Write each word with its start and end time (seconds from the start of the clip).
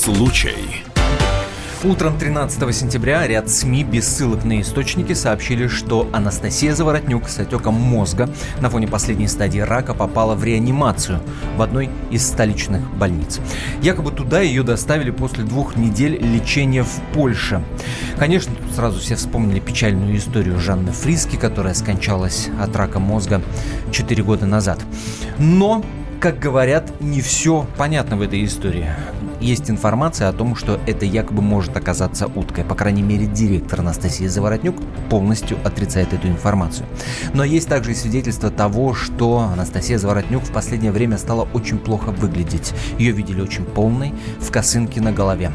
случай. 0.00 0.82
Утром 1.84 2.18
13 2.18 2.74
сентября 2.74 3.26
ряд 3.26 3.50
СМИ 3.50 3.84
без 3.84 4.08
ссылок 4.08 4.44
на 4.44 4.62
источники 4.62 5.12
сообщили, 5.12 5.66
что 5.66 6.08
Анастасия 6.12 6.74
Заворотнюк 6.74 7.28
с 7.28 7.38
отеком 7.38 7.74
мозга 7.74 8.30
на 8.60 8.70
фоне 8.70 8.88
последней 8.88 9.28
стадии 9.28 9.58
рака 9.58 9.92
попала 9.92 10.34
в 10.34 10.42
реанимацию 10.42 11.20
в 11.56 11.62
одной 11.62 11.90
из 12.10 12.26
столичных 12.26 12.80
больниц. 12.96 13.40
Якобы 13.82 14.10
туда 14.10 14.40
ее 14.40 14.62
доставили 14.62 15.10
после 15.10 15.44
двух 15.44 15.76
недель 15.76 16.18
лечения 16.18 16.82
в 16.82 17.00
Польше. 17.12 17.62
Конечно, 18.18 18.54
тут 18.54 18.74
сразу 18.74 19.00
все 19.00 19.16
вспомнили 19.16 19.60
печальную 19.60 20.16
историю 20.16 20.58
Жанны 20.58 20.92
Фриски, 20.92 21.36
которая 21.36 21.74
скончалась 21.74 22.48
от 22.58 22.74
рака 22.74 23.00
мозга 23.00 23.42
4 23.90 24.22
года 24.22 24.46
назад. 24.46 24.80
Но 25.38 25.84
как 26.20 26.38
говорят, 26.38 27.00
не 27.00 27.22
все 27.22 27.66
понятно 27.78 28.16
в 28.16 28.20
этой 28.20 28.44
истории. 28.44 28.90
Есть 29.40 29.70
информация 29.70 30.28
о 30.28 30.32
том, 30.32 30.54
что 30.54 30.78
это 30.86 31.06
якобы 31.06 31.40
может 31.40 31.76
оказаться 31.76 32.26
уткой. 32.26 32.64
По 32.64 32.74
крайней 32.74 33.02
мере, 33.02 33.26
директор 33.26 33.80
Анастасия 33.80 34.28
Заворотнюк 34.28 34.76
полностью 35.08 35.58
отрицает 35.64 36.12
эту 36.12 36.28
информацию. 36.28 36.86
Но 37.32 37.42
есть 37.42 37.68
также 37.68 37.92
и 37.92 37.94
свидетельство 37.94 38.50
того, 38.50 38.94
что 38.94 39.38
Анастасия 39.52 39.98
Заворотнюк 39.98 40.42
в 40.42 40.52
последнее 40.52 40.92
время 40.92 41.16
стала 41.16 41.48
очень 41.54 41.78
плохо 41.78 42.10
выглядеть. 42.10 42.74
Ее 42.98 43.12
видели 43.12 43.40
очень 43.40 43.64
полной, 43.64 44.12
в 44.40 44.50
косынке 44.50 45.00
на 45.00 45.12
голове. 45.12 45.52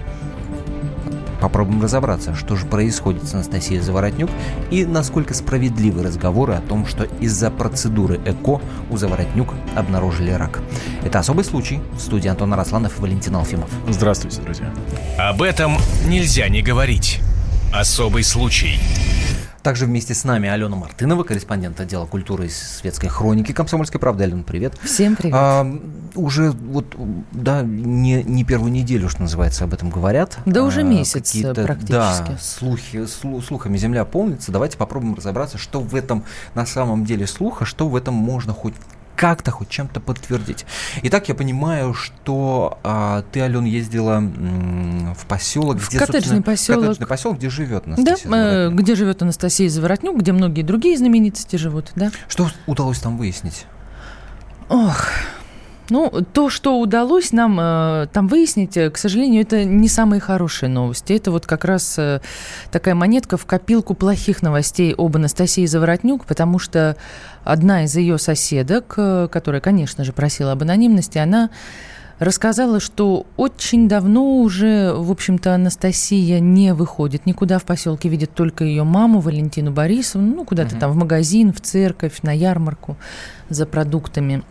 Попробуем 1.45 1.79
разобраться, 1.83 2.33
что 2.33 2.55
же 2.55 2.65
происходит 2.65 3.27
с 3.27 3.35
Анастасией 3.35 3.79
Заворотнюк 3.79 4.31
и 4.71 4.83
насколько 4.83 5.35
справедливы 5.35 6.01
разговоры 6.01 6.53
о 6.53 6.59
том, 6.59 6.87
что 6.87 7.03
из-за 7.03 7.51
процедуры 7.51 8.19
ЭКО 8.25 8.59
у 8.89 8.97
Заворотнюк 8.97 9.53
обнаружили 9.75 10.31
рак. 10.31 10.59
Это 11.03 11.19
особый 11.19 11.45
случай. 11.45 11.81
В 11.93 11.99
студии 11.99 12.29
Антон 12.29 12.51
Арасланов 12.51 12.97
и 12.97 13.01
Валентин 13.03 13.35
Алфимов. 13.35 13.69
Здравствуйте, 13.87 14.41
друзья. 14.41 14.73
Об 15.19 15.43
этом 15.43 15.77
нельзя 16.07 16.49
не 16.49 16.63
говорить. 16.63 17.19
Особый 17.71 18.23
случай. 18.23 18.79
Также 19.65 19.87
вместе 19.87 20.13
с 20.13 20.23
нами 20.23 20.47
Алена 20.47 20.75
Мартынова, 20.75 21.23
корреспондент 21.23 21.79
отдела 21.79 22.05
культуры 22.05 22.45
и 22.45 22.49
светской 22.49 23.07
хроники 23.07 23.51
«Комсомольской 23.51 23.99
правды». 23.99 24.23
Алена, 24.23 24.43
привет. 24.43 24.75
Всем 24.83 25.15
привет. 25.15 25.33
А, 25.35 25.67
уже 26.13 26.51
вот, 26.51 26.95
да, 27.31 27.63
не, 27.63 28.21
не 28.21 28.43
первую 28.43 28.71
неделю, 28.71 29.09
что 29.09 29.23
называется, 29.23 29.63
об 29.63 29.73
этом 29.73 29.89
говорят. 29.89 30.37
Да 30.45 30.61
уже 30.61 30.81
а, 30.81 30.83
месяц 30.83 31.35
практически. 31.55 31.91
Да, 31.91 32.37
слухи, 32.39 33.07
слу, 33.07 33.41
слухами 33.41 33.75
земля 33.77 34.05
полнится. 34.05 34.51
Давайте 34.51 34.77
попробуем 34.77 35.15
разобраться, 35.15 35.57
что 35.57 35.79
в 35.79 35.95
этом 35.95 36.25
на 36.53 36.67
самом 36.67 37.03
деле 37.03 37.25
слуха, 37.25 37.65
что 37.65 37.87
в 37.87 37.95
этом 37.95 38.13
можно 38.13 38.53
хоть 38.53 38.75
как-то 39.15 39.51
хоть 39.51 39.69
чем-то 39.69 39.99
подтвердить. 39.99 40.65
Итак, 41.03 41.29
я 41.29 41.35
понимаю, 41.35 41.93
что 41.93 42.77
а, 42.83 43.23
ты, 43.31 43.39
Ален, 43.41 43.65
ездила 43.65 44.17
м, 44.17 45.15
в 45.15 45.25
поселок, 45.25 45.77
в 45.77 45.89
где, 45.89 45.99
коттеджный 45.99 46.41
поселок. 46.41 46.81
коттеджный 46.81 47.07
поселок, 47.07 47.37
где 47.37 47.49
живет 47.49 47.87
Анастасия 47.87 48.29
Да, 48.29 48.37
э, 48.37 48.69
где 48.71 48.95
живет 48.95 49.21
Анастасия 49.21 49.69
Заворотнюк, 49.69 50.17
где 50.19 50.31
многие 50.31 50.61
другие 50.61 50.97
знаменитости 50.97 51.55
живут, 51.55 51.91
да. 51.95 52.11
Что 52.27 52.49
удалось 52.67 52.99
там 52.99 53.17
выяснить? 53.17 53.65
Ох, 54.69 55.09
ну, 55.89 56.09
то, 56.33 56.49
что 56.49 56.79
удалось 56.79 57.31
нам 57.31 57.59
э, 57.59 58.07
там 58.11 58.27
выяснить, 58.27 58.75
э, 58.77 58.89
к 58.89 58.97
сожалению, 58.97 59.41
это 59.41 59.63
не 59.63 59.87
самые 59.87 60.19
хорошие 60.19 60.69
новости. 60.69 61.13
Это 61.13 61.31
вот 61.31 61.45
как 61.45 61.65
раз 61.65 61.97
э, 61.97 62.21
такая 62.71 62.95
монетка 62.95 63.37
в 63.37 63.45
копилку 63.45 63.93
плохих 63.93 64.41
новостей 64.41 64.93
об 64.97 65.15
Анастасии 65.15 65.65
Заворотнюк, 65.65 66.25
потому 66.25 66.59
что 66.59 66.97
одна 67.43 67.83
из 67.83 67.95
ее 67.95 68.17
соседок, 68.17 68.95
э, 68.97 69.27
которая, 69.31 69.61
конечно 69.61 70.03
же, 70.03 70.13
просила 70.13 70.53
об 70.53 70.63
анонимности, 70.63 71.17
она 71.17 71.49
рассказала, 72.19 72.79
что 72.79 73.25
очень 73.37 73.87
давно 73.87 74.37
уже, 74.37 74.93
в 74.93 75.11
общем-то, 75.11 75.53
Анастасия 75.53 76.39
не 76.39 76.73
выходит 76.73 77.25
никуда 77.25 77.59
в 77.59 77.63
поселке, 77.63 78.09
видит 78.09 78.33
только 78.33 78.63
ее 78.63 78.83
маму 78.83 79.19
Валентину 79.19 79.71
Борисовну, 79.71 80.35
ну, 80.35 80.45
куда-то 80.45 80.73
угу. 80.75 80.79
там 80.79 80.91
в 80.91 80.95
магазин, 80.95 81.53
в 81.53 81.61
церковь, 81.61 82.19
на 82.23 82.31
ярмарку 82.31 82.97
за 83.49 83.65
продуктами. 83.65 84.43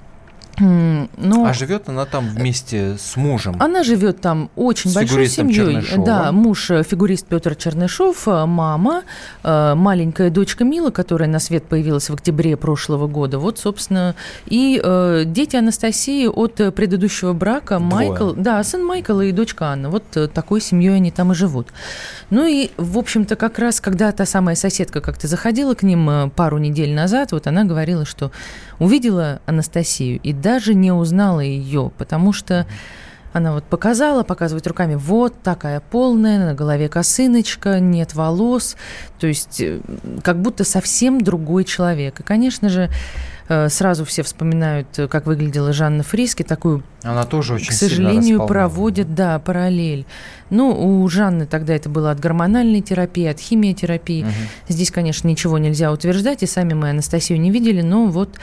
Но... 0.59 1.47
А 1.47 1.53
живет 1.53 1.89
она 1.89 2.05
там 2.05 2.29
вместе 2.29 2.97
с 2.99 3.17
мужем? 3.17 3.57
Она 3.59 3.83
живет 3.83 4.21
там 4.21 4.51
очень 4.57 4.91
с 4.91 4.95
большой 4.95 5.27
семьей. 5.27 5.83
Да, 6.05 6.33
муж 6.33 6.71
э, 6.71 6.83
фигурист 6.83 7.27
Петр 7.27 7.55
Чернышов, 7.55 8.29
э, 8.29 8.45
мама, 8.47 9.03
э, 9.43 9.75
маленькая 9.75 10.31
дочка 10.31 10.65
Мила, 10.65 10.91
которая 10.91 11.29
на 11.29 11.39
свет 11.39 11.65
появилась 11.65 12.11
в 12.11 12.15
октябре 12.15 12.57
прошлого 12.57 13.09
года. 13.09 13.39
Вот, 13.39 13.59
собственно, 13.59 14.15
и 14.47 14.81
дети 15.27 15.57
Анастасии 15.57 16.27
от 16.27 16.75
предыдущего 16.75 17.33
брака 17.33 17.79
Двое. 17.79 18.11
Майкл, 18.11 18.33
да, 18.33 18.63
сын 18.63 18.85
Майкла 18.85 19.23
и 19.23 19.33
дочка 19.33 19.67
Анна. 19.67 19.91
Вот 19.91 20.05
такой 20.33 20.61
семьей 20.61 20.97
они 20.97 21.11
там 21.11 21.33
и 21.33 21.35
живут. 21.35 21.69
Ну 22.31 22.47
и, 22.47 22.71
в 22.77 22.99
общем-то, 22.99 23.37
как 23.37 23.59
раз, 23.59 23.81
когда 23.81 24.13
та 24.13 24.27
самая 24.27 24.57
соседка 24.57 25.01
как-то 25.01 25.27
заходила 25.27 25.75
к 25.75 25.83
ним 25.83 26.31
пару 26.31 26.59
недель 26.59 26.95
назад, 26.95 27.33
вот 27.33 27.47
она 27.47 27.65
говорила, 27.65 28.05
что 28.05 28.31
увидела 28.79 29.41
Анастасию 29.47 30.21
и 30.23 30.33
даже 30.45 30.75
не 30.75 30.93
узнала 30.93 31.41
ее, 31.41 31.91
потому 31.97 32.35
что 32.35 32.67
она 33.33 33.53
вот 33.53 33.65
показала, 33.65 34.23
показывает 34.23 34.65
руками, 34.67 34.95
вот 34.95 35.35
такая 35.43 35.81
полная, 35.81 36.39
на 36.39 36.55
голове 36.55 36.89
косыночка, 36.89 37.81
нет 37.81 38.15
волос, 38.15 38.77
то 39.19 39.27
есть 39.27 39.61
э, 39.61 39.81
как 40.23 40.41
будто 40.41 40.63
совсем 40.63 41.21
другой 41.21 41.65
человек. 41.65 42.21
И, 42.21 42.23
конечно 42.23 42.69
же, 42.69 42.91
э, 43.49 43.69
сразу 43.71 44.05
все 44.05 44.23
вспоминают, 44.23 44.87
э, 44.99 45.09
как 45.09 45.27
выглядела 45.27 45.73
Жанна 45.73 46.05
Фриски, 46.05 46.45
такую, 46.45 46.85
Она 47.03 47.25
тоже 47.25 47.55
очень 47.55 47.71
к 47.71 47.73
сожалению, 47.73 48.47
проводят, 48.47 49.17
да, 49.17 49.41
параллель. 49.41 50.07
Ну, 50.51 51.03
у 51.03 51.09
Жанны 51.09 51.47
тогда 51.47 51.75
это 51.75 51.89
было 51.89 52.13
от 52.13 52.21
гормональной 52.21 52.83
терапии, 52.83 53.27
от 53.27 53.41
химиотерапии. 53.41 54.23
Угу. 54.23 54.33
Здесь, 54.69 54.93
конечно, 54.93 55.27
ничего 55.27 55.59
нельзя 55.59 55.91
утверждать, 55.91 56.45
и 56.45 56.47
сами 56.47 56.75
мы 56.75 56.91
Анастасию 56.91 57.41
не 57.41 57.51
видели, 57.51 57.81
но 57.81 58.07
вот 58.07 58.37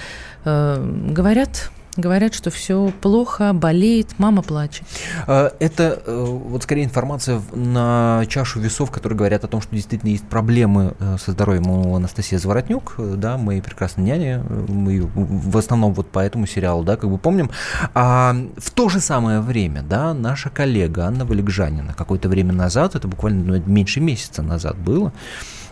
э, 0.43 1.11
говорят 1.11 1.71
Говорят, 1.97 2.33
что 2.33 2.51
все 2.51 2.93
плохо, 3.01 3.51
болеет, 3.53 4.17
мама 4.17 4.41
плачет. 4.41 4.83
А, 5.27 5.53
это 5.59 6.01
э, 6.05 6.25
вот 6.25 6.63
скорее 6.63 6.85
информация 6.85 7.41
на 7.53 8.23
чашу 8.29 8.61
весов, 8.61 8.91
которые 8.91 9.17
говорят 9.17 9.43
о 9.43 9.47
том, 9.47 9.61
что 9.61 9.75
действительно 9.75 10.09
есть 10.09 10.23
проблемы 10.23 10.93
э, 10.99 11.17
со 11.19 11.31
здоровьем 11.31 11.69
у 11.69 11.95
Анастасии 11.95 12.37
Заворотнюк, 12.37 12.95
да, 13.17 13.37
мы 13.37 13.61
прекрасные 13.61 14.05
няни, 14.05 14.41
мы 14.69 15.01
в 15.01 15.57
основном 15.57 15.93
вот 15.93 16.09
по 16.09 16.19
этому 16.19 16.47
сериалу, 16.47 16.83
да, 16.83 16.95
как 16.95 17.09
бы 17.09 17.17
помним. 17.17 17.51
А 17.93 18.35
в 18.57 18.71
то 18.71 18.87
же 18.87 19.01
самое 19.01 19.41
время, 19.41 19.81
да, 19.81 20.13
наша 20.13 20.49
коллега 20.49 21.05
Анна 21.05 21.25
Валикжанина 21.25 21.93
какое-то 21.93 22.29
время 22.29 22.53
назад, 22.53 22.95
это 22.95 23.07
буквально 23.09 23.43
ну, 23.43 23.63
меньше 23.65 23.99
месяца 23.99 24.41
назад 24.41 24.77
было, 24.77 25.11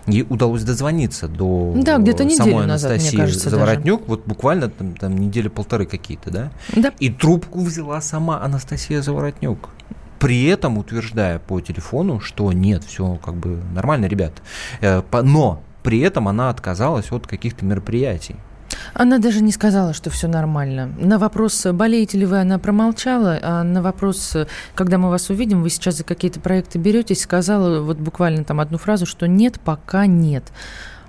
Ей 0.09 0.25
удалось 0.30 0.64
дозвониться 0.64 1.28
до 1.28 1.74
да, 1.75 1.97
где-то 1.97 2.30
самой 2.30 2.66
назад, 2.66 2.92
Анастасии 2.92 3.16
мне 3.16 3.25
кажется, 3.25 3.50
Заворотнюк, 3.50 4.00
даже. 4.00 4.09
вот 4.09 4.25
буквально 4.25 4.70
там, 4.70 4.96
там 4.96 5.18
недели-полторы 5.18 5.86
какие-то, 5.86 6.31
да? 6.31 6.52
Да. 6.75 6.94
И 7.00 7.09
трубку 7.09 7.62
взяла 7.62 8.02
сама 8.02 8.42
Анастасия 8.44 9.02
Заворотнюк 9.02 9.69
при 10.19 10.46
этом 10.48 10.78
утверждая 10.78 11.40
по 11.40 11.62
телефону, 11.62 12.19
что 12.19 12.52
нет, 12.52 12.84
все 12.84 13.18
как 13.24 13.36
бы 13.36 13.62
нормально, 13.74 14.06
ребят. 14.06 14.34
Э, 14.81 15.02
но 15.24 15.64
при 15.81 16.02
этом 16.02 16.28
она 16.28 16.50
отказалась 16.50 17.12
от 17.12 17.25
каких-то 17.25 17.66
мероприятий. 17.66 18.36
Она 18.94 19.17
даже 19.17 19.41
не 19.41 19.51
сказала, 19.51 19.94
что 19.94 20.09
все 20.09 20.28
нормально. 20.28 20.90
На 20.97 21.17
вопрос, 21.17 21.66
болеете 21.66 22.17
ли 22.17 22.25
вы, 22.25 22.40
она 22.40 22.59
промолчала, 22.59 23.40
а 23.41 23.63
на 23.63 23.81
вопрос, 23.81 24.35
когда 24.75 24.97
мы 24.97 25.09
вас 25.09 25.29
увидим, 25.29 25.62
вы 25.62 25.69
сейчас 25.69 25.97
за 25.97 26.03
какие-то 26.03 26.40
проекты 26.40 26.79
беретесь, 26.79 27.22
сказала 27.22 27.81
вот 27.81 27.97
буквально 27.97 28.44
там 28.44 28.59
одну 28.59 28.78
фразу, 28.78 29.06
что 29.06 29.28
нет, 29.28 29.59
пока 29.59 30.06
нет. 30.06 30.44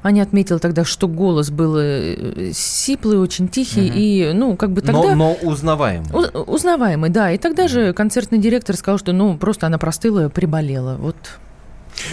Аня 0.02 0.22
отметила 0.22 0.58
тогда, 0.58 0.84
что 0.84 1.08
голос 1.08 1.50
был 1.50 1.76
э, 1.78 2.52
сиплый, 2.54 3.18
очень 3.18 3.48
тихий, 3.48 3.90
угу. 3.90 3.92
и, 3.94 4.32
ну, 4.32 4.56
как 4.56 4.70
бы 4.70 4.80
тогда... 4.80 5.14
Но, 5.14 5.14
но 5.14 5.32
узнаваемый. 5.34 6.08
У, 6.12 6.38
узнаваемый, 6.52 7.10
да. 7.10 7.32
И 7.32 7.38
тогда 7.38 7.68
же 7.68 7.92
концертный 7.92 8.38
директор 8.38 8.76
сказал, 8.76 8.98
что, 8.98 9.12
ну, 9.12 9.36
просто 9.36 9.66
она 9.66 9.76
простыла, 9.76 10.30
приболела. 10.30 10.96
Вот 10.96 11.16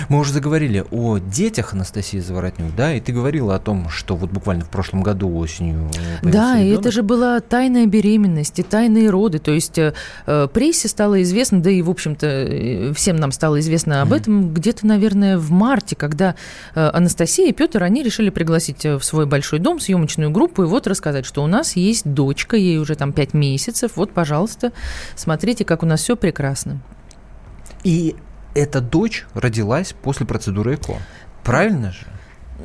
мы 0.09 0.19
уже 0.19 0.33
заговорили 0.33 0.85
о 0.91 1.17
детях 1.17 1.73
Анастасии 1.73 2.19
Заворотнюк, 2.19 2.75
да, 2.75 2.93
и 2.93 2.99
ты 2.99 3.11
говорила 3.11 3.55
о 3.55 3.59
том, 3.59 3.89
что 3.89 4.15
вот 4.15 4.31
буквально 4.31 4.65
в 4.65 4.69
прошлом 4.69 5.03
году 5.03 5.35
осенью 5.37 5.89
Да, 6.21 6.59
и 6.59 6.69
это 6.69 6.91
же 6.91 7.03
была 7.03 7.39
тайная 7.39 7.85
беременность 7.85 8.59
и 8.59 8.63
тайные 8.63 9.09
роды, 9.09 9.39
то 9.39 9.51
есть 9.51 9.77
э, 9.77 9.93
прессе 10.53 10.87
стало 10.87 11.21
известно, 11.21 11.61
да 11.61 11.69
и, 11.69 11.81
в 11.81 11.89
общем-то, 11.89 12.25
э, 12.27 12.93
всем 12.93 13.17
нам 13.17 13.31
стало 13.31 13.59
известно 13.59 14.01
об 14.01 14.13
mm-hmm. 14.13 14.17
этом 14.17 14.53
где-то, 14.53 14.85
наверное, 14.85 15.37
в 15.37 15.51
марте, 15.51 15.95
когда 15.95 16.35
э, 16.75 16.89
Анастасия 16.93 17.49
и 17.49 17.53
Петр, 17.53 17.83
они 17.83 18.03
решили 18.03 18.29
пригласить 18.29 18.85
э, 18.85 18.97
в 18.97 19.03
свой 19.03 19.25
большой 19.25 19.59
дом 19.59 19.79
съемочную 19.79 20.31
группу 20.31 20.63
и 20.63 20.65
вот 20.65 20.87
рассказать, 20.87 21.25
что 21.25 21.43
у 21.43 21.47
нас 21.47 21.75
есть 21.75 22.05
дочка, 22.05 22.57
ей 22.57 22.77
уже 22.77 22.95
там 22.95 23.13
пять 23.13 23.33
месяцев, 23.33 23.91
вот, 23.95 24.11
пожалуйста, 24.11 24.71
смотрите, 25.15 25.65
как 25.65 25.83
у 25.83 25.85
нас 25.85 26.01
все 26.01 26.15
прекрасно. 26.15 26.79
И 27.83 28.15
эта 28.57 28.81
дочь 28.81 29.25
родилась 29.33 29.93
после 30.01 30.25
процедуры 30.25 30.75
ЭКО. 30.75 30.97
Правильно 31.43 31.91
же? 31.91 32.05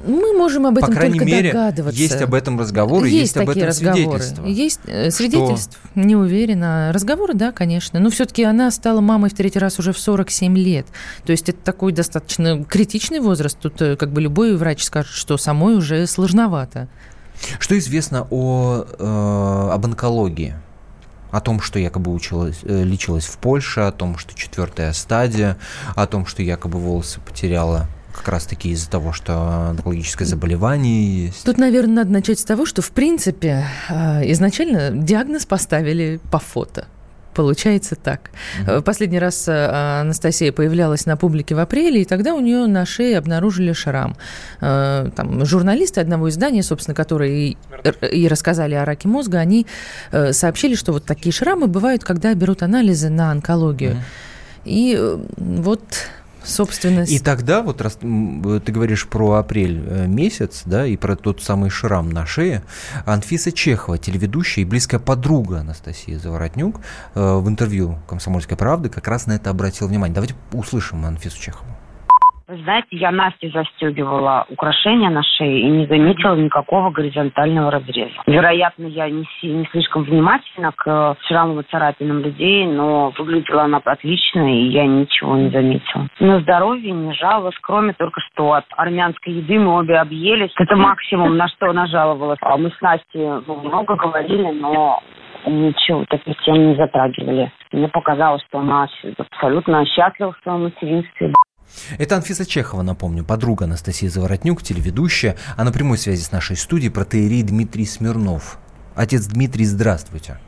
Мы 0.07 0.33
можем 0.33 0.67
об 0.67 0.79
этом 0.79 0.89
По 0.89 0.95
крайней 0.95 1.19
только 1.19 1.27
мере, 1.27 1.53
догадываться. 1.53 2.01
Есть 2.01 2.21
об 2.23 2.35
этом 2.35 2.59
разговоры, 2.59 3.07
есть, 3.07 3.19
есть 3.19 3.37
об 3.37 3.51
этом 3.51 3.65
разговоры. 3.65 4.21
свидетельства. 4.21 4.47
Есть 4.47 4.81
э, 4.87 5.11
свидетельств, 5.11 5.79
что... 5.79 6.01
не 6.01 6.17
уверена. 6.17 6.91
Разговоры, 6.93 7.35
да, 7.35 7.53
конечно. 7.53 8.01
Но 8.01 8.11
все-таки 8.11 8.43
она 8.43 8.71
стала 8.71 9.01
мамой 9.01 9.31
в 9.31 9.35
третий 9.35 9.59
раз 9.59 9.79
уже 9.79 9.93
в 9.93 9.99
47 9.99 10.57
лет. 10.57 10.87
То 11.25 11.33
есть 11.33 11.49
это 11.49 11.59
такой 11.63 11.93
достаточно 11.93 12.65
критичный 12.65 13.21
возраст. 13.21 13.59
Тут 13.59 13.81
э, 13.83 13.97
как 13.97 14.11
бы 14.13 14.23
любой 14.23 14.57
врач 14.57 14.83
скажет, 14.83 15.13
что 15.13 15.37
самой 15.37 15.77
уже 15.77 16.07
сложновато. 16.07 16.89
Что 17.59 17.79
известно 17.79 18.27
о, 18.31 18.87
э, 18.99 19.75
об 19.75 19.85
онкологии? 19.85 20.55
О 21.33 21.41
том, 21.41 21.61
что 21.61 21.81
якобы 21.81 22.13
училась, 22.13 22.61
э, 22.63 22.85
лечилась 22.85 23.25
в 23.25 23.39
Польше, 23.39 23.81
о 23.81 23.91
том, 23.91 24.19
что 24.19 24.35
четвертая 24.35 24.93
стадия, 24.93 25.57
о 25.97 26.07
том, 26.07 26.27
что 26.27 26.43
якобы 26.43 26.79
волосы 26.79 27.21
потеряла 27.21 27.89
как 28.15 28.29
раз-таки 28.29 28.71
из-за 28.71 28.91
того, 28.91 29.13
что 29.13 29.71
онкологическое 29.71 30.29
заболевание 30.29 31.27
есть. 31.27 31.45
Тут, 31.45 31.57
наверное, 31.57 31.97
надо 31.97 32.11
начать 32.11 32.39
с 32.39 32.45
того, 32.45 32.67
что, 32.67 32.83
в 32.83 32.91
принципе, 32.91 33.67
э, 33.89 34.31
изначально 34.33 34.91
диагноз 34.91 35.47
поставили 35.47 36.21
по 36.31 36.39
фото. 36.39 36.87
Получается 37.35 37.97
так. 37.97 38.31
Угу. 38.67 38.83
Последний 38.83 39.19
раз 39.19 39.49
э, 39.49 40.01
Анастасия 40.01 40.53
появлялась 40.53 41.07
на 41.07 41.17
публике 41.17 41.55
в 41.55 41.59
апреле, 41.59 42.03
и 42.03 42.05
тогда 42.05 42.35
у 42.35 42.41
нее 42.41 42.67
на 42.67 42.85
шее 42.85 43.19
обнаружили 43.19 43.73
шрам. 43.73 44.17
Э, 44.61 45.11
там, 45.15 45.45
журналисты 45.45 46.01
одного 46.01 46.29
издания, 46.29 46.63
собственно, 46.63 46.95
которые 46.95 47.51
и, 47.51 47.57
и 48.13 48.29
рассказали 48.29 48.75
о 48.75 48.85
раке 48.85 49.09
мозга, 49.09 49.39
они 49.39 49.67
сообщили, 50.33 50.75
что 50.75 50.93
вот 50.93 51.05
такие 51.05 51.33
шрамы 51.33 51.67
бывают, 51.67 52.05
когда 52.05 52.35
берут 52.35 52.63
анализы 52.63 53.09
на 53.09 53.31
онкологию. 53.31 53.93
Угу. 53.93 54.01
И 54.65 55.17
вот 55.37 55.83
собственно. 56.45 57.01
И 57.03 57.19
тогда, 57.19 57.63
вот 57.63 57.81
раз 57.81 57.97
ты 57.97 58.73
говоришь 58.73 59.07
про 59.09 59.35
апрель 59.35 59.83
э, 59.87 60.07
месяц, 60.07 60.63
да, 60.65 60.87
и 60.87 60.97
про 60.97 61.17
тот 61.17 61.43
самый 61.43 61.71
шрам 61.71 62.09
на 62.11 62.27
шее, 62.27 62.63
Анфиса 63.07 63.53
Чехова, 63.53 63.99
телеведущая 63.99 64.65
и 64.65 64.69
близкая 64.69 65.01
подруга 65.01 65.61
Анастасии 65.61 66.15
Заворотнюк, 66.15 66.81
э, 67.15 67.37
в 67.37 67.49
интервью 67.49 67.99
«Комсомольской 68.09 68.57
правды» 68.57 68.89
как 68.89 69.09
раз 69.09 69.27
на 69.27 69.33
это 69.33 69.51
обратила 69.51 69.89
внимание. 69.89 70.15
Давайте 70.15 70.35
услышим 70.53 71.05
Анфису 71.05 71.41
Чехову. 71.41 71.67
Вы 72.49 72.57
знаете, 72.59 72.89
я 72.93 73.11
Насте 73.11 73.51
застегивала 73.51 74.47
украшения 74.51 75.11
на 75.11 75.23
шее 75.23 75.61
и 75.61 75.69
не 75.69 75.87
заметила 75.87 76.35
никакого 76.35 76.91
горизонтального 76.91 77.71
разреза. 77.71 78.13
Вероятно, 78.27 78.87
я 78.87 79.09
не, 79.09 79.25
не 79.43 79.67
слишком 79.71 80.03
внимательна 80.03 80.73
к 80.73 81.17
шрамовым 81.29 81.65
царапинам 81.71 82.21
людей, 82.21 82.67
но 82.67 83.13
выглядела 83.17 83.63
она 83.63 83.81
отлично, 83.85 84.53
и 84.53 84.69
я 84.69 84.87
ничего 84.87 85.37
не 85.37 85.51
заметила. 85.51 86.09
На 86.19 86.41
здоровье 86.41 86.93
не 86.93 87.13
жаловалась, 87.15 87.57
кроме 87.63 87.93
только 87.93 88.21
что 88.21 88.55
от 88.55 88.65
армянской 88.77 89.35
еды 89.35 89.59
мы 89.59 89.79
обе 89.79 89.99
объелись. 89.99 90.53
Это 90.59 90.77
максимум, 90.77 91.37
на 91.37 91.49
что 91.49 91.71
она 91.71 91.87
жаловалась. 91.87 92.39
А 92.43 92.57
мы 92.57 92.71
с 92.71 92.81
Настей 92.81 93.43
ну, 93.47 93.61
много 93.63 93.95
говорили, 93.95 94.51
но 94.51 95.01
ничего, 95.47 96.05
таких 96.09 96.37
тем 96.43 96.71
не 96.71 96.75
затрагивали. 96.75 97.53
Мне 97.73 97.89
показалось, 97.89 98.43
что 98.49 98.59
она 98.59 98.89
абсолютно 99.19 99.85
счастлива 99.87 100.33
в 100.33 100.43
своем 100.43 100.65
материнстве. 100.65 101.33
Это 101.99 102.17
Анфиса 102.17 102.45
Чехова, 102.47 102.83
напомню, 102.83 103.25
подруга 103.25 103.65
Анастасии 103.65 104.07
Заворотнюк, 104.07 104.63
телеведущая, 104.63 105.37
а 105.57 105.65
на 105.65 105.73
прямой 105.73 105.99
связи 105.99 106.23
с 106.23 106.33
нашей 106.33 106.57
студией 106.57 106.91
протеерей 106.91 107.43
Дмитрий 107.43 107.87
Смирнов. 107.87 108.59
Отец 108.95 109.27
Дмитрий, 109.27 109.65
здравствуйте. 109.65 110.39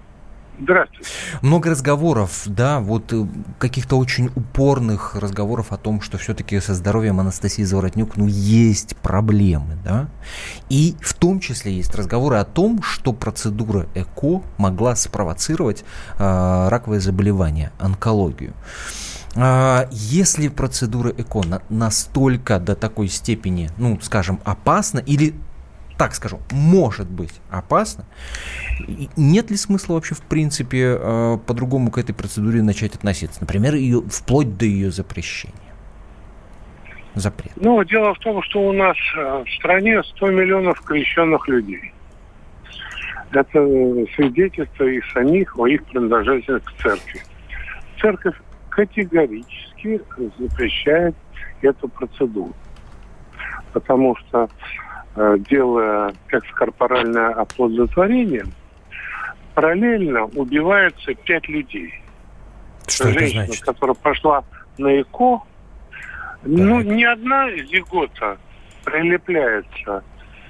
Здравствуйте. 0.60 1.10
Много 1.42 1.70
разговоров, 1.70 2.42
да, 2.46 2.78
вот 2.78 3.12
э, 3.12 3.26
каких-то 3.58 3.98
очень 3.98 4.30
упорных 4.36 5.16
разговоров 5.16 5.72
о 5.72 5.76
том, 5.76 6.00
что 6.00 6.16
все-таки 6.16 6.60
со 6.60 6.74
здоровьем 6.74 7.18
Анастасии 7.18 7.64
Заворотнюк, 7.64 8.16
ну, 8.16 8.28
есть 8.28 8.96
проблемы, 8.96 9.76
да. 9.84 10.08
И 10.68 10.94
в 11.00 11.12
том 11.14 11.40
числе 11.40 11.72
есть 11.72 11.92
разговоры 11.96 12.36
о 12.36 12.44
том, 12.44 12.82
что 12.82 13.12
процедура 13.12 13.88
ЭКО 13.94 14.42
могла 14.56 14.94
спровоцировать 14.94 15.84
э, 16.18 16.68
раковое 16.68 17.00
заболевание, 17.00 17.72
онкологию. 17.80 18.52
А, 18.52 19.13
если 19.90 20.48
процедура 20.48 21.10
ЭКО 21.10 21.60
настолько 21.68 22.60
до 22.60 22.76
такой 22.76 23.08
степени, 23.08 23.68
ну, 23.76 23.98
скажем, 24.00 24.40
опасна 24.44 25.00
или 25.00 25.34
так 25.96 26.14
скажу, 26.14 26.40
может 26.50 27.08
быть 27.08 27.40
опасно. 27.50 28.04
Нет 29.16 29.50
ли 29.50 29.56
смысла 29.56 29.94
вообще, 29.94 30.14
в 30.14 30.22
принципе, 30.22 30.96
а, 30.98 31.36
по-другому 31.38 31.90
к 31.90 31.98
этой 31.98 32.14
процедуре 32.14 32.62
начать 32.62 32.96
относиться? 32.96 33.40
Например, 33.40 33.74
ее, 33.74 34.02
вплоть 34.02 34.56
до 34.56 34.64
ее 34.64 34.90
запрещения? 34.90 35.54
Запрет. 37.14 37.52
Ну, 37.56 37.82
дело 37.84 38.12
в 38.14 38.18
том, 38.18 38.42
что 38.42 38.60
у 38.60 38.72
нас 38.72 38.96
а, 39.16 39.44
в 39.44 39.50
стране 39.52 40.02
100 40.02 40.30
миллионов 40.30 40.80
крещенных 40.80 41.46
людей. 41.46 41.92
Это 43.30 43.60
свидетельство 44.16 44.84
их 44.84 45.04
самих 45.12 45.56
о 45.58 45.66
их 45.66 45.84
принадлежности 45.84 46.58
к 46.58 46.82
церкви. 46.82 47.22
Церковь 48.00 48.36
категорически 48.74 50.00
запрещает 50.38 51.14
эту 51.62 51.88
процедуру. 51.88 52.52
Потому 53.72 54.16
что, 54.16 54.48
э, 55.16 55.36
делая 55.48 56.12
как 56.26 56.44
корпоральное 56.54 57.30
оплодотворение, 57.30 58.46
параллельно 59.54 60.24
убивается 60.24 61.14
пять 61.14 61.48
людей. 61.48 61.94
Что 62.86 63.08
Женщина, 63.12 63.42
это 63.42 63.46
значит? 63.46 63.64
которая 63.64 63.94
пошла 63.94 64.44
на 64.78 65.00
ЭКО, 65.00 65.18
ну, 65.18 65.38
так. 65.38 65.46
ну, 66.42 66.80
ни 66.80 67.04
одна 67.04 67.50
зигота 67.52 68.38
прилепляется 68.84 70.02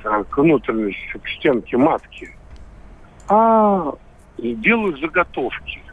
э, 0.03 0.25
к 0.31 0.39
внутренности, 0.39 1.19
к 1.23 1.29
стенке 1.29 1.77
матки, 1.77 2.35
а 3.29 3.93
делают 4.39 4.99
заготовки. 5.01 5.84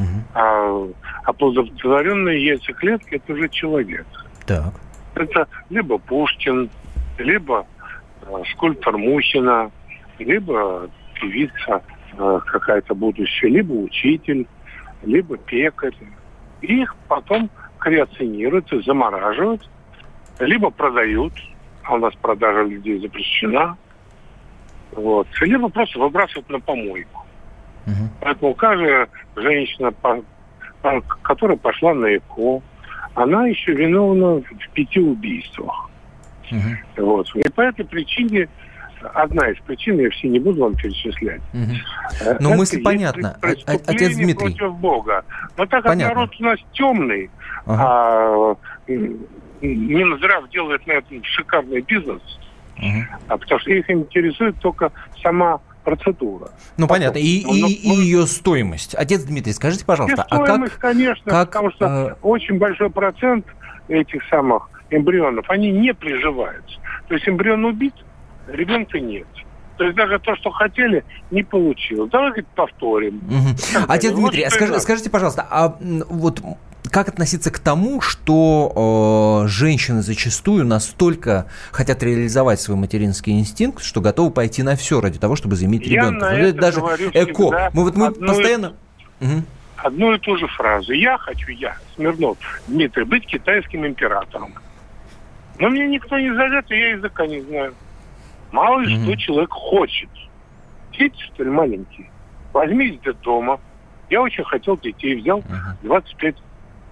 Угу. 0.00 0.24
А 0.34 0.86
оплодотворенные 1.24 2.44
яйцеклетки– 2.44 3.14
это 3.16 3.32
уже 3.32 3.48
человек. 3.48 4.06
Так. 4.46 4.72
Это 5.14 5.46
либо 5.68 5.98
Пушкин, 5.98 6.70
либо 7.18 7.66
э, 8.22 8.42
скульптор 8.52 8.96
Мухина, 8.96 9.70
либо 10.18 10.88
певица 11.14 11.82
э, 12.16 12.40
какая-то 12.46 12.94
будущая, 12.94 13.50
либо 13.50 13.72
учитель, 13.72 14.46
либо 15.02 15.36
пекарь. 15.36 15.94
И 16.62 16.82
их 16.82 16.94
потом 17.08 17.50
креационируют 17.78 18.72
и 18.72 18.82
замораживают, 18.82 19.68
либо 20.38 20.70
продают, 20.70 21.32
а 21.84 21.94
у 21.94 21.98
нас 21.98 22.14
продажа 22.14 22.62
людей 22.62 22.98
запрещена, 23.00 23.76
вот, 24.92 25.26
либо 25.40 25.68
просто 25.68 25.98
выбрасывают 25.98 26.48
на 26.48 26.60
помойку. 26.60 27.19
Угу. 27.86 28.08
Поэтому 28.20 28.54
каждая 28.54 29.08
женщина, 29.36 29.92
которая 31.22 31.56
пошла 31.56 31.94
на 31.94 32.16
ЭКО, 32.16 32.62
она 33.14 33.46
еще 33.46 33.72
виновна 33.72 34.42
в 34.42 34.68
пяти 34.72 35.00
убийствах. 35.00 35.90
Угу. 36.50 37.06
Вот. 37.06 37.34
И 37.36 37.48
по 37.48 37.60
этой 37.60 37.84
причине 37.84 38.48
одна 39.14 39.50
из 39.50 39.58
причин, 39.60 39.98
я 39.98 40.10
все 40.10 40.28
не 40.28 40.38
буду 40.38 40.62
вам 40.62 40.76
перечислять. 40.76 41.40
Угу. 41.52 42.36
Ну, 42.40 42.54
мысль 42.54 42.82
понятна. 42.82 43.36
Отец 43.42 44.16
Дмитрий. 44.16 44.34
против 44.34 44.76
Бога. 44.78 45.24
Но 45.56 45.66
так 45.66 45.82
как 45.82 45.92
Понятно. 45.92 46.14
народ 46.14 46.36
у 46.38 46.42
нас 46.44 46.58
темный, 46.72 47.30
ага. 47.66 47.84
а 47.84 48.56
Минздрав 49.60 50.48
делает 50.50 50.86
на 50.86 50.92
этом 50.92 51.22
шикарный 51.24 51.80
бизнес, 51.82 52.22
угу. 52.78 53.04
а 53.28 53.36
потому 53.36 53.60
что 53.60 53.70
их 53.70 53.88
интересует 53.90 54.56
только 54.60 54.90
сама 55.22 55.60
процедура. 55.84 56.50
Ну, 56.76 56.86
Потом. 56.86 56.88
понятно. 56.88 57.18
И, 57.18 57.44
но, 57.44 57.54
и, 57.54 57.60
но, 57.60 57.94
и 57.94 57.96
ее 57.96 58.26
стоимость. 58.26 58.94
Отец 58.94 59.22
Дмитрий, 59.22 59.52
скажите, 59.52 59.84
пожалуйста, 59.84 60.26
а 60.28 60.44
как... 60.44 60.78
конечно, 60.78 61.30
как, 61.30 61.48
потому 61.48 61.70
что 61.72 61.86
э... 61.86 62.14
очень 62.22 62.58
большой 62.58 62.90
процент 62.90 63.46
этих 63.88 64.22
самых 64.28 64.70
эмбрионов, 64.90 65.48
они 65.48 65.70
не 65.70 65.94
приживаются. 65.94 66.78
То 67.08 67.14
есть 67.14 67.28
эмбрион 67.28 67.64
убит, 67.64 67.94
ребенка 68.48 69.00
нет. 69.00 69.26
То 69.76 69.84
есть 69.84 69.96
даже 69.96 70.18
то, 70.18 70.36
что 70.36 70.50
хотели, 70.50 71.04
не 71.30 71.42
получилось. 71.42 72.10
Давайте 72.10 72.44
повторим. 72.54 73.16
Угу. 73.16 73.84
Отец 73.88 74.12
Дмитрий, 74.12 74.44
вот 74.44 74.52
скажи, 74.52 74.78
скажите, 74.80 75.08
пожалуйста, 75.08 75.46
а 75.48 75.78
вот 76.08 76.42
как 76.90 77.08
относиться 77.08 77.50
к 77.50 77.58
тому, 77.58 78.00
что 78.00 79.44
э, 79.44 79.48
женщины 79.48 80.02
зачастую 80.02 80.66
настолько 80.66 81.46
хотят 81.70 82.02
реализовать 82.02 82.60
свой 82.60 82.76
материнский 82.76 83.38
инстинкт, 83.38 83.82
что 83.82 84.00
готовы 84.00 84.30
пойти 84.30 84.62
на 84.62 84.76
все 84.76 85.00
ради 85.00 85.18
того, 85.18 85.36
чтобы 85.36 85.56
заиметь 85.56 85.86
Я 85.86 86.02
ребенка? 86.02 86.26
На 86.26 86.32
это 86.34 86.58
Даже 86.58 86.80
эко. 86.80 87.70
Мы 87.72 87.84
вот 87.84 87.96
мы 87.96 88.10
постоянно. 88.12 88.74
И, 89.20 89.24
угу. 89.24 89.44
Одну 89.76 90.14
и 90.14 90.18
ту 90.18 90.36
же 90.36 90.46
фразу. 90.48 90.92
Я 90.92 91.16
хочу, 91.18 91.50
я, 91.52 91.76
Смирнов, 91.94 92.36
Дмитрий, 92.66 93.04
быть 93.04 93.26
китайским 93.26 93.86
императором. 93.86 94.54
Но 95.58 95.68
мне 95.68 95.86
никто 95.88 96.18
не 96.18 96.34
зовет, 96.34 96.70
и 96.70 96.74
я 96.74 96.90
языка 96.90 97.26
не 97.26 97.40
знаю. 97.42 97.74
Мало 98.52 98.80
ли 98.80 98.96
угу. 98.96 99.04
что 99.04 99.16
человек 99.16 99.50
хочет. 99.50 100.10
Дети, 100.92 101.16
что 101.32 101.44
ли, 101.44 101.50
маленькие. 101.50 102.10
Возьми 102.52 102.88
из 102.88 103.00
детдома. 103.00 103.60
Я 104.08 104.22
очень 104.22 104.44
хотел 104.44 104.76
детей, 104.76 105.20
взял 105.20 105.38
угу. 105.38 105.48
25 105.82 106.36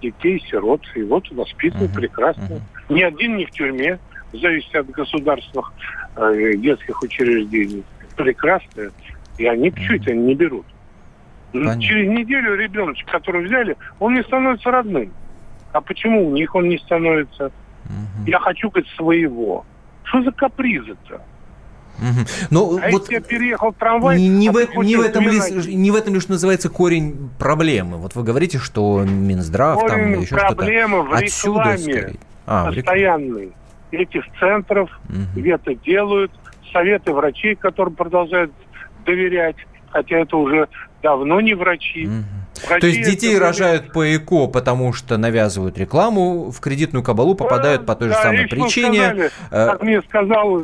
детей, 0.01 0.43
сирот, 0.49 0.81
и 0.95 1.03
вот 1.03 1.29
воспитывают 1.31 1.91
uh-huh. 1.91 1.95
прекрасно. 1.95 2.43
Uh-huh. 2.43 2.95
Ни 2.95 3.01
один 3.01 3.37
не 3.37 3.45
в 3.45 3.51
тюрьме. 3.51 3.99
зависит 4.33 4.75
от 4.75 4.89
государственных 4.89 5.73
э, 6.15 6.53
детских 6.57 7.01
учреждений, 7.01 7.83
прекрасные, 8.15 8.91
и 9.37 9.45
они 9.45 9.73
чуть 9.73 10.07
они 10.07 10.23
не 10.23 10.35
берут. 10.35 10.65
Понятно. 11.51 11.81
Через 11.81 12.09
неделю 12.09 12.55
ребеночек, 12.55 13.09
который 13.09 13.45
взяли, 13.45 13.75
он 13.99 14.13
не 14.13 14.23
становится 14.23 14.69
родным. 14.69 15.11
А 15.71 15.81
почему 15.81 16.27
у 16.27 16.33
них 16.33 16.53
он 16.55 16.69
не 16.69 16.77
становится? 16.77 17.45
Угу. 17.85 18.27
Я 18.27 18.39
хочу, 18.39 18.69
говорит, 18.69 18.89
своего. 18.95 19.65
Что 20.03 20.23
за 20.23 20.31
капризы-то? 20.31 21.21
Угу. 22.01 22.27
Но 22.49 22.79
а 22.81 22.91
вот 22.91 23.09
если 23.09 23.23
переехал 23.23 23.73
трамвай, 23.73 24.19
не, 24.19 24.49
а 24.49 24.51
в, 24.51 24.83
не, 24.83 24.95
в 24.95 25.01
этом 25.01 25.23
лишь, 25.23 25.65
не 25.67 25.91
в 25.91 25.95
этом 25.95 26.13
лишь 26.13 26.27
называется 26.27 26.69
корень 26.69 27.29
проблемы. 27.37 27.97
Вот 27.97 28.15
вы 28.15 28.23
говорите, 28.23 28.57
что 28.57 29.03
Минздрав 29.03 29.79
корень 29.79 30.13
там 30.13 30.21
еще 30.21 30.37
что-то. 30.37 30.55
в 30.55 31.13
Отсюда 31.13 31.75
рекламе 31.75 32.17
а, 32.45 32.71
постоянной 32.71 33.51
этих 33.91 34.23
центров, 34.39 34.89
угу. 35.07 35.45
это 35.45 35.75
делают, 35.75 36.31
советы 36.71 37.13
врачей, 37.13 37.55
которым 37.55 37.95
продолжают 37.95 38.51
доверять, 39.05 39.55
хотя 39.91 40.17
это 40.17 40.37
уже 40.37 40.67
давно 41.01 41.41
не 41.41 41.53
врачи. 41.53 42.07
Угу. 42.07 42.79
То 42.79 42.87
есть 42.87 43.03
детей 43.03 43.35
это... 43.35 43.45
рожают 43.45 43.93
по 43.93 44.15
ЭКО, 44.15 44.47
потому 44.47 44.93
что 44.93 45.17
навязывают 45.17 45.77
рекламу, 45.77 46.51
в 46.51 46.59
кредитную 46.59 47.03
кабалу 47.03 47.35
попадают 47.35 47.81
да, 47.81 47.87
по 47.87 47.95
той 47.95 48.09
же 48.09 48.15
да, 48.15 48.23
самой 48.23 48.47
причине. 48.47 48.99
Сказали, 48.99 49.31
э, 49.51 49.65
как 49.67 49.83
мне 49.83 50.01
сказал 50.01 50.61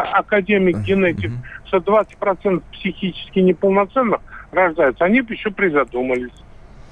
академик 0.00 0.78
генетик, 0.78 1.30
что 1.66 1.78
20% 1.78 2.62
психически 2.72 3.40
неполноценных 3.40 4.20
рождаются. 4.50 5.04
Они 5.04 5.20
бы 5.20 5.34
еще 5.34 5.50
призадумались. 5.50 6.32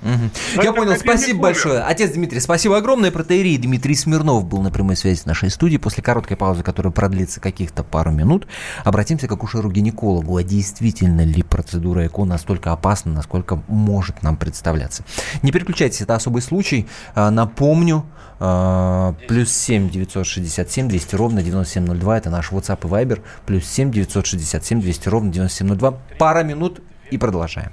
Угу. 0.02 0.62
Я 0.62 0.72
понял, 0.72 0.96
спасибо 0.96 1.42
большое. 1.42 1.80
Отец 1.80 2.12
Дмитрий, 2.12 2.40
спасибо 2.40 2.78
огромное. 2.78 3.10
Протеерей 3.10 3.58
Дмитрий 3.58 3.94
Смирнов 3.94 4.46
был 4.46 4.62
на 4.62 4.70
прямой 4.70 4.96
связи 4.96 5.20
с 5.20 5.26
нашей 5.26 5.50
студией. 5.50 5.78
После 5.78 6.02
короткой 6.02 6.36
паузы, 6.36 6.62
которая 6.62 6.92
продлится 6.92 7.40
каких-то 7.40 7.84
пару 7.84 8.10
минут, 8.10 8.46
обратимся 8.84 9.28
к 9.28 9.32
акушеру-гинекологу. 9.32 10.36
А 10.36 10.42
действительно 10.42 11.22
ли 11.22 11.42
процедура 11.42 12.06
ЭКО 12.06 12.24
настолько 12.24 12.72
опасна, 12.72 13.12
насколько 13.12 13.62
может 13.68 14.22
нам 14.22 14.36
представляться? 14.36 15.04
Не 15.42 15.52
переключайтесь, 15.52 16.00
это 16.00 16.14
особый 16.14 16.42
случай. 16.42 16.88
А, 17.14 17.30
напомню, 17.30 18.06
а, 18.38 19.14
плюс 19.28 19.52
7 19.52 19.90
967 19.90 20.88
200 20.88 21.14
ровно 21.14 21.42
9702. 21.42 22.18
Это 22.18 22.30
наш 22.30 22.50
WhatsApp 22.52 22.78
и 22.84 22.90
Viber. 22.90 23.20
Плюс 23.44 23.66
7 23.66 23.90
967 23.90 24.80
200 24.80 25.08
ровно 25.08 25.30
9702. 25.30 25.98
Пара 26.18 26.42
минут 26.42 26.80
и 27.10 27.18
продолжаем. 27.18 27.72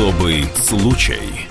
Особый 0.00 0.46
случай. 0.54 1.46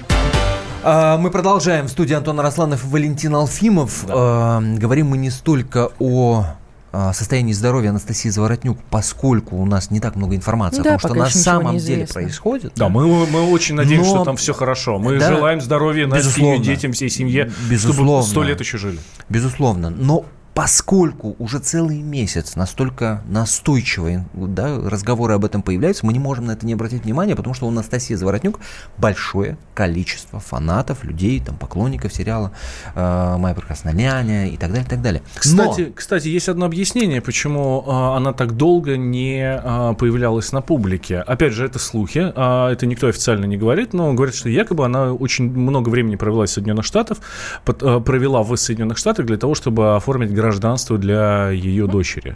А, 0.84 1.20
мы 1.20 1.30
продолжаем. 1.30 1.86
В 1.86 1.92
студии 1.92 2.16
Антон 2.16 2.40
Арасланов 2.40 2.84
и 2.84 2.88
Валентин 2.88 3.36
Алфимов. 3.36 4.06
Да. 4.08 4.60
Говорим 4.76 5.10
мы 5.10 5.20
не 5.20 5.30
столько 5.30 5.92
о 6.00 6.48
а, 6.92 7.14
состоянии 7.14 7.54
здоровья 7.54 7.92
Анастасии 7.92 8.30
Заворотнюк, 8.30 8.80
поскольку 8.90 9.56
у 9.56 9.68
нас 9.68 9.92
не 9.92 10.00
так 10.00 10.16
много 10.16 10.36
информации 10.36 10.82
да, 10.82 10.96
о 10.96 10.98
том, 10.98 11.12
что 11.12 11.14
на 11.14 11.30
самом 11.30 11.78
деле 11.78 12.08
происходит. 12.08 12.74
Да, 12.76 12.90
Мы, 12.90 13.28
мы 13.28 13.52
очень 13.52 13.76
надеемся, 13.76 14.10
Но... 14.10 14.16
что 14.16 14.26
там 14.26 14.36
все 14.36 14.56
хорошо. 14.56 14.98
Мы 14.98 15.20
да, 15.20 15.32
желаем 15.32 15.62
здоровья 15.62 16.08
нашим 16.08 16.60
детям, 16.64 16.94
всей 16.94 17.12
семье, 17.12 17.52
Безусловно. 17.70 18.24
чтобы 18.24 18.32
сто 18.32 18.42
лет 18.42 18.60
еще 18.60 18.80
жили. 18.80 18.98
Безусловно. 19.30 19.92
Но 19.92 20.26
поскольку 20.60 21.38
уже 21.40 21.60
целый 21.60 22.02
месяц 22.02 22.58
настолько 22.58 23.24
настойчивые 23.30 24.26
да, 24.34 24.78
разговоры 24.78 25.36
об 25.36 25.46
этом 25.46 25.62
появляются, 25.62 26.06
мы 26.06 26.12
не 26.12 26.20
можем 26.20 26.48
на 26.48 26.52
это 26.52 26.66
не 26.66 26.74
обратить 26.74 27.06
внимания, 27.06 27.34
потому 27.34 27.54
что 27.54 27.66
у 27.66 27.70
Анастасии 27.70 28.14
Заворотнюк 28.14 28.60
большое 28.98 29.58
количество 29.74 30.42
фанатов, 30.42 31.06
людей, 31.06 31.40
там, 31.40 31.56
поклонников 31.56 32.14
сериала 32.14 32.52
э, 32.94 33.38
«Моя 33.38 33.56
прекрасная 33.56 33.94
няня» 33.94 34.50
и 34.50 34.58
так 34.58 34.72
далее, 34.72 34.86
и 34.86 34.90
так 34.90 35.02
далее. 35.02 35.22
Кстати, 35.34 35.82
Но... 35.82 35.94
кстати, 35.96 36.28
есть 36.28 36.50
одно 36.50 36.66
объяснение, 36.66 37.22
почему 37.22 37.82
э, 37.88 38.18
она 38.18 38.34
так 38.34 38.58
долго 38.58 38.98
не 38.98 39.40
э, 39.42 39.94
появлялась 39.98 40.52
на 40.52 40.62
публике. 40.62 41.20
Опять 41.20 41.54
же, 41.54 41.66
это 41.66 41.80
слухи, 41.80 42.34
э, 42.36 42.72
это 42.74 42.86
никто 42.86 43.08
официально 43.08 43.46
не 43.46 43.56
говорит, 43.56 43.94
но 43.94 44.14
говорят, 44.14 44.36
что 44.36 44.50
якобы 44.50 44.84
она 44.84 45.14
очень 45.14 45.50
много 45.50 45.88
времени 45.88 46.18
провела 46.18 46.48
в 46.48 46.50
Соединенных 46.50 46.84
Штатах, 46.84 47.20
под, 47.64 47.82
э, 47.82 48.02
провела 48.02 48.44
в 48.44 48.54
Соединенных 48.58 48.98
Штатах 48.98 49.26
для 49.26 49.38
того, 49.38 49.56
чтобы 49.56 49.96
оформить 49.96 50.34
гражданство 50.34 50.49
гражданство 50.50 50.98
для 50.98 51.50
ее 51.50 51.88
дочери. 51.88 52.36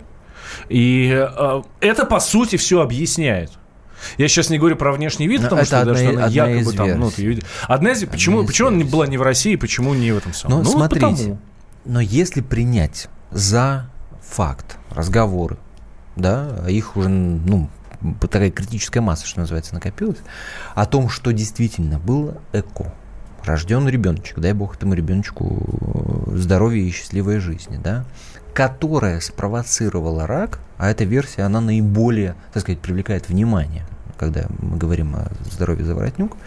И 0.69 1.11
э, 1.11 1.61
это, 1.81 2.05
по 2.05 2.19
сути, 2.19 2.57
все 2.57 2.81
объясняет. 2.81 3.51
Я 4.17 4.27
сейчас 4.27 4.49
не 4.49 4.59
говорю 4.59 4.75
про 4.75 4.91
внешний 4.91 5.27
вид, 5.27 5.41
потому 5.41 5.61
это 5.61 5.67
что, 5.67 5.81
одна, 5.81 5.93
да, 5.93 5.99
что 5.99 6.09
она 6.09 6.27
якобы 6.27 6.73
там... 6.73 6.99
Ну, 6.99 7.11
ты, 7.11 7.41
одна 7.67 7.91
из... 7.91 8.05
Почему, 8.05 8.39
одна 8.39 8.45
из 8.45 8.47
почему 8.47 8.67
она 8.67 8.77
не 8.77 8.83
была 8.83 9.07
не 9.07 9.17
в 9.17 9.21
России, 9.21 9.55
почему 9.55 9.93
не 9.93 10.11
в 10.11 10.17
этом 10.17 10.33
самом? 10.33 10.57
Ну, 10.57 10.63
ну 10.63 10.69
смотрите, 10.69 11.05
потому. 11.05 11.39
но 11.85 12.01
если 12.01 12.41
принять 12.41 13.07
за 13.31 13.89
факт 14.21 14.77
разговоры, 14.91 15.57
да, 16.15 16.65
их 16.67 16.95
уже, 16.97 17.09
ну, 17.09 17.69
такая 18.19 18.51
критическая 18.51 19.01
масса, 19.01 19.25
что 19.25 19.39
называется, 19.39 19.73
накопилась, 19.73 20.19
о 20.75 20.85
том, 20.85 21.09
что 21.09 21.31
действительно 21.31 21.97
было 21.97 22.37
ЭКО, 22.51 22.93
рожден 23.43 23.87
ребеночек, 23.87 24.39
дай 24.39 24.53
бог 24.53 24.75
этому 24.75 24.93
ребеночку 24.93 26.25
э, 26.27 26.37
здоровья 26.37 26.81
и 26.81 26.91
счастливой 26.91 27.39
жизни, 27.39 27.79
да, 27.81 28.05
которая 28.53 29.19
спровоцировала 29.19 30.27
рак, 30.27 30.59
а 30.77 30.89
эта 30.89 31.03
версия, 31.03 31.43
она 31.43 31.61
наиболее, 31.61 32.35
так 32.53 32.63
сказать, 32.63 32.79
привлекает 32.79 33.29
внимание, 33.29 33.85
когда 34.17 34.45
мы 34.59 34.77
говорим 34.77 35.15
о 35.15 35.31
здоровье 35.51 35.85
заворотнюк, 35.85 36.37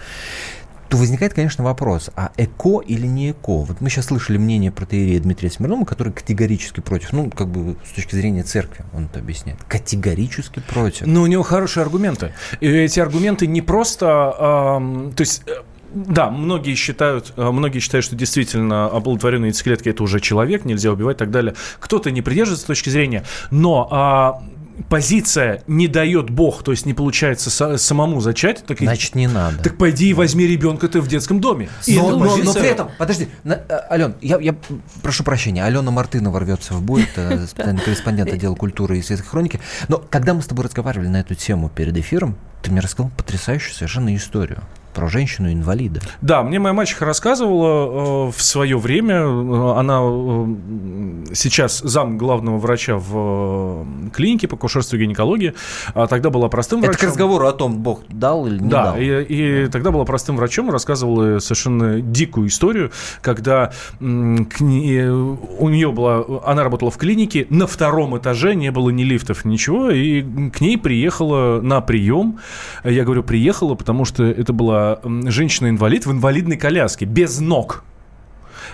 то 0.89 0.97
возникает, 0.97 1.35
конечно, 1.35 1.65
вопрос, 1.65 2.11
а 2.15 2.31
эко 2.37 2.81
или 2.81 3.07
не 3.07 3.33
эко? 3.33 3.59
Вот 3.63 3.81
мы 3.81 3.91
сейчас 3.91 4.07
слышали 4.07 4.39
мнение 4.39 4.71
протеерея 4.71 5.21
Дмитрия 5.21 5.51
Смирнова, 5.51 5.85
который 5.85 6.13
категорически 6.13 6.81
против, 6.81 7.13
ну, 7.13 7.29
как 7.31 7.49
бы 7.49 7.77
с 7.85 7.91
точки 7.91 8.15
зрения 8.15 8.45
церкви, 8.45 8.85
он 8.93 9.07
это 9.07 9.19
объясняет, 9.19 9.59
категорически 9.67 10.61
против. 10.61 11.07
Но 11.07 11.23
у 11.23 11.27
него 11.27 11.43
хорошие 11.43 11.83
аргументы. 11.83 12.33
И 12.61 12.69
эти 12.69 13.01
аргументы 13.01 13.47
не 13.47 13.63
просто, 13.63 14.35
э, 14.39 15.13
то 15.17 15.21
есть 15.21 15.43
э, 15.47 15.63
да, 15.97 16.31
многие 16.31 16.75
считают, 16.75 17.33
э, 17.37 17.51
многие 17.51 17.79
считают, 17.79 18.05
что 18.05 18.17
действительно 18.17 18.87
оплодотворенные 18.87 19.49
яйцеклетки 19.49 19.89
это 19.89 20.03
уже 20.03 20.21
человек, 20.21 20.67
нельзя 20.67 20.93
убивать 20.93 21.17
и 21.17 21.19
так 21.19 21.31
далее. 21.31 21.55
Кто-то 21.81 22.11
не 22.11 22.21
придерживается 22.21 22.67
точки 22.67 22.91
зрения, 22.91 23.25
но 23.51 23.89
а, 23.91 24.43
позиция 24.91 25.63
не 25.67 25.89
дает 25.89 26.29
Бог, 26.29 26.63
то 26.63 26.71
есть 26.71 26.85
не 26.85 26.93
получается 26.93 27.79
самому 27.79 28.21
зачать, 28.21 28.63
так 28.67 28.79
значит 28.81 29.15
не 29.15 29.27
надо. 29.27 29.63
Так 29.63 29.79
пойди 29.79 30.11
и 30.11 30.13
возьми 30.13 30.47
ребенка 30.47 30.89
ты 30.89 31.01
в 31.01 31.09
детском 31.09 31.41
доме. 31.41 31.71
Но, 31.87 32.11
но, 32.11 32.21
позиция... 32.21 32.45
но 32.45 32.53
при 32.53 32.69
этом, 32.69 32.91
подожди, 32.99 33.29
на, 33.43 33.55
э, 33.55 33.81
Ален, 33.91 34.17
я, 34.21 34.39
я 34.39 34.55
прошу 35.03 35.25
прощения, 35.25 35.65
Алена 35.65 35.91
Мартынова 35.91 36.41
рвется 36.41 36.75
в 36.75 36.83
бой, 36.83 37.09
это 37.11 37.47
специальный 37.51 37.81
корреспондент 37.81 38.31
отдела 38.31 38.55
культуры 38.55 38.99
и 38.99 39.03
светской 39.03 39.29
хроники. 39.29 39.61
Но 39.89 39.97
когда 40.11 40.35
мы 40.35 40.43
с 40.43 40.47
тобой 40.47 40.67
разговаривали 40.67 41.09
на 41.09 41.21
эту 41.21 41.35
тему 41.35 41.71
перед 41.75 41.97
эфиром, 41.97 42.37
ты 42.61 42.71
мне 42.71 42.81
рассказал 42.81 43.11
потрясающую 43.17 43.73
совершенно 43.73 44.15
историю 44.15 44.63
про 44.97 45.09
женщину-инвалида. 45.09 46.01
Да, 46.23 46.43
мне 46.43 46.59
моя 46.59 46.73
мачеха 46.73 47.05
рассказывала 47.05 48.29
э, 48.29 48.33
в 48.35 48.43
свое 48.43 48.79
время. 48.79 49.17
Э, 49.17 49.79
она 49.79 50.01
э, 50.03 51.35
сейчас 51.35 51.81
зам 51.81 52.17
главного 52.17 52.57
врача 52.57 52.97
в 52.97 53.85
э, 53.85 53.85
клинике 54.15 54.49
по 54.49 54.57
кушерству 54.57 54.97
и 54.97 55.03
гинекологии. 55.03 55.53
А 55.93 56.07
тогда 56.07 56.31
была 56.31 56.49
простым 56.49 56.81
врачом. 56.81 56.95
Это 56.95 57.07
к 57.07 57.09
разговору 57.09 57.47
о 57.47 57.53
том, 57.53 57.81
Бог 57.81 58.05
дал 58.09 58.47
или 58.47 58.59
не 58.59 58.71
да, 58.71 58.85
дал. 58.85 58.95
Да, 58.95 59.01
и, 59.01 59.67
и 59.67 59.67
тогда 59.67 59.91
была 59.91 60.07
простым 60.07 60.37
врачом. 60.37 60.71
Рассказывала 60.71 61.41
совершенно 61.41 62.01
дикую 62.01 62.49
историю, 62.49 62.91
когда 63.21 63.73
к 63.99 64.61
ней, 64.61 65.09
у 65.11 65.69
нее 65.69 65.93
была... 65.93 66.25
Она 66.47 66.65
работала 66.65 66.91
в 66.91 66.97
клинике, 66.97 67.47
на 67.51 67.67
втором 67.67 68.17
этаже 68.17 68.55
не 68.55 68.71
было 68.71 68.89
ни 68.89 69.03
лифтов, 69.03 69.45
ничего, 69.45 69.91
и 69.91 70.23
к 70.51 70.63
ней 70.63 70.79
приехала 70.79 71.61
на 71.61 71.83
прием. 71.83 72.39
Я 72.83 73.05
говорю, 73.05 73.23
приехала, 73.23 73.75
потому 73.75 74.07
что 74.07 74.25
это 74.25 74.55
была 74.55 74.86
женщина-инвалид 75.05 76.07
в 76.07 76.13
инвалидной 76.13 76.57
коляске, 76.57 77.05
без 77.05 77.41
ног. 77.41 77.85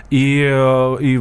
И, 0.09 0.47
э, 0.49 0.97
и 0.99 1.17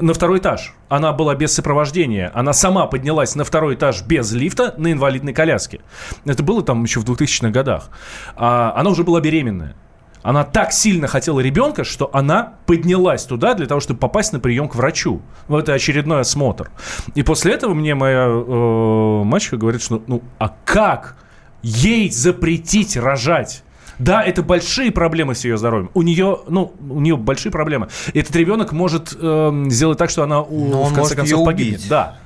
на 0.00 0.14
второй 0.14 0.38
этаж 0.38 0.74
она 0.88 1.12
была 1.12 1.34
без 1.34 1.52
сопровождения. 1.54 2.30
Она 2.34 2.52
сама 2.52 2.86
поднялась 2.86 3.34
на 3.34 3.44
второй 3.44 3.74
этаж 3.74 4.02
без 4.02 4.32
лифта 4.32 4.74
на 4.76 4.92
инвалидной 4.92 5.32
коляске. 5.32 5.80
Это 6.24 6.42
было 6.42 6.62
там 6.62 6.82
еще 6.82 7.00
в 7.00 7.04
2000-х 7.04 7.50
годах. 7.50 7.90
А, 8.36 8.72
она 8.76 8.90
уже 8.90 9.04
была 9.04 9.20
беременная. 9.20 9.76
Она 10.22 10.44
так 10.44 10.72
сильно 10.72 11.06
хотела 11.06 11.40
ребенка, 11.40 11.84
что 11.84 12.10
она 12.12 12.54
поднялась 12.66 13.24
туда 13.24 13.54
для 13.54 13.66
того, 13.66 13.80
чтобы 13.80 14.00
попасть 14.00 14.32
на 14.32 14.40
прием 14.40 14.68
к 14.68 14.74
врачу. 14.74 15.22
Ну, 15.48 15.58
это 15.58 15.72
очередной 15.72 16.20
осмотр. 16.20 16.70
И 17.14 17.22
после 17.22 17.54
этого 17.54 17.72
мне 17.72 17.94
моя 17.94 18.26
э, 18.26 19.22
мачеха 19.24 19.56
говорит, 19.56 19.82
что 19.82 20.02
ну, 20.06 20.22
а 20.38 20.54
как 20.64 21.16
ей 21.62 22.10
запретить 22.10 22.96
рожать? 22.96 23.64
Да, 24.00 24.22
это 24.22 24.42
большие 24.42 24.90
проблемы 24.90 25.34
с 25.34 25.44
ее 25.44 25.58
здоровьем. 25.58 25.90
У 25.94 26.02
нее, 26.02 26.38
ну, 26.48 26.72
у 26.88 27.00
нее 27.00 27.16
большие 27.16 27.52
проблемы. 27.52 27.88
Этот 28.14 28.34
ребенок 28.34 28.72
может 28.72 29.14
э, 29.18 29.64
сделать 29.68 29.98
так, 29.98 30.08
что 30.08 30.22
она, 30.22 30.36
Но 30.36 30.84
в 30.84 30.94
конце 30.94 31.14
концов, 31.14 31.44
погибнет. 31.44 31.82
Да. 31.88 32.16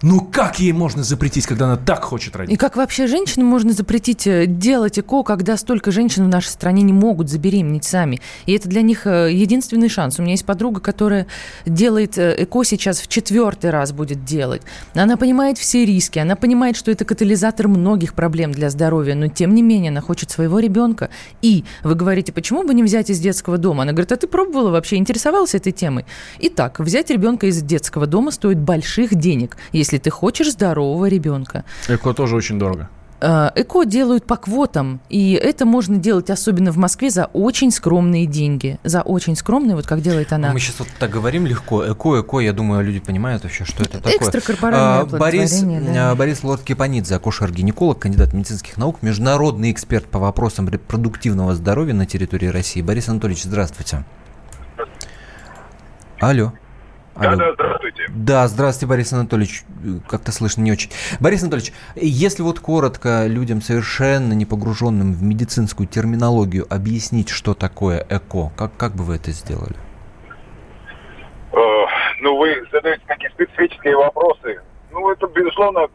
Ну 0.00 0.20
как 0.20 0.60
ей 0.60 0.72
можно 0.72 1.02
запретить, 1.02 1.46
когда 1.46 1.64
она 1.64 1.76
так 1.76 2.04
хочет 2.04 2.36
родить? 2.36 2.54
И 2.54 2.56
как 2.56 2.76
вообще 2.76 3.08
женщинам 3.08 3.48
можно 3.48 3.72
запретить 3.72 4.28
э, 4.28 4.46
делать 4.46 4.98
ЭКО, 4.98 5.24
когда 5.24 5.56
столько 5.56 5.90
женщин 5.90 6.24
в 6.24 6.28
нашей 6.28 6.48
стране 6.50 6.82
не 6.82 6.92
могут 6.92 7.28
забеременеть 7.28 7.84
сами? 7.84 8.20
И 8.46 8.52
это 8.52 8.68
для 8.68 8.82
них 8.82 9.08
э, 9.08 9.32
единственный 9.32 9.88
шанс. 9.88 10.18
У 10.18 10.22
меня 10.22 10.32
есть 10.32 10.44
подруга, 10.44 10.80
которая 10.80 11.26
делает 11.66 12.16
э, 12.16 12.44
ЭКО 12.44 12.62
сейчас 12.62 13.00
в 13.00 13.08
четвертый 13.08 13.70
раз 13.70 13.90
будет 13.90 14.24
делать. 14.24 14.62
Она 14.94 15.16
понимает 15.16 15.58
все 15.58 15.84
риски, 15.84 16.20
она 16.20 16.36
понимает, 16.36 16.76
что 16.76 16.92
это 16.92 17.04
катализатор 17.04 17.66
многих 17.66 18.14
проблем 18.14 18.52
для 18.52 18.70
здоровья, 18.70 19.16
но 19.16 19.26
тем 19.26 19.52
не 19.52 19.62
менее 19.62 19.90
она 19.90 20.00
хочет 20.00 20.30
своего 20.30 20.60
ребенка. 20.60 21.10
И 21.42 21.64
вы 21.82 21.96
говорите, 21.96 22.32
почему 22.32 22.62
бы 22.62 22.72
не 22.72 22.84
взять 22.84 23.10
из 23.10 23.18
детского 23.18 23.58
дома? 23.58 23.82
Она 23.82 23.92
говорит, 23.92 24.12
а 24.12 24.16
ты 24.16 24.28
пробовала 24.28 24.70
вообще, 24.70 24.94
интересовалась 24.94 25.56
этой 25.56 25.72
темой? 25.72 26.06
Итак, 26.38 26.78
взять 26.78 27.10
ребенка 27.10 27.48
из 27.48 27.60
детского 27.62 28.06
дома 28.06 28.30
стоит 28.30 28.58
больших 28.58 29.16
денег, 29.16 29.56
если 29.72 29.87
если 29.88 29.98
ты 29.98 30.10
хочешь 30.10 30.52
здорового 30.52 31.06
ребенка. 31.06 31.64
Эко 31.88 32.12
тоже 32.12 32.36
очень 32.36 32.58
дорого. 32.58 32.90
Э, 33.20 33.50
эко 33.56 33.84
делают 33.84 34.26
по 34.26 34.36
квотам, 34.36 35.00
и 35.08 35.32
это 35.32 35.64
можно 35.64 35.96
делать 35.96 36.30
особенно 36.30 36.70
в 36.70 36.76
Москве 36.76 37.10
за 37.10 37.24
очень 37.32 37.70
скромные 37.72 38.26
деньги. 38.26 38.78
За 38.84 39.00
очень 39.00 39.34
скромные, 39.34 39.74
вот 39.76 39.86
как 39.86 40.02
делает 40.02 40.32
она. 40.32 40.52
Мы 40.52 40.60
сейчас 40.60 40.80
вот 40.80 40.88
так 40.98 41.10
говорим 41.10 41.46
легко. 41.46 41.90
Эко, 41.90 42.20
эко, 42.20 42.38
я 42.40 42.52
думаю, 42.52 42.84
люди 42.84 43.00
понимают 43.00 43.42
вообще, 43.44 43.64
что 43.64 43.82
это 43.82 43.98
такое. 43.98 44.18
Экстракорпоральное 44.18 45.00
а, 45.00 45.04
Борис, 45.06 45.62
да. 45.62 46.14
Борис 46.14 46.44
Лоткипанидзе, 46.44 47.16
акушер-гинеколог, 47.16 47.98
кандидат 47.98 48.34
медицинских 48.34 48.76
наук, 48.76 48.98
международный 49.00 49.72
эксперт 49.72 50.06
по 50.06 50.18
вопросам 50.18 50.68
репродуктивного 50.68 51.54
здоровья 51.54 51.94
на 51.94 52.04
территории 52.04 52.48
России. 52.48 52.82
Борис 52.82 53.08
Анатольевич, 53.08 53.44
здравствуйте. 53.44 54.04
Алло. 56.20 56.52
Да, 57.20 57.34
да, 57.36 57.52
здравствуйте. 57.52 58.06
Да, 58.08 58.48
здравствуйте, 58.48 58.88
Борис 58.88 59.12
Анатольевич. 59.12 59.64
Как-то 60.08 60.30
слышно 60.30 60.62
не 60.62 60.72
очень. 60.72 60.90
Борис 61.18 61.42
Анатольевич, 61.42 61.72
если 61.96 62.42
вот 62.42 62.60
коротко 62.60 63.26
людям, 63.26 63.60
совершенно 63.60 64.32
не 64.34 64.46
погруженным 64.46 65.12
в 65.12 65.22
медицинскую 65.22 65.88
терминологию, 65.88 66.66
объяснить, 66.70 67.28
что 67.28 67.54
такое 67.54 68.06
ЭКО, 68.08 68.52
как, 68.56 68.76
как 68.76 68.92
бы 68.94 69.02
вы 69.02 69.16
это 69.16 69.32
сделали? 69.32 69.74
Э, 71.52 71.56
ну, 72.20 72.36
вы 72.36 72.64
задаете 72.70 73.02
такие 73.06 73.30
специфические 73.30 73.96
вопросы. 73.96 74.60
Ну, 74.92 75.10
это, 75.10 75.26
безусловно, 75.26 75.88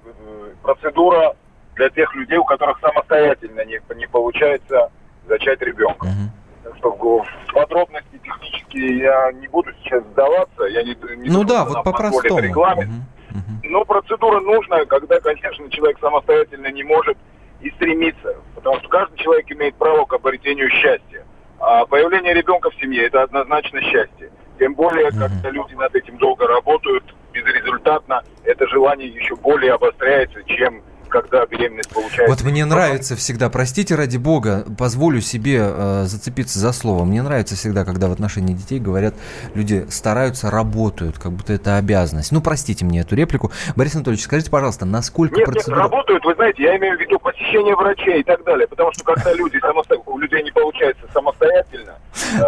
процедура 0.62 1.36
для 1.76 1.90
тех 1.90 2.14
людей, 2.16 2.38
у 2.38 2.44
которых 2.44 2.80
самостоятельно 2.80 3.64
не, 3.66 3.80
не 3.96 4.08
получается 4.08 4.92
зачать 5.28 5.62
ребенка. 5.62 6.06
Угу 6.06 6.44
что 6.78 6.92
в 6.92 7.54
подробности 7.54 8.13
технические 8.40 8.98
я 8.98 9.32
не 9.34 9.48
буду 9.48 9.72
сейчас 9.84 10.04
сдаваться. 10.06 10.64
Я 10.66 10.84
не, 10.84 10.96
не 11.18 11.30
ну 11.30 11.44
да, 11.44 11.66
вот 11.66 11.84
по-простому. 11.84 12.40
Регламент. 12.40 12.90
Угу, 12.90 13.40
угу. 13.40 13.60
Но 13.64 13.86
процедура 13.86 14.40
нужна, 14.40 14.86
когда, 14.86 15.20
конечно, 15.20 15.70
человек 15.70 15.98
самостоятельно 16.00 16.68
не 16.68 16.84
может 16.84 17.18
и 17.62 17.70
стремится. 17.72 18.36
Потому 18.56 18.80
что 18.80 18.90
каждый 18.90 19.18
человек 19.18 19.52
имеет 19.52 19.76
право 19.76 20.06
к 20.06 20.14
обретению 20.14 20.70
счастья. 20.70 21.26
А 21.60 21.86
появление 21.86 22.34
ребенка 22.34 22.70
в 22.70 22.76
семье– 22.76 23.06
это 23.08 23.24
однозначно 23.24 23.82
счастье. 23.82 24.32
Тем 24.60 24.76
более, 24.76 25.10
угу. 25.10 25.20
когда 25.20 25.50
люди 25.50 25.74
над 25.74 25.96
этим 25.96 26.18
долго 26.18 26.48
работают, 26.48 27.04
безрезультатно, 27.32 28.24
это 28.44 28.68
желание 28.68 29.08
еще 29.08 29.36
более 29.36 29.74
обостряется, 29.74 30.44
чем 30.44 30.84
когда 31.14 31.46
беременность 31.46 31.94
получается. 31.94 32.26
Вот 32.28 32.42
мне 32.44 32.66
нравится 32.66 33.16
всегда, 33.16 33.50
простите 33.50 33.96
ради 33.96 34.18
бога, 34.18 34.66
позволю 34.78 35.22
себе 35.22 35.60
э, 35.62 36.04
зацепиться 36.06 36.58
за 36.60 36.74
слово. 36.74 37.06
Мне 37.06 37.22
нравится 37.22 37.56
всегда, 37.56 37.86
когда 37.86 38.08
в 38.08 38.12
отношении 38.12 38.54
детей 38.54 38.80
говорят, 38.80 39.14
люди 39.54 39.86
стараются, 39.90 40.50
работают, 40.50 41.20
как 41.20 41.32
будто 41.34 41.54
это 41.54 41.78
обязанность. 41.78 42.32
Ну, 42.32 42.42
простите 42.42 42.84
мне 42.84 43.02
эту 43.02 43.16
реплику. 43.16 43.52
Борис 43.76 43.96
Анатольевич, 43.96 44.26
скажите, 44.26 44.50
пожалуйста, 44.50 44.86
насколько 44.86 45.36
нет, 45.36 45.46
процедура... 45.46 45.76
Нет, 45.76 45.84
работают, 45.84 46.26
вы 46.26 46.34
знаете, 46.34 46.64
я 46.64 46.78
имею 46.78 46.98
в 46.98 47.00
виду 47.00 47.20
посещение 47.20 47.76
врачей 47.76 48.22
и 48.22 48.24
так 48.24 48.44
далее, 48.44 48.68
потому 48.68 48.92
что 48.94 49.04
когда 49.04 49.34
люди 49.36 49.60
у 50.06 50.18
людей 50.18 50.44
не 50.44 50.52
получается 50.52 51.04
самостоятельно, 51.14 51.96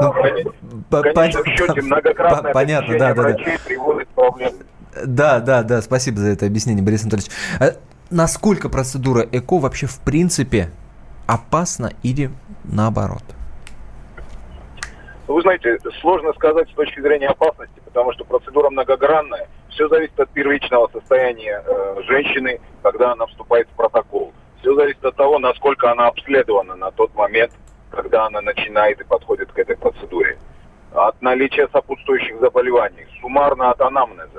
ну, 0.01 0.11
в 0.11 1.13
конечном 1.13 1.45
счете 1.45 1.81
многократное 1.83 2.53
понятно, 2.53 2.97
да, 2.97 3.13
да, 3.13 3.21
врачей 3.21 3.57
приводит 3.65 4.07
к 4.07 4.11
проблемам. 4.11 4.53
Да, 5.03 5.39
да, 5.39 5.63
да, 5.63 5.81
спасибо 5.81 6.19
за 6.19 6.29
это 6.29 6.45
объяснение, 6.45 6.83
Борис 6.83 7.01
Анатольевич. 7.03 7.31
Насколько 8.11 8.69
процедура 8.69 9.27
ЭКО 9.31 9.57
вообще 9.57 9.87
в 9.87 9.99
принципе 9.99 10.69
опасна 11.25 11.91
или 12.03 12.29
наоборот? 12.63 13.23
Вы 15.27 15.41
знаете, 15.41 15.79
сложно 16.01 16.31
сказать 16.33 16.69
с 16.69 16.73
точки 16.73 16.99
зрения 16.99 17.29
опасности, 17.29 17.81
потому 17.83 18.13
что 18.13 18.23
процедура 18.23 18.69
многогранная. 18.69 19.47
Все 19.69 19.87
зависит 19.87 20.19
от 20.19 20.29
первичного 20.29 20.87
состояния 20.93 21.63
э, 21.65 22.01
женщины, 22.07 22.59
когда 22.83 23.13
она 23.13 23.25
вступает 23.25 23.67
в 23.69 23.75
протокол. 23.75 24.33
Все 24.59 24.75
зависит 24.75 25.03
от 25.03 25.15
того, 25.15 25.39
насколько 25.39 25.91
она 25.91 26.07
обследована 26.07 26.75
на 26.75 26.91
тот 26.91 27.13
момент, 27.15 27.53
когда 27.89 28.27
она 28.27 28.41
начинает 28.41 29.01
и 29.01 29.03
подходит 29.03 29.51
к 29.51 29.57
этой 29.57 29.77
процедуре. 29.77 30.37
От 30.93 31.19
наличия 31.23 31.67
сопутствующих 31.73 32.39
заболеваний, 32.39 33.07
суммарно 33.19 33.71
от 33.71 33.81
анамнеза 33.81 34.34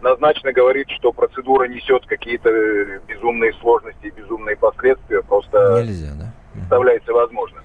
однозначно 0.00 0.52
говорит, 0.52 0.88
что 0.90 1.12
процедура 1.12 1.68
несет 1.68 2.04
какие-то 2.06 2.48
э, 2.48 3.00
безумные 3.06 3.52
сложности 3.60 4.06
и 4.06 4.10
безумные 4.10 4.56
последствия, 4.56 5.22
просто 5.22 5.82
Нельзя, 5.82 6.12
да? 6.18 6.32
представляется 6.54 7.12
возможным. 7.12 7.62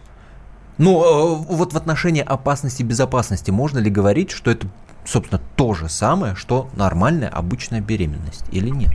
Ну, 0.77 1.01
э, 1.01 1.45
вот 1.49 1.73
в 1.73 1.77
отношении 1.77 2.23
опасности 2.23 2.81
и 2.81 2.85
безопасности 2.85 3.51
можно 3.51 3.79
ли 3.79 3.89
говорить, 3.89 4.31
что 4.31 4.51
это, 4.51 4.67
собственно, 5.05 5.41
то 5.55 5.73
же 5.73 5.87
самое, 5.87 6.35
что 6.35 6.67
нормальная 6.75 7.29
обычная 7.29 7.81
беременность 7.81 8.45
или 8.51 8.69
нет? 8.69 8.93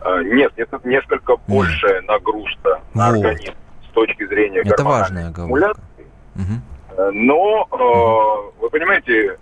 А, 0.00 0.22
нет, 0.22 0.52
это 0.56 0.80
несколько 0.84 1.36
большая 1.48 2.02
нагрузка 2.02 2.80
на 2.94 3.08
вот. 3.10 3.16
организм 3.16 3.54
с 3.88 3.92
точки 3.92 4.26
зрения 4.26 4.60
Это 4.60 4.84
важная 4.84 5.28
оговорка. 5.28 5.74
Угу. 6.36 7.12
Но, 7.12 8.52
вы 8.60 8.70
понимаете, 8.70 9.36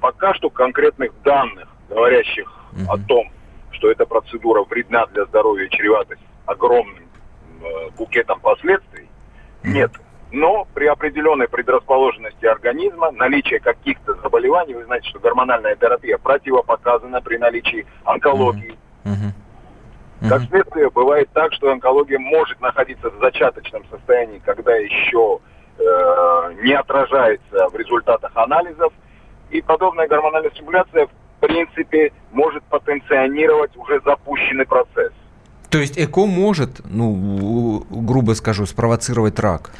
пока 0.00 0.34
что 0.34 0.50
конкретных 0.50 1.12
данных 1.22 1.69
говорящих 1.90 2.48
угу. 2.72 2.92
о 2.92 2.98
том, 2.98 3.30
что 3.72 3.90
эта 3.90 4.06
процедура 4.06 4.62
вредна 4.64 5.06
для 5.06 5.24
здоровья 5.26 5.66
и 5.66 5.70
чревата 5.70 6.16
огромным 6.46 7.04
э, 7.62 7.90
букетом 7.96 8.40
последствий, 8.40 9.08
угу. 9.62 9.72
нет. 9.72 9.90
Но 10.32 10.66
при 10.74 10.86
определенной 10.86 11.48
предрасположенности 11.48 12.46
организма, 12.46 13.10
наличие 13.10 13.58
каких-то 13.58 14.14
заболеваний, 14.14 14.74
вы 14.74 14.84
знаете, 14.84 15.08
что 15.08 15.18
гормональная 15.18 15.74
терапия 15.74 16.18
противопоказана 16.18 17.20
при 17.20 17.36
наличии 17.36 17.84
онкологии. 18.04 18.78
Угу. 19.04 20.28
Как 20.28 20.42
следствие, 20.42 20.90
бывает 20.90 21.30
так, 21.32 21.52
что 21.54 21.72
онкология 21.72 22.18
может 22.18 22.60
находиться 22.60 23.10
в 23.10 23.18
зачаточном 23.18 23.84
состоянии, 23.90 24.38
когда 24.38 24.76
еще 24.76 25.40
э, 25.78 26.54
не 26.62 26.74
отражается 26.74 27.68
в 27.68 27.76
результатах 27.76 28.30
анализов. 28.36 28.92
И 29.50 29.62
подобная 29.62 30.06
гормональная 30.06 30.50
стимуляция 30.50 31.06
в 31.06 31.10
принципе, 31.40 32.12
может 32.32 32.62
потенционировать 32.64 33.76
уже 33.76 34.00
запущенный 34.04 34.66
процесс. 34.66 35.12
То 35.70 35.78
есть 35.78 35.98
ЭКО 35.98 36.26
может, 36.26 36.80
ну, 36.84 37.84
грубо 37.90 38.32
скажу, 38.32 38.66
спровоцировать 38.66 39.38
рак? 39.38 39.70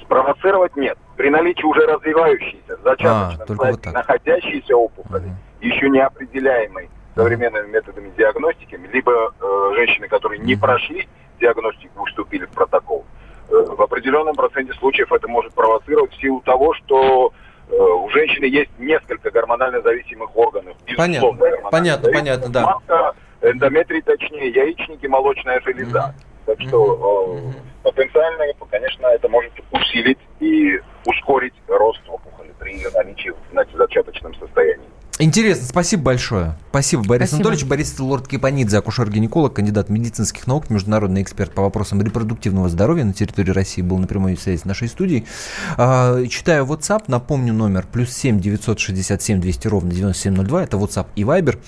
Спровоцировать 0.00 0.74
нет. 0.76 0.96
При 1.16 1.30
наличии 1.30 1.64
уже 1.64 1.86
развивающейся, 1.86 2.78
зачаточной, 2.82 3.56
а, 3.58 3.70
вот 3.70 3.86
находящейся 3.86 4.74
опухоли, 4.74 5.26
угу. 5.26 5.36
еще 5.60 5.88
не 5.90 6.00
определяемой 6.00 6.88
современными 7.14 7.68
методами 7.70 8.10
диагностики, 8.16 8.78
либо 8.92 9.32
э, 9.40 9.72
женщины, 9.76 10.08
которые 10.08 10.40
не 10.40 10.56
прошли 10.56 11.08
диагностику, 11.40 12.04
вступили 12.06 12.46
в 12.46 12.50
протокол, 12.50 13.04
э, 13.48 13.52
в 13.52 13.80
определенном 13.80 14.34
проценте 14.34 14.72
случаев 14.74 15.12
это 15.12 15.28
может 15.28 15.52
провоцировать 15.52 16.12
в 16.12 16.20
силу 16.20 16.40
того, 16.40 16.74
что 16.74 17.32
у 17.78 18.08
женщины 18.10 18.44
есть 18.46 18.70
несколько 18.78 19.30
гормонально 19.30 19.80
зависимых 19.82 20.36
органов. 20.36 20.76
Понятно, 20.96 21.32
понятно, 21.70 22.12
понятно, 22.12 22.48
да. 22.48 22.62
Матка, 22.62 23.14
эндометрий, 23.42 24.02
точнее, 24.02 24.50
яичники, 24.50 25.06
молочная 25.06 25.60
железа. 25.60 26.14
Mm-hmm. 26.14 26.46
Так 26.46 26.60
что 26.60 27.38
mm-hmm. 27.38 27.82
потенциально, 27.82 28.44
конечно, 28.70 29.06
это 29.06 29.28
может 29.28 29.52
усилить 29.70 30.18
и 30.40 30.80
ускорить 31.06 31.54
рост 31.68 32.02
опухоли 32.08 32.52
при 32.58 32.74
ее 32.74 32.90
наличии 32.90 33.30
в 33.30 33.76
зачаточном 33.76 34.34
Интересно, 35.20 35.66
спасибо 35.68 36.02
большое. 36.02 36.58
Спасибо, 36.70 37.04
Борис 37.04 37.28
спасибо. 37.28 37.48
Анатольевич. 37.48 37.68
Борис 37.68 37.98
Лорд 38.00 38.26
Кипанидзе, 38.26 38.78
акушер-гинеколог, 38.78 39.54
кандидат 39.54 39.88
медицинских 39.88 40.48
наук, 40.48 40.70
международный 40.70 41.22
эксперт 41.22 41.52
по 41.52 41.62
вопросам 41.62 42.02
репродуктивного 42.02 42.68
здоровья 42.68 43.04
на 43.04 43.12
территории 43.12 43.52
России, 43.52 43.80
был 43.80 43.98
на 43.98 44.08
прямой 44.08 44.36
связи 44.36 44.60
с 44.60 44.64
нашей 44.64 44.88
студией. 44.88 45.24
А, 45.76 46.26
читаю 46.26 46.64
WhatsApp, 46.66 47.04
напомню 47.06 47.52
номер, 47.52 47.86
плюс 47.90 48.10
7 48.10 48.40
967 48.40 49.40
200 49.40 49.68
ровно 49.68 49.92
9702, 49.92 50.64
это 50.64 50.76
WhatsApp 50.78 51.06
и 51.14 51.22
Viber 51.22 51.58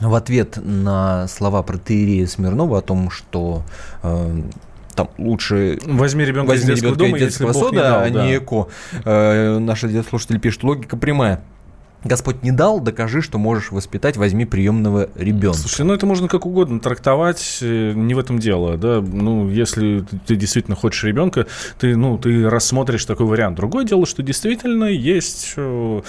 в 0.00 0.14
ответ 0.14 0.58
на 0.62 1.26
слова 1.28 1.62
протеерея 1.62 2.26
Смирнова 2.26 2.78
о 2.78 2.82
том, 2.82 3.10
что 3.10 3.62
э, 4.02 4.42
там 4.94 5.08
лучше 5.16 5.78
возьми 5.86 6.26
ребенка 6.26 6.50
возьми 6.50 6.74
из 6.74 6.80
детского 6.80 6.94
ребенка 6.94 7.04
дома, 7.04 7.16
из 7.16 7.22
детского 7.22 7.52
сода, 7.54 7.70
не 7.70 7.78
дал, 7.78 8.00
а 8.02 8.10
да. 8.10 8.26
не 8.26 8.36
эко. 8.36 8.68
Э, 9.06 9.58
наши 9.58 10.02
слушатели 10.02 10.36
пишут, 10.36 10.64
логика 10.64 10.98
прямая. 10.98 11.42
Господь 12.06 12.42
не 12.42 12.52
дал, 12.52 12.80
докажи, 12.80 13.22
что 13.22 13.38
можешь 13.38 13.70
воспитать, 13.70 14.16
возьми 14.16 14.44
приемного 14.44 15.08
ребенка. 15.14 15.58
Слушай, 15.58 15.84
ну 15.84 15.94
это 15.94 16.06
можно 16.06 16.28
как 16.28 16.46
угодно 16.46 16.80
трактовать, 16.80 17.58
э, 17.60 17.92
не 17.94 18.14
в 18.14 18.18
этом 18.18 18.38
дело, 18.38 18.76
да. 18.76 19.00
Ну, 19.00 19.48
если 19.48 20.04
ты 20.26 20.36
действительно 20.36 20.76
хочешь 20.76 21.04
ребенка, 21.04 21.46
ты, 21.78 21.96
ну, 21.96 22.18
ты 22.18 22.48
рассмотришь 22.48 23.04
такой 23.04 23.26
вариант. 23.26 23.56
Другое 23.56 23.84
дело, 23.84 24.06
что 24.06 24.22
действительно 24.22 24.84
есть, 24.84 25.54
э, 25.56 26.02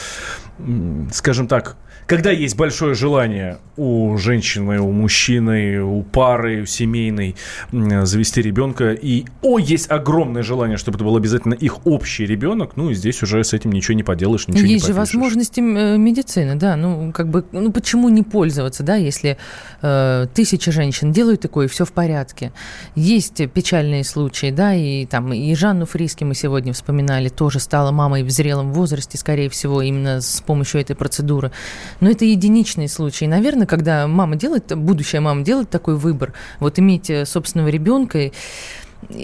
скажем 1.11 1.47
так, 1.47 1.77
когда 2.07 2.31
есть 2.31 2.55
большое 2.55 2.95
желание 2.95 3.59
у 3.75 4.17
женщины, 4.17 4.79
у 4.79 4.91
мужчины, 4.91 5.83
у 5.83 6.03
пары, 6.03 6.63
у 6.63 6.65
семейной 6.65 7.35
завести 7.71 8.41
ребенка, 8.41 8.93
и, 8.93 9.25
о, 9.41 9.59
есть 9.59 9.91
огромное 9.91 10.41
желание, 10.41 10.77
чтобы 10.77 10.95
это 10.95 11.03
был 11.03 11.17
обязательно 11.17 11.53
их 11.53 11.85
общий 11.85 12.25
ребенок, 12.25 12.77
ну, 12.77 12.89
и 12.89 12.95
здесь 12.95 13.21
уже 13.21 13.43
с 13.43 13.53
этим 13.53 13.71
ничего 13.71 13.93
не 13.93 14.03
поделаешь, 14.03 14.47
ничего 14.47 14.65
есть 14.65 14.85
не 14.85 14.93
же 14.93 14.97
возможности 14.97 15.59
э, 15.59 15.97
медицины, 15.97 16.55
да, 16.55 16.77
ну, 16.77 17.11
как 17.11 17.27
бы, 17.27 17.45
ну, 17.51 17.71
почему 17.71 18.07
не 18.09 18.23
пользоваться, 18.23 18.83
да, 18.83 18.95
если 18.95 19.37
э, 19.81 20.27
тысячи 20.33 20.71
женщин 20.71 21.11
делают 21.11 21.41
такое, 21.41 21.65
и 21.65 21.69
все 21.69 21.83
в 21.83 21.91
порядке. 21.91 22.53
Есть 22.95 23.45
печальные 23.51 24.05
случаи, 24.05 24.49
да, 24.49 24.73
и 24.73 25.05
там, 25.05 25.33
и 25.33 25.53
Жанну 25.55 25.85
Фриски 25.85 26.23
мы 26.23 26.35
сегодня 26.35 26.71
вспоминали, 26.71 27.27
тоже 27.27 27.59
стала 27.59 27.91
мамой 27.91 28.23
в 28.23 28.29
зрелом 28.29 28.71
возрасте, 28.71 29.17
скорее 29.17 29.49
всего, 29.49 29.81
именно 29.81 30.21
с 30.21 30.41
помощью 30.41 30.79
этой 30.79 30.95
процедуры. 30.95 31.51
Но 31.99 32.09
это 32.09 32.25
единичные 32.25 32.87
случаи. 32.87 33.25
Наверное, 33.25 33.67
когда 33.67 34.07
мама 34.07 34.35
делает, 34.35 34.75
будущая 34.77 35.21
мама 35.21 35.43
делает 35.43 35.69
такой 35.69 35.95
выбор, 35.95 36.33
вот 36.59 36.79
иметь 36.79 37.09
э, 37.09 37.25
собственного 37.25 37.69
ребенка, 37.69 38.31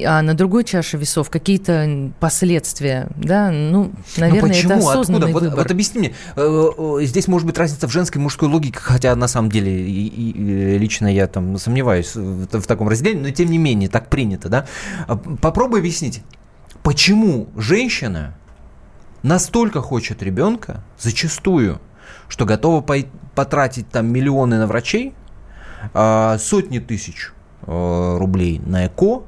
а 0.06 0.22
на 0.22 0.34
другой 0.34 0.64
чаше 0.64 0.98
весов 0.98 1.30
какие-то 1.30 2.12
последствия, 2.20 3.08
да, 3.16 3.52
ну, 3.52 3.92
наверное, 4.18 4.42
Но 4.42 4.48
почему? 4.48 4.74
это 4.74 4.80
осознанный 4.80 5.26
Откуда? 5.26 5.34
выбор. 5.34 5.50
Вот, 5.50 5.64
вот 5.64 5.72
объясни 5.72 6.00
мне, 6.00 6.16
э, 6.36 6.70
э, 6.78 7.06
здесь 7.06 7.28
может 7.28 7.48
быть 7.48 7.58
разница 7.58 7.88
в 7.88 7.92
женской 7.92 8.22
и 8.22 8.24
мужской 8.24 8.48
логике, 8.48 8.80
хотя 8.80 9.16
на 9.16 9.28
самом 9.28 9.50
деле 9.50 9.72
и, 9.72 10.08
и, 10.08 10.78
лично 10.78 11.08
я 11.08 11.28
там 11.28 11.58
сомневаюсь 11.58 12.16
в, 12.16 12.48
в 12.48 12.68
таком 12.68 12.88
разделении, 12.88 13.24
но 13.24 13.30
тем 13.32 13.50
не 13.50 13.58
менее 13.58 13.90
так 13.90 14.10
принято, 14.10 14.48
да. 14.48 14.68
А 15.08 15.18
попробуй 15.18 15.80
объяснить, 15.80 16.22
почему 16.84 17.50
женщина 17.58 18.36
настолько 19.24 19.82
хочет 19.82 20.22
ребенка, 20.22 20.84
зачастую, 21.00 21.82
что 22.28 22.46
готова 22.46 22.86
потратить 23.36 23.90
там 23.90 24.08
миллионы 24.08 24.58
на 24.58 24.68
врачей, 24.68 25.14
а, 25.94 26.38
сотни 26.38 26.80
тысяч 26.80 27.32
а, 27.64 28.18
рублей 28.18 28.60
на 28.66 28.88
ЭКО, 28.88 29.24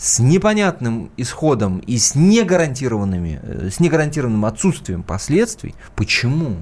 с 0.00 0.18
непонятным 0.18 1.10
исходом 1.18 1.78
и 1.80 1.98
с 1.98 2.14
негарантированными, 2.14 3.40
э, 3.42 3.68
с 3.70 3.80
негарантированным 3.80 4.46
отсутствием 4.46 5.02
последствий. 5.02 5.74
Почему? 5.94 6.56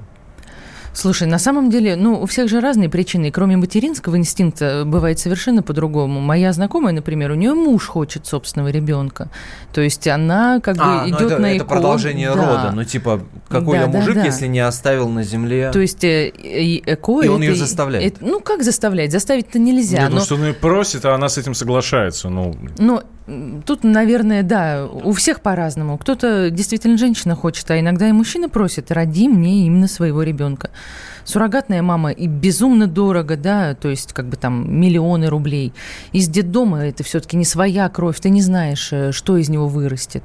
Слушай, 0.93 1.27
на 1.27 1.39
самом 1.39 1.69
деле, 1.69 1.95
ну, 1.95 2.21
у 2.21 2.25
всех 2.25 2.49
же 2.49 2.59
разные 2.59 2.89
причины. 2.89 3.27
И 3.27 3.31
кроме 3.31 3.57
материнского 3.57 4.17
инстинкта 4.17 4.83
бывает 4.85 5.19
совершенно 5.19 5.63
по-другому. 5.63 6.19
Моя 6.19 6.51
знакомая, 6.53 6.93
например, 6.93 7.31
у 7.31 7.35
нее 7.35 7.53
муж 7.53 7.87
хочет 7.87 8.25
собственного 8.25 8.69
ребенка. 8.69 9.29
То 9.73 9.81
есть 9.81 10.07
она 10.07 10.59
как 10.59 10.77
а, 10.79 11.03
бы 11.03 11.09
идет 11.09 11.19
ну 11.19 11.27
это, 11.27 11.37
на 11.39 11.55
это 11.55 11.65
продолжение 11.65 12.33
да. 12.33 12.35
рода. 12.35 12.71
Ну, 12.73 12.83
типа, 12.83 13.21
какой 13.47 13.77
да, 13.77 13.83
я 13.83 13.87
мужик, 13.87 14.15
да, 14.15 14.21
да. 14.21 14.25
если 14.25 14.47
не 14.47 14.59
оставил 14.59 15.09
на 15.09 15.23
земле... 15.23 15.71
То 15.71 15.79
есть 15.79 16.03
э, 16.03 16.29
ЭКО... 16.29 17.21
И 17.21 17.27
он 17.27 17.41
ее 17.41 17.55
заставляет. 17.55 18.15
Это, 18.15 18.25
ну, 18.25 18.39
как 18.39 18.63
заставлять? 18.63 19.11
Заставить-то 19.11 19.59
нельзя. 19.59 19.99
Нет, 19.99 20.09
ну, 20.09 20.15
но... 20.15 20.19
Ну, 20.19 20.25
что 20.25 20.35
он 20.35 20.45
ее 20.45 20.53
просит, 20.53 21.05
а 21.05 21.13
она 21.13 21.29
с 21.29 21.37
этим 21.37 21.53
соглашается. 21.53 22.29
Ну, 22.29 22.55
но 22.77 23.03
тут, 23.65 23.83
наверное, 23.83 24.43
да, 24.43 24.85
у 24.85 25.11
всех 25.13 25.41
по-разному. 25.41 25.97
Кто-то 25.97 26.49
действительно 26.49 26.97
женщина 26.97 27.35
хочет, 27.35 27.69
а 27.71 27.79
иногда 27.79 28.07
и 28.07 28.11
мужчина 28.11 28.49
просит, 28.49 28.91
роди 28.91 29.27
мне 29.27 29.65
именно 29.65 29.87
своего 29.87 30.23
ребенка. 30.23 30.69
Суррогатная 31.23 31.81
мама 31.81 32.11
и 32.11 32.27
безумно 32.27 32.87
дорого, 32.87 33.37
да, 33.37 33.75
то 33.75 33.89
есть 33.89 34.13
как 34.13 34.27
бы 34.27 34.35
там 34.35 34.79
миллионы 34.79 35.27
рублей. 35.27 35.73
Из 36.11 36.27
детдома 36.27 36.79
это 36.85 37.03
все-таки 37.03 37.37
не 37.37 37.45
своя 37.45 37.87
кровь, 37.89 38.19
ты 38.19 38.29
не 38.29 38.41
знаешь, 38.41 38.89
э, 38.91 39.11
что 39.11 39.37
из 39.37 39.49
него 39.49 39.67
вырастет, 39.67 40.23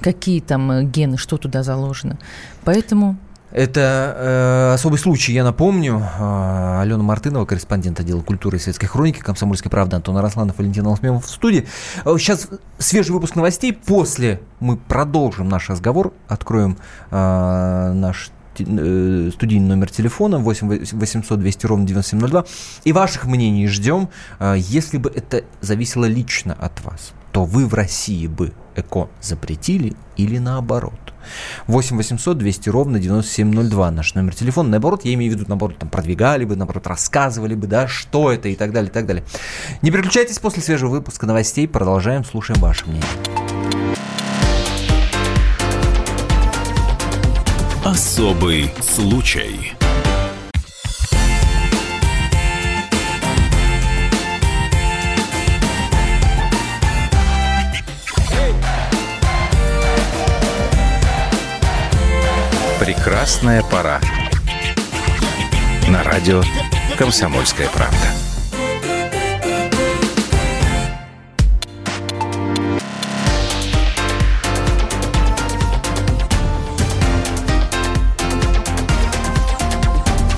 какие 0.00 0.40
там 0.40 0.70
э, 0.72 0.84
гены, 0.84 1.16
что 1.16 1.36
туда 1.36 1.62
заложено. 1.62 2.18
Поэтому 2.64 3.16
это 3.52 4.16
э, 4.16 4.74
особый 4.74 4.98
случай, 4.98 5.32
я 5.32 5.44
напомню. 5.44 6.02
Э, 6.18 6.80
Алена 6.80 7.02
Мартынова, 7.02 7.44
корреспондент 7.44 8.00
отдела 8.00 8.22
культуры 8.22 8.56
и 8.56 8.60
светской 8.60 8.86
хроники 8.86 9.18
«Комсомольской 9.18 9.70
правды», 9.70 9.96
Антон 9.96 10.16
Арасланов, 10.16 10.58
Валентин 10.58 10.86
Алсмемов 10.86 11.26
в 11.26 11.28
студии. 11.28 11.66
Э, 12.04 12.16
сейчас 12.18 12.48
свежий 12.78 13.12
выпуск 13.12 13.36
новостей. 13.36 13.72
После 13.72 14.40
мы 14.60 14.76
продолжим 14.76 15.48
наш 15.48 15.68
разговор, 15.68 16.12
откроем 16.28 16.78
э, 17.10 17.92
наш 17.94 18.30
студийный 18.54 19.66
номер 19.66 19.90
телефона 19.90 20.36
8 20.36 20.84
800 20.92 21.40
200 21.40 21.66
ровно 21.66 21.86
9702. 21.86 22.44
И 22.84 22.92
ваших 22.92 23.24
мнений 23.24 23.66
ждем. 23.66 24.10
Если 24.56 24.98
бы 24.98 25.10
это 25.14 25.44
зависело 25.62 26.04
лично 26.04 26.52
от 26.52 26.84
вас, 26.84 27.14
то 27.32 27.44
вы 27.44 27.66
в 27.66 27.74
России 27.74 28.26
бы 28.26 28.52
ЭКО 28.76 29.08
запретили 29.20 29.94
или 30.16 30.38
наоборот? 30.38 30.92
8 31.66 31.96
800 31.96 32.38
200 32.38 32.68
ровно 32.68 32.98
9702 32.98 33.90
наш 33.90 34.14
номер 34.14 34.34
телефона. 34.34 34.70
Наоборот, 34.70 35.04
я 35.04 35.14
имею 35.14 35.32
в 35.32 35.36
виду, 35.36 35.44
наоборот, 35.48 35.78
там 35.78 35.88
продвигали 35.88 36.44
бы, 36.44 36.56
наоборот, 36.56 36.86
рассказывали 36.86 37.54
бы, 37.54 37.66
да, 37.66 37.88
что 37.88 38.32
это 38.32 38.48
и 38.48 38.54
так 38.54 38.72
далее, 38.72 38.90
и 38.90 38.92
так 38.92 39.06
далее. 39.06 39.24
Не 39.82 39.90
переключайтесь 39.90 40.38
после 40.38 40.62
свежего 40.62 40.90
выпуска 40.90 41.26
новостей. 41.26 41.66
Продолжаем, 41.68 42.24
слушаем 42.24 42.60
ваше 42.60 42.86
мнение. 42.86 43.08
Особый 47.84 48.72
случай. 48.80 49.72
Прекрасная 63.04 63.64
пора. 63.64 64.00
На 65.88 66.04
радио 66.04 66.40
«Комсомольская 66.96 67.68
правда». 67.68 67.96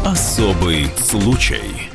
Особый 0.06 0.90
случай. 0.96 1.93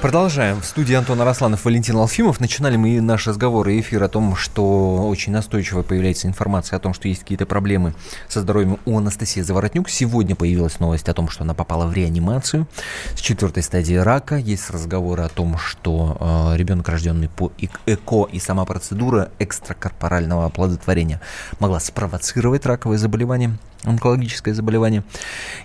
Продолжаем. 0.00 0.60
В 0.60 0.64
студии 0.64 0.94
Антон 0.94 1.20
Арасланов, 1.20 1.64
Валентин 1.64 1.96
Алфимов. 1.96 2.38
Начинали 2.38 2.76
мы 2.76 3.00
наш 3.00 3.26
разговор 3.26 3.68
и 3.68 3.80
эфир 3.80 4.04
о 4.04 4.08
том, 4.08 4.36
что 4.36 5.08
очень 5.08 5.32
настойчиво 5.32 5.82
появляется 5.82 6.28
информация 6.28 6.76
о 6.76 6.80
том, 6.80 6.94
что 6.94 7.08
есть 7.08 7.22
какие-то 7.22 7.46
проблемы 7.46 7.94
со 8.28 8.40
здоровьем 8.40 8.78
у 8.86 8.96
Анастасии 8.96 9.40
Заворотнюк. 9.40 9.88
Сегодня 9.88 10.36
появилась 10.36 10.78
новость 10.78 11.08
о 11.08 11.14
том, 11.14 11.28
что 11.28 11.42
она 11.42 11.52
попала 11.52 11.84
в 11.84 11.92
реанимацию 11.94 12.68
с 13.16 13.20
четвертой 13.20 13.64
стадии 13.64 13.96
рака. 13.96 14.36
Есть 14.36 14.70
разговоры 14.70 15.24
о 15.24 15.28
том, 15.28 15.58
что 15.58 16.16
э, 16.52 16.56
ребенок, 16.56 16.88
рожденный 16.88 17.28
по 17.28 17.50
ЭКО 17.86 18.28
и 18.30 18.38
сама 18.38 18.64
процедура 18.66 19.30
экстракорпорального 19.40 20.46
оплодотворения 20.46 21.20
могла 21.58 21.80
спровоцировать 21.80 22.66
раковое 22.66 22.98
заболевание 22.98 23.58
онкологическое 23.84 24.54
заболевание. 24.54 25.02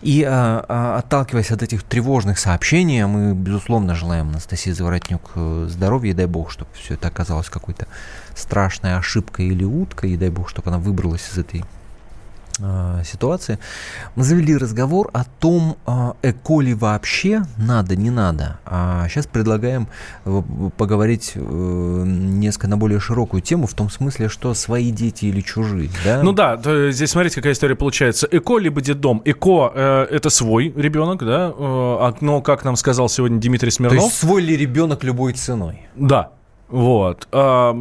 И 0.02 0.24
а, 0.24 0.66
а, 0.68 0.98
отталкиваясь 1.00 1.52
от 1.52 1.64
этих 1.64 1.84
тревожных 1.84 2.38
сообщений, 2.40 3.04
мы, 3.06 3.34
безусловно, 3.34 3.96
желаем 3.96 4.23
Анастасии 4.30 4.72
Заворотнюк 4.72 5.32
э, 5.36 5.68
здоровья, 5.70 6.12
и 6.12 6.14
дай 6.14 6.26
бог, 6.26 6.52
чтобы 6.52 6.72
все 6.74 6.96
это 6.96 7.08
оказалось 7.08 7.50
какой-то 7.50 7.88
страшной 8.36 8.96
ошибкой 8.96 9.48
или 9.48 9.64
уткой, 9.64 10.12
и 10.12 10.18
дай 10.18 10.30
бог, 10.30 10.50
чтобы 10.50 10.70
она 10.70 10.80
выбралась 10.80 11.30
из 11.32 11.38
этой 11.38 11.64
ситуации, 13.04 13.60
мы 14.16 14.24
завели 14.24 14.56
разговор 14.56 15.10
о 15.14 15.24
том, 15.24 15.76
э, 15.88 16.14
эко 16.22 16.62
ли 16.62 16.74
вообще 16.74 17.44
надо, 17.58 17.96
не 17.96 18.10
надо. 18.10 18.60
А 18.66 19.08
сейчас 19.10 19.26
предлагаем 19.26 19.88
э, 20.26 20.42
поговорить 20.78 21.34
несколько 21.36 22.68
на 22.68 22.78
более 22.78 23.00
широкую 23.00 23.42
тему, 23.42 23.68
в 23.68 23.74
том 23.74 23.90
смысле, 23.90 24.30
что 24.30 24.54
свои 24.54 24.92
дети 24.92 25.26
или 25.26 25.42
чужие. 25.42 25.90
Да? 26.06 26.22
Ну 26.22 26.32
да, 26.32 26.60
здесь 26.92 27.10
смотрите, 27.10 27.38
какая 27.38 27.54
история 27.54 27.76
получается. 27.76 28.28
Эко 28.30 28.58
либо 28.58 28.82
детдом. 28.82 29.22
Эко 29.26 29.72
э, 29.74 30.08
это 30.12 30.30
свой 30.30 30.72
ребенок, 30.76 31.26
да, 31.26 31.54
но, 32.22 32.42
как 32.42 32.64
нам 32.64 32.76
сказал 32.76 33.10
сегодня 33.10 33.40
Дмитрий 33.40 33.72
Смирнов... 33.72 34.00
То 34.00 34.06
есть 34.06 34.18
свой 34.18 34.42
ли 34.42 34.56
ребенок 34.56 35.04
любой 35.04 35.34
ценой? 35.34 35.88
Да, 35.96 36.32
вот. 36.74 37.28
А, 37.32 37.72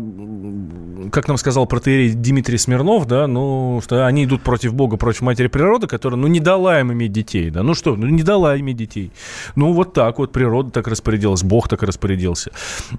как 1.13 1.27
нам 1.27 1.39
сказал 1.39 1.65
протеерей 1.65 2.13
Дмитрий 2.13 2.59
Смирнов, 2.59 3.07
да, 3.07 3.27
ну, 3.27 3.81
что 3.83 4.07
они 4.07 4.25
идут 4.25 4.43
против 4.43 4.75
Бога, 4.75 4.99
против 4.99 5.23
матери 5.23 5.47
природы, 5.47 5.87
которая, 5.87 6.21
ну, 6.21 6.27
не 6.27 6.41
дала 6.41 6.79
им 6.79 6.93
иметь 6.93 7.11
детей, 7.11 7.49
да. 7.49 7.63
Ну 7.63 7.73
что, 7.73 7.97
ну, 7.97 8.07
не 8.07 8.23
дала 8.23 8.61
иметь 8.61 8.77
детей. 8.77 9.11
Ну, 9.57 9.73
вот 9.73 9.95
так 9.95 10.19
вот 10.19 10.31
природа 10.31 10.71
так 10.71 10.89
распорядилась, 10.89 11.43
Бог 11.43 11.71
так 11.71 11.83
распорядился. 11.83 12.51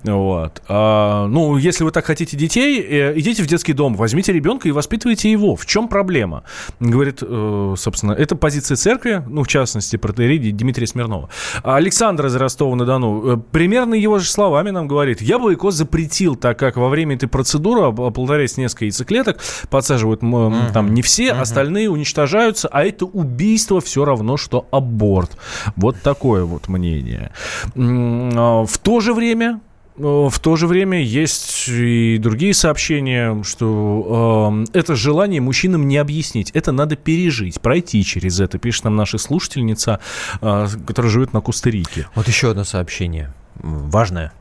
Вот. 0.02 0.64
А, 0.68 1.28
ну, 1.28 1.58
если 1.58 1.84
вы 1.84 1.92
так 1.92 2.06
хотите 2.06 2.36
детей, 2.38 2.82
э, 2.82 3.14
идите 3.20 3.44
в 3.44 3.46
детский 3.46 3.74
дом, 3.74 3.94
возьмите 3.94 4.34
ребенка 4.34 4.68
и 4.68 4.72
воспитывайте 4.72 5.32
его. 5.32 5.56
В 5.56 5.68
чем 5.68 5.88
проблема? 5.88 6.42
Говорит, 6.80 7.20
э, 7.22 7.76
собственно, 7.78 8.14
это 8.14 8.36
позиция 8.36 8.78
церкви, 8.78 9.24
ну, 9.28 9.44
в 9.44 9.48
частности, 9.48 9.98
протеерей 9.98 10.54
Дмитрия 10.54 10.88
Смирнова. 10.88 11.30
Александр 11.62 12.26
из 12.26 12.36
Ростова-на-Дону, 12.36 13.34
э, 13.34 13.38
примерно 13.52 13.94
его 13.94 14.18
же 14.18 14.28
словами 14.28 14.72
нам 14.72 14.88
говорит, 14.88 15.22
я 15.22 15.38
бы 15.38 15.54
ИКО 15.54 15.83
запретил, 15.84 16.36
так 16.36 16.58
как 16.58 16.78
во 16.78 16.90
время 16.90 17.16
этой 17.16 17.28
процедуры 17.28 17.82
оплодотворяется 17.82 18.62
несколько 18.62 18.86
яйцеклеток, 18.86 19.40
подсаживают 19.70 20.22
там 20.22 20.94
не 20.94 21.02
все, 21.02 21.34
остальные 21.34 21.90
уничтожаются, 21.90 22.68
а 22.70 22.84
это 22.84 23.06
убийство 23.06 23.82
все 23.82 24.06
равно, 24.06 24.38
что 24.38 24.68
аборт. 24.72 25.38
Вот 25.76 25.98
такое 26.02 26.46
вот 26.46 26.68
мнение. 26.68 27.32
А, 27.76 28.66
в 28.66 28.78
то 28.78 29.00
же 29.00 29.14
время 29.14 29.60
в 29.96 30.40
то 30.42 30.56
же 30.56 30.66
время 30.66 31.04
есть 31.04 31.68
и 31.68 32.18
другие 32.18 32.56
сообщения, 32.56 33.44
что 33.44 34.66
э, 34.74 34.78
это 34.80 34.96
желание 34.96 35.40
мужчинам 35.40 35.88
не 35.88 35.98
объяснить. 35.98 36.50
Это 36.56 36.72
надо 36.72 36.96
пережить, 36.96 37.62
пройти 37.62 38.04
через 38.04 38.40
это, 38.40 38.58
пишет 38.58 38.86
нам 38.86 38.96
наша 38.96 39.20
слушательница, 39.20 40.00
э, 40.42 40.68
которая 40.88 41.12
живет 41.12 41.34
на 41.34 41.42
Кустерике. 41.42 42.08
Вот 42.16 42.28
еще 42.28 42.50
одно 42.50 42.64
сообщение, 42.64 43.36
важное. 43.62 44.34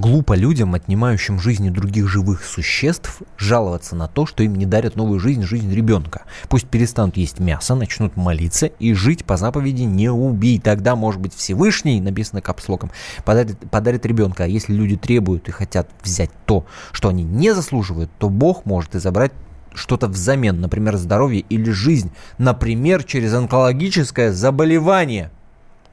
Глупо 0.00 0.32
людям, 0.32 0.72
отнимающим 0.72 1.38
жизни 1.38 1.68
других 1.68 2.08
живых 2.08 2.42
существ, 2.42 3.20
жаловаться 3.36 3.94
на 3.94 4.08
то, 4.08 4.24
что 4.24 4.42
им 4.42 4.54
не 4.54 4.64
дарят 4.64 4.96
новую 4.96 5.20
жизнь, 5.20 5.42
жизнь 5.42 5.70
ребенка. 5.70 6.22
Пусть 6.48 6.66
перестанут 6.68 7.18
есть 7.18 7.38
мясо, 7.38 7.74
начнут 7.74 8.16
молиться 8.16 8.64
и 8.64 8.94
жить 8.94 9.26
по 9.26 9.36
заповеди 9.36 9.82
«не 9.82 10.08
убий». 10.08 10.58
Тогда, 10.58 10.96
может 10.96 11.20
быть, 11.20 11.34
Всевышний, 11.34 12.00
написано 12.00 12.40
капслоком, 12.40 12.90
подарит, 13.26 13.58
подарит 13.70 14.06
ребенка. 14.06 14.44
А 14.44 14.46
если 14.46 14.72
люди 14.72 14.96
требуют 14.96 15.50
и 15.50 15.52
хотят 15.52 15.90
взять 16.02 16.30
то, 16.46 16.64
что 16.92 17.10
они 17.10 17.22
не 17.22 17.54
заслуживают, 17.54 18.10
то 18.18 18.30
Бог 18.30 18.64
может 18.64 18.94
и 18.94 19.00
забрать 19.00 19.32
что-то 19.74 20.08
взамен, 20.08 20.62
например, 20.62 20.96
здоровье 20.96 21.44
или 21.50 21.70
жизнь, 21.70 22.10
например, 22.38 23.04
через 23.04 23.34
онкологическое 23.34 24.32
заболевание. 24.32 25.30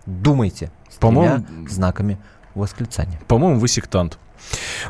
Думайте 0.05 0.71
с 0.89 0.95
По-моему, 0.95 1.45
знаками 1.67 2.17
восклицания. 2.57 3.19
По-моему, 3.27 3.59
вы 3.59 3.67
сектант. 3.67 4.17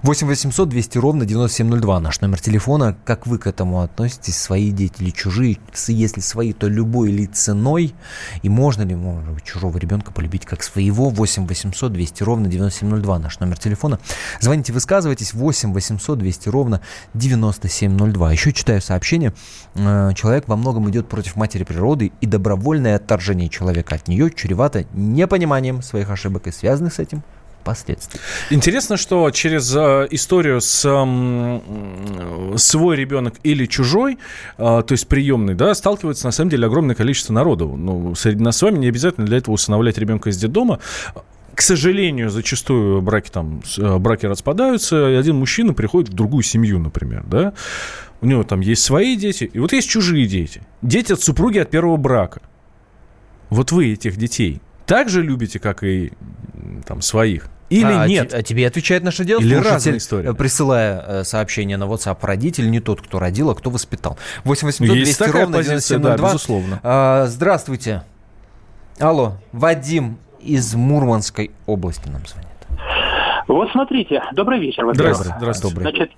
8 0.04 0.28
800 0.28 0.70
200 0.70 0.98
ровно 0.98 1.26
9702 1.26 2.00
наш 2.00 2.22
номер 2.22 2.40
телефона. 2.40 2.98
Как 3.06 3.28
вы 3.28 3.38
к 3.38 3.48
этому 3.48 3.82
относитесь? 3.82 4.38
Свои 4.38 4.72
дети 4.72 5.02
или 5.02 5.10
чужие? 5.10 5.58
Если 5.88 6.22
свои, 6.22 6.54
то 6.54 6.68
любой 6.68 7.12
ли 7.12 7.28
ценой? 7.28 7.96
И 8.42 8.50
можно 8.50 8.84
ли, 8.84 8.96
может 8.96 9.32
быть, 9.32 9.44
чужого 9.44 9.78
ребенка 9.78 10.12
полюбить 10.12 10.46
как 10.46 10.64
своего? 10.64 11.10
8 11.10 11.48
800 11.48 11.92
200 11.92 12.24
ровно 12.24 12.48
9702 12.48 13.20
наш 13.20 13.40
номер 13.40 13.58
телефона. 13.58 14.00
Звоните, 14.40 14.74
высказывайтесь. 14.74 15.34
8 15.34 15.74
800 15.74 16.20
200 16.20 16.50
ровно 16.50 16.82
9702. 17.14 18.32
Еще 18.32 18.54
читаю 18.54 18.82
сообщение. 18.82 19.34
Э, 19.76 20.12
человек 20.16 20.48
во 20.48 20.56
многом 20.56 20.90
идет 20.90 21.08
против 21.08 21.36
матери 21.36 21.64
природы, 21.64 22.12
и 22.22 22.26
добровольное 22.26 22.96
отторжение 22.96 23.50
человека 23.50 23.96
от 23.96 24.08
нее 24.08 24.32
чревато 24.32 24.86
непониманием 24.94 25.82
своих 25.82 26.10
ошибок 26.10 26.48
и 26.48 26.52
связанных 26.52 26.94
с 26.94 27.00
этим 27.00 27.24
последствий. 27.68 28.22
Интересно, 28.50 28.96
что 28.96 29.30
через 29.32 29.76
э, 29.76 30.08
историю 30.12 30.62
с 30.62 30.80
свой 32.56 32.96
ребенок 32.96 33.36
или 33.44 33.66
чужой, 33.66 34.14
э, 34.14 34.58
то 34.58 34.92
есть 34.92 35.08
приемный, 35.08 35.54
да, 35.54 35.76
сталкивается 35.76 36.26
на 36.26 36.32
самом 36.32 36.50
деле 36.50 36.66
огромное 36.66 36.96
количество 36.96 37.34
народу. 37.34 37.76
Ну, 37.76 38.16
среди 38.16 38.42
нас 38.42 38.58
с 38.58 38.62
вами 38.62 38.78
не 38.78 38.88
обязательно 38.88 39.28
для 39.28 39.38
этого 39.38 39.56
усыновлять 39.56 39.98
ребенка 39.98 40.30
из 40.30 40.38
детдома. 40.38 40.80
К 41.54 41.62
сожалению, 41.62 42.30
зачастую 42.30 43.02
браки 43.02 43.30
там 43.30 43.62
э, 43.78 43.98
браки 43.98 44.26
распадаются, 44.26 45.10
и 45.10 45.16
один 45.16 45.36
мужчина 45.36 45.74
приходит 45.74 46.10
в 46.12 46.14
другую 46.14 46.44
семью, 46.44 46.80
например, 46.80 47.26
да. 47.28 47.54
У 48.22 48.28
него 48.28 48.44
там 48.44 48.62
есть 48.62 48.82
свои 48.82 49.18
дети, 49.18 49.52
и 49.54 49.60
вот 49.60 49.74
есть 49.74 49.90
чужие 49.90 50.26
дети. 50.26 50.62
Дети 50.82 51.12
от 51.12 51.22
супруги 51.22 51.58
от 51.58 51.70
первого 51.70 51.98
брака. 51.98 52.42
Вот 53.50 53.74
вы 53.74 53.92
этих 53.92 54.16
детей 54.16 54.62
также 54.88 55.22
любите, 55.22 55.60
как 55.60 55.84
и 55.84 56.14
там 56.86 57.02
своих? 57.02 57.50
Или 57.70 57.92
а, 57.92 58.08
нет? 58.08 58.34
А 58.34 58.42
тебе 58.44 58.66
отвечает 58.66 59.04
наше 59.04 59.26
дело. 59.26 59.42
Или 59.42 59.56
разная 59.56 59.98
история. 59.98 60.34
Присылая 60.34 61.04
э, 61.06 61.24
сообщение 61.24 61.78
на 61.78 61.84
WhatsApp 61.84 62.18
родитель, 62.22 62.70
не 62.70 62.80
тот, 62.80 63.02
кто 63.02 63.20
родил, 63.20 63.50
а 63.50 63.56
кто 63.56 63.70
воспитал. 63.70 64.18
8800 64.46 64.96
200 64.96 65.24
ровно 65.32 65.58
позиция, 65.58 66.00
да, 66.00 66.16
безусловно. 66.16 66.80
А, 66.84 67.26
здравствуйте. 67.28 68.04
Алло, 69.00 69.34
Вадим 69.52 70.18
из 70.40 70.74
Мурманской 70.76 71.52
области 71.66 72.08
нам 72.08 72.26
звонит. 72.26 72.48
Вот 73.48 73.70
смотрите, 73.72 74.24
добрый 74.34 74.60
вечер. 74.60 74.90
Здравствуйте. 74.94 75.36
Здравствуйте. 75.38 75.80
Значит, 75.82 76.12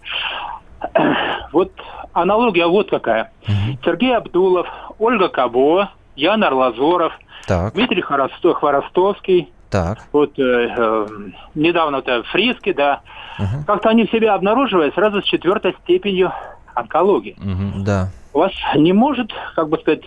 вот 1.51 1.71
аналогия 2.13 2.67
вот 2.67 2.89
какая. 2.89 3.31
Угу. 3.47 3.79
Сергей 3.85 4.15
Абдулов, 4.15 4.67
Ольга 4.97 5.29
Кабо, 5.29 5.91
Ян 6.15 6.43
Арлазоров, 6.43 7.13
так. 7.47 7.73
Дмитрий 7.73 8.01
Хворостовский, 8.01 9.51
так. 9.69 9.99
Вот 10.11 10.37
э, 10.39 10.41
э, 10.75 11.07
недавно 11.55 11.97
это 11.97 12.23
Фриски, 12.23 12.73
да. 12.73 13.01
Угу. 13.37 13.65
Как-то 13.67 13.89
они 13.89 14.05
в 14.05 14.11
себе 14.11 14.31
обнаруживают 14.31 14.93
сразу 14.95 15.21
с 15.21 15.25
четвертой 15.25 15.75
степенью 15.83 16.31
онкологии. 16.75 17.35
Угу, 17.39 17.83
да. 17.83 18.09
У 18.33 18.39
вас 18.39 18.51
не 18.75 18.93
может, 18.93 19.31
как 19.55 19.69
бы 19.69 19.77
сказать, 19.79 20.03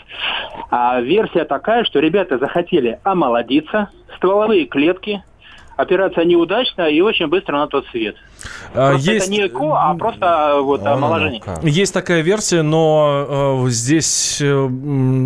а, 0.71 1.01
версия 1.01 1.45
такая, 1.45 1.85
что 1.85 1.99
ребята 1.99 2.39
захотели 2.39 3.01
омолодиться, 3.03 3.89
стволовые 4.17 4.67
клетки 4.67 5.25
операция 5.83 6.25
неудачная 6.25 6.89
и 6.89 7.01
очень 7.01 7.27
быстро 7.27 7.57
на 7.59 7.67
тот 7.67 7.87
свет. 7.89 8.17
А, 8.75 8.95
есть... 8.95 9.27
Это 9.27 9.31
не 9.31 9.47
ЭКО, 9.47 9.75
а 9.75 9.95
просто 9.95 10.27
а, 10.27 10.61
вот 10.61 10.85
а, 10.85 10.95
омоложение. 10.95 11.43
Есть 11.63 11.95
такая 11.95 12.23
версия, 12.23 12.63
но 12.63 13.65
э, 13.67 13.71
здесь 13.71 14.39
э, 14.41 14.69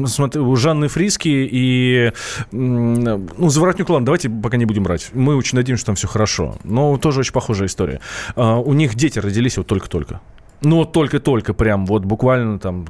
смотри, 0.07 0.41
у 0.41 0.57
Жанны 0.57 0.89
Фриски 0.89 1.29
и 1.29 2.13
ну, 2.51 3.49
Заворотнюк, 3.49 3.89
ладно, 3.89 4.07
давайте 4.07 4.29
пока 4.29 4.57
не 4.57 4.65
будем 4.65 4.83
брать. 4.83 5.11
Мы 5.13 5.37
очень 5.37 5.57
надеемся, 5.57 5.83
что 5.83 5.87
там 5.87 5.97
все 5.97 6.09
хорошо. 6.09 6.57
Но 6.65 6.97
тоже 6.99 7.21
очень 7.21 7.33
похожая 7.33 7.69
история. 7.69 8.01
Э, 8.35 8.55
у 8.55 8.73
них 8.73 8.95
дети 8.95 9.19
родились 9.19 9.57
вот 9.57 9.67
только-только. 9.67 10.21
Ну, 10.63 10.85
только-только 10.85 11.55
прям, 11.55 11.87
вот 11.87 12.05
буквально 12.05 12.59
там 12.59 12.87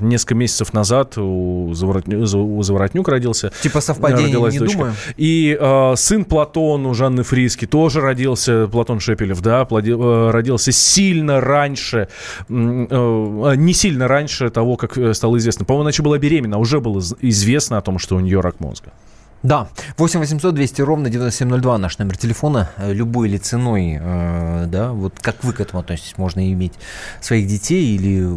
несколько 0.00 0.34
месяцев 0.34 0.72
назад 0.72 1.18
у, 1.18 1.72
Заворотню, 1.74 2.22
у 2.22 2.62
Заворотнюк 2.62 3.08
родился. 3.08 3.52
Типа 3.62 3.80
совпадение, 3.80 4.40
не 4.50 4.58
дочка. 4.58 4.78
думаю. 4.78 4.94
И 5.16 5.56
э, 5.58 5.94
сын 5.96 6.24
Платон 6.24 6.86
у 6.86 6.94
Жанны 6.94 7.22
Фриски 7.22 7.66
тоже 7.66 8.00
родился, 8.00 8.68
Платон 8.68 9.00
Шепелев, 9.00 9.40
да, 9.40 9.66
э, 9.68 10.30
родился 10.30 10.72
сильно 10.72 11.40
раньше, 11.40 12.08
э, 12.48 12.52
не 12.52 13.72
сильно 13.72 14.08
раньше 14.08 14.50
того, 14.50 14.76
как 14.76 14.96
э, 14.96 15.14
стало 15.14 15.38
известно. 15.38 15.64
По-моему, 15.64 15.82
она 15.82 15.90
еще 15.90 16.02
была 16.02 16.18
беременна, 16.18 16.58
уже 16.58 16.80
было 16.80 17.00
известно 17.20 17.78
о 17.78 17.80
том, 17.80 17.98
что 17.98 18.16
у 18.16 18.20
нее 18.20 18.40
рак 18.40 18.60
мозга. 18.60 18.92
Да, 19.42 19.68
8 19.96 20.20
800 20.20 20.54
200 20.54 20.82
ровно 20.82 21.10
9702 21.10 21.78
наш 21.78 21.98
номер 21.98 22.16
телефона, 22.16 22.70
э, 22.76 22.92
любой 22.92 23.28
или 23.28 23.38
ценой, 23.38 23.98
э, 24.00 24.66
да, 24.66 24.90
вот 24.92 25.14
как 25.20 25.44
вы 25.44 25.52
к 25.52 25.60
этому 25.60 25.80
относитесь, 25.80 26.18
можно 26.18 26.52
иметь 26.52 26.72
своих 27.20 27.46
детей 27.46 27.94
или 27.94 28.36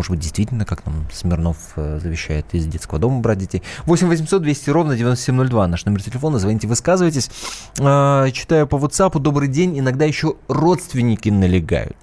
может 0.00 0.12
быть, 0.12 0.20
действительно, 0.20 0.64
как 0.64 0.86
нам 0.86 1.06
Смирнов 1.12 1.58
э, 1.76 1.98
завещает 2.02 2.46
из 2.54 2.64
детского 2.64 2.98
дома 2.98 3.20
брать 3.20 3.36
детей. 3.36 3.62
8 3.84 4.08
800 4.08 4.40
200 4.40 4.70
ровно 4.70 4.96
9702. 4.96 5.66
Наш 5.66 5.84
номер 5.84 6.02
телефона. 6.02 6.38
Звоните, 6.38 6.66
высказывайтесь. 6.66 7.30
А, 7.78 8.30
читаю 8.30 8.66
по 8.66 8.76
WhatsApp. 8.76 9.18
Добрый 9.18 9.48
день. 9.48 9.78
Иногда 9.78 10.06
еще 10.06 10.36
родственники 10.48 11.28
налегают. 11.28 11.98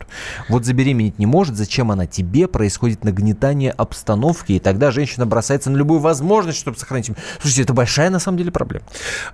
Вот 0.48 0.64
забеременеть 0.64 1.18
не 1.18 1.26
может. 1.26 1.56
Зачем 1.56 1.90
она 1.90 2.06
тебе? 2.06 2.48
Происходит 2.48 3.04
нагнетание 3.04 3.72
обстановки. 3.72 4.52
И 4.52 4.60
тогда 4.60 4.92
женщина 4.92 5.26
бросается 5.26 5.72
на 5.72 5.78
любую 5.78 6.00
возможность, 6.00 6.60
чтобы 6.60 6.78
сохранить 6.78 7.10
Слушайте, 7.42 7.64
это 7.64 7.74
большая 7.74 8.12
на 8.12 8.20
самом 8.20 8.38
деле 8.38 8.52
проблема. 8.52 8.86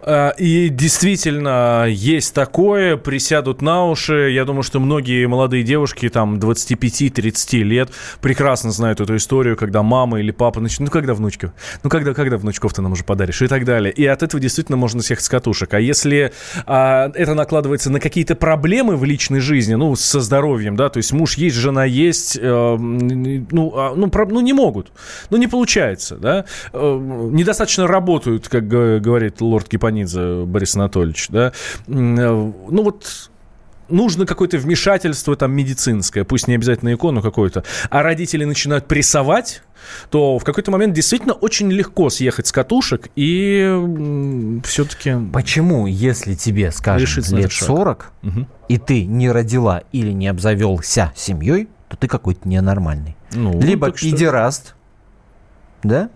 А, 0.03 0.29
и 0.37 0.69
действительно, 0.69 1.85
есть 1.89 2.33
такое. 2.33 2.95
Присядут 2.95 3.61
на 3.61 3.89
уши. 3.89 4.31
Я 4.31 4.45
думаю, 4.45 4.63
что 4.63 4.79
многие 4.79 5.27
молодые 5.27 5.63
девушки, 5.63 6.07
там, 6.07 6.35
25-30 6.35 7.63
лет, 7.63 7.89
прекрасно 8.21 8.52
прекрасно 8.53 8.71
знают 8.71 9.01
эту 9.01 9.15
историю, 9.15 9.57
когда 9.57 9.81
мама 9.81 10.19
или 10.19 10.29
папа 10.29 10.59
начинают, 10.59 10.93
ну 10.93 10.99
когда 10.99 11.15
внучки, 11.15 11.51
ну 11.81 11.89
когда, 11.89 12.13
когда 12.13 12.37
внучков 12.37 12.71
ты 12.71 12.83
нам 12.83 12.91
уже 12.91 13.03
подаришь 13.03 13.41
и 13.41 13.47
так 13.47 13.65
далее. 13.65 13.91
И 13.91 14.05
от 14.05 14.21
этого 14.21 14.39
действительно 14.39 14.77
можно 14.77 15.01
всех 15.01 15.21
с 15.21 15.27
катушек. 15.27 15.73
А 15.73 15.79
если 15.79 16.31
а, 16.67 17.11
это 17.15 17.33
накладывается 17.33 17.89
на 17.89 17.99
какие-то 17.99 18.35
проблемы 18.35 18.95
в 18.95 19.05
личной 19.05 19.39
жизни, 19.39 19.73
ну 19.73 19.95
со 19.95 20.19
здоровьем, 20.19 20.75
да, 20.75 20.89
то 20.89 20.97
есть 20.97 21.11
муж 21.13 21.35
есть, 21.35 21.55
жена 21.55 21.83
есть, 21.83 22.37
э, 22.39 22.77
ну, 22.77 23.73
а, 23.75 23.95
ну, 23.95 24.09
про, 24.11 24.27
ну 24.27 24.39
не 24.39 24.53
могут, 24.53 24.91
ну 25.31 25.37
не 25.37 25.47
получается, 25.47 26.17
да, 26.17 26.45
э, 26.73 26.99
недостаточно 27.31 27.87
работают, 27.87 28.49
как 28.49 28.67
говорит 28.67 29.41
лорд 29.41 29.67
Кипанидзе 29.67 30.43
Борис 30.45 30.75
Анатольевич, 30.75 31.29
да, 31.29 31.53
э, 31.87 31.91
ну 31.91 32.83
вот 32.83 33.31
нужно 33.93 34.25
какое-то 34.25 34.57
вмешательство 34.57 35.35
там 35.35 35.53
медицинское, 35.53 36.23
пусть 36.23 36.47
не 36.47 36.55
обязательно 36.55 36.93
икону 36.93 37.21
какую-то, 37.21 37.63
а 37.89 38.03
родители 38.03 38.43
начинают 38.43 38.87
прессовать, 38.87 39.61
то 40.09 40.39
в 40.39 40.43
какой-то 40.43 40.71
момент 40.71 40.93
действительно 40.93 41.33
очень 41.33 41.71
легко 41.71 42.09
съехать 42.09 42.47
с 42.47 42.51
катушек 42.51 43.09
и 43.15 44.61
все-таки... 44.65 45.15
Почему, 45.31 45.87
если 45.87 46.35
тебе, 46.35 46.71
скажем, 46.71 47.23
лет 47.37 47.51
40, 47.51 48.11
угу. 48.23 48.47
и 48.67 48.77
ты 48.77 49.05
не 49.05 49.29
родила 49.31 49.83
или 49.91 50.11
не 50.11 50.27
обзавелся 50.27 51.13
семьей, 51.15 51.69
то 51.87 51.97
ты 51.97 52.07
какой-то 52.07 52.47
ненормальный? 52.47 53.15
Ну, 53.31 53.59
Либо 53.61 53.91
педераст, 53.91 54.75
что... 55.79 55.87
да? 55.87 56.09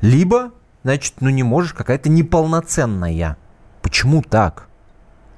Либо, 0.00 0.52
значит, 0.82 1.14
ну 1.20 1.30
не 1.30 1.42
можешь, 1.42 1.72
какая-то 1.72 2.08
неполноценная. 2.08 3.36
Почему 3.82 4.22
так? 4.22 4.68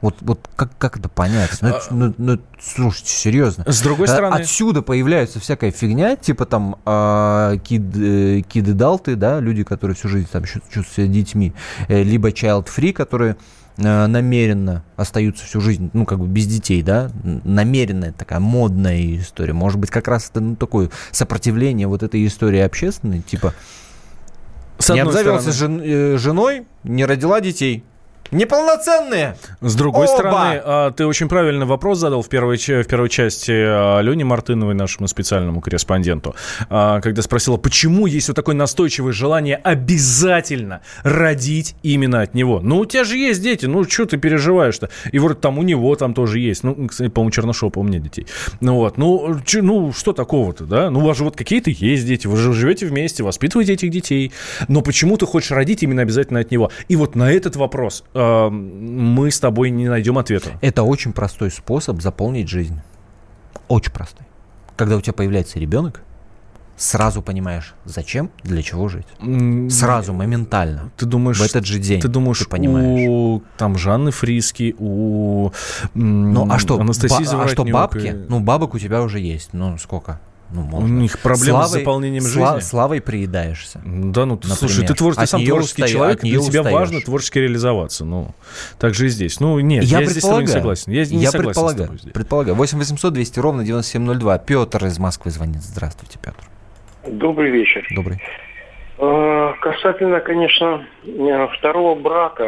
Вот, 0.05 0.17
вот 0.21 0.51
как, 0.55 0.77
как 0.77 0.99
это 0.99 1.09
понять? 1.09 1.63
Ну, 1.63 1.69
это, 1.69 1.83
ну, 1.89 2.15
ну, 2.19 2.39
слушайте, 2.61 3.11
серьезно. 3.11 3.65
С 3.67 3.81
другой 3.81 4.07
стороны... 4.07 4.35
Отсюда 4.35 4.83
появляется 4.83 5.41
всякая 5.41 5.71
фигня, 5.71 6.15
типа 6.15 6.45
там 6.45 6.77
э, 6.85 7.57
кид, 7.65 7.83
э, 7.97 8.43
киды-далты, 8.47 9.17
да, 9.17 9.41
люди, 9.41 9.65
которые 9.65 9.97
всю 9.97 10.11
жизнь 10.11 10.29
там 10.31 10.45
чувствуют 10.45 10.89
себя 10.89 11.07
детьми, 11.07 11.55
э, 11.89 12.03
либо 12.03 12.29
child-free, 12.29 12.93
которые 12.93 13.39
э, 13.79 14.07
намеренно 14.07 14.85
остаются 14.97 15.47
всю 15.47 15.63
жизнь, 15.63 15.89
ну, 15.95 16.05
как 16.05 16.19
бы 16.19 16.27
без 16.27 16.49
детей, 16.49 16.83
да, 16.83 17.11
намеренная 17.23 18.13
такая 18.13 18.41
модная 18.41 19.17
история. 19.17 19.55
Может 19.55 19.81
быть, 19.81 19.89
как 19.89 20.07
раз 20.07 20.29
это, 20.29 20.41
ну, 20.41 20.55
такое 20.55 20.91
сопротивление 21.13 21.87
вот 21.87 22.03
этой 22.03 22.27
истории 22.27 22.61
общественной, 22.61 23.23
типа... 23.23 23.55
С 24.79 24.93
не 24.93 25.01
обзавелся 25.01 25.51
жен, 25.51 25.81
э, 25.83 26.19
женой, 26.19 26.67
не 26.83 27.07
родила 27.07 27.41
детей. 27.41 27.85
Неполноценные. 28.31 29.37
С 29.61 29.75
другой 29.75 30.07
Оба. 30.07 30.13
стороны, 30.13 30.61
а, 30.65 30.91
ты 30.91 31.07
очень 31.07 31.29
правильный 31.29 31.67
вопрос 31.67 31.99
задал 31.99 32.23
в 32.23 32.29
первой, 32.29 32.57
в 32.57 32.87
первой 32.87 33.09
части 33.09 33.53
а, 33.53 34.01
Лене 34.01 34.25
Мартыновой, 34.25 34.75
нашему 34.75 35.09
специальному 35.09 35.61
корреспонденту, 35.61 36.35
а, 36.69 37.01
когда 37.01 37.23
спросила, 37.23 37.57
почему 37.57 38.07
есть 38.07 38.29
вот 38.29 38.35
такое 38.35 38.55
настойчивое 38.55 39.13
желание 39.13 39.57
обязательно 39.57 40.81
родить 41.03 41.77
именно 41.83 42.23
от 42.23 42.35
него. 42.35 42.61
Ну, 42.61 42.79
у 42.79 42.87
тебя 42.87 43.05
же 43.05 43.17
есть 43.17 43.43
дети, 43.43 43.67
ну, 43.67 43.85
что 43.85 44.07
ты 44.07 44.17
переживаешь-то? 44.17 44.89
И 45.13 45.19
вроде 45.19 45.39
там 45.39 45.59
у 45.59 45.63
него 45.63 45.95
там 45.97 46.15
тоже 46.15 46.41
есть. 46.41 46.65
Ну, 46.65 46.89
кстати, 46.89 47.09
по-моему, 47.09 47.31
Чернышова, 47.31 47.73
у 47.77 47.83
меня 47.83 47.99
детей. 47.99 48.27
Ну, 48.61 48.77
вот. 48.77 48.99
Ну, 48.99 49.41
че, 49.45 49.63
ну, 49.63 49.93
что 49.93 50.13
такого-то, 50.13 50.65
да? 50.65 50.91
Ну, 50.91 51.01
у 51.01 51.03
вас 51.03 51.19
же 51.19 51.25
вот 51.25 51.37
какие-то 51.37 51.71
есть 51.71 52.07
дети, 52.07 52.27
вы 52.27 52.37
же 52.37 52.53
живете 52.53 52.87
вместе, 52.87 53.23
воспитываете 53.23 53.75
этих 53.75 53.91
детей. 53.91 54.33
Но 54.69 54.83
почему 54.83 55.17
ты 55.17 55.27
хочешь 55.27 55.51
родить 55.51 55.83
именно 55.83 56.03
обязательно 56.03 56.41
от 56.41 56.51
него? 56.51 56.71
И 56.89 56.97
вот 56.97 57.15
на 57.15 57.31
этот 57.31 57.57
вопрос 57.57 58.05
мы 58.15 59.31
с 59.31 59.41
тобой 59.41 59.71
не 59.71 59.89
найдем 59.89 60.19
ответа. 60.19 60.51
Это 60.61 60.83
очень 60.83 61.13
простой 61.13 61.51
способ 61.51 62.01
заполнить 62.01 62.49
жизнь. 62.49 62.81
Очень 63.69 63.93
простой. 63.93 64.27
Когда 64.77 64.97
у 64.97 65.01
тебя 65.01 65.13
появляется 65.13 65.59
ребенок, 65.59 66.03
сразу 66.77 67.23
понимаешь, 67.23 67.75
зачем, 67.85 68.31
для 68.43 68.63
чего 68.63 68.89
жить. 68.89 69.07
Сразу, 69.71 70.13
моментально. 70.13 70.91
Ты 70.97 71.07
думаешь, 71.07 71.39
в 71.39 71.43
этот 71.43 71.65
же 71.65 71.79
день. 71.79 72.01
Ты 72.01 72.09
думаешь, 72.09 72.39
ты 72.41 72.49
понимаешь. 72.49 73.09
у 73.09 73.43
там 73.57 73.77
Жанны 73.79 74.11
Фриски, 74.11 74.75
у 74.79 75.51
ну, 75.95 76.51
а 76.51 76.59
что, 76.59 76.81
Анастасии 76.81 77.25
ба- 77.25 77.45
А 77.45 77.49
что 77.49 77.65
бабки? 77.65 78.15
Ну, 78.29 78.41
бабок 78.41 78.75
у 78.75 78.79
тебя 78.79 79.03
уже 79.03 79.21
есть. 79.21 79.51
Ну, 79.53 79.79
сколько? 79.79 80.21
Ну, 80.55 80.63
можно. 80.63 80.87
У 80.87 80.89
них 80.89 81.19
проблемы 81.19 81.59
славой, 81.59 81.69
с 81.69 81.73
заполнением 81.73 82.23
сла- 82.23 82.55
жизни. 82.55 82.61
Славой 82.61 83.01
приедаешься. 83.01 83.81
Да, 83.85 84.25
ну, 84.25 84.35
например. 84.35 84.57
слушай, 84.57 84.87
ты, 84.87 84.95
твор... 84.95 85.17
ты 85.17 85.27
сам 85.27 85.45
творческий 85.45 85.83
устаю, 85.83 85.99
человек, 85.99 86.21
для 86.21 86.31
тебя 86.39 86.61
устаешь. 86.61 86.73
важно 86.73 87.01
творчески 87.01 87.39
реализоваться. 87.39 88.05
Ну, 88.05 88.29
так 88.79 88.95
же 88.95 89.07
и 89.07 89.09
здесь. 89.09 89.41
Ну, 89.41 89.59
нет, 89.59 89.83
я, 89.83 89.99
я 89.99 90.07
здесь 90.07 90.23
с 90.23 90.27
тобой 90.27 90.43
не 90.43 90.47
согласен. 90.47 90.93
Я, 90.93 91.05
не 91.07 91.19
я 91.19 91.31
согласен 91.33 91.47
предполагаю, 91.49 91.85
с 91.85 91.87
тобой 91.87 91.99
здесь. 91.99 92.13
предполагаю. 92.13 92.55
8 92.57 92.79
800 92.79 93.13
200 93.13 93.39
ровно 93.41 93.65
9702. 93.65 94.39
Петр 94.39 94.87
из 94.87 94.99
Москвы 95.01 95.33
звонит. 95.33 95.61
Здравствуйте, 95.63 96.21
Петр. 96.23 96.45
Добрый 97.05 97.51
вечер. 97.51 97.85
Добрый. 97.91 98.23
А, 98.99 99.55
касательно, 99.61 100.21
конечно, 100.21 100.87
второго 101.59 102.01
брака 102.01 102.47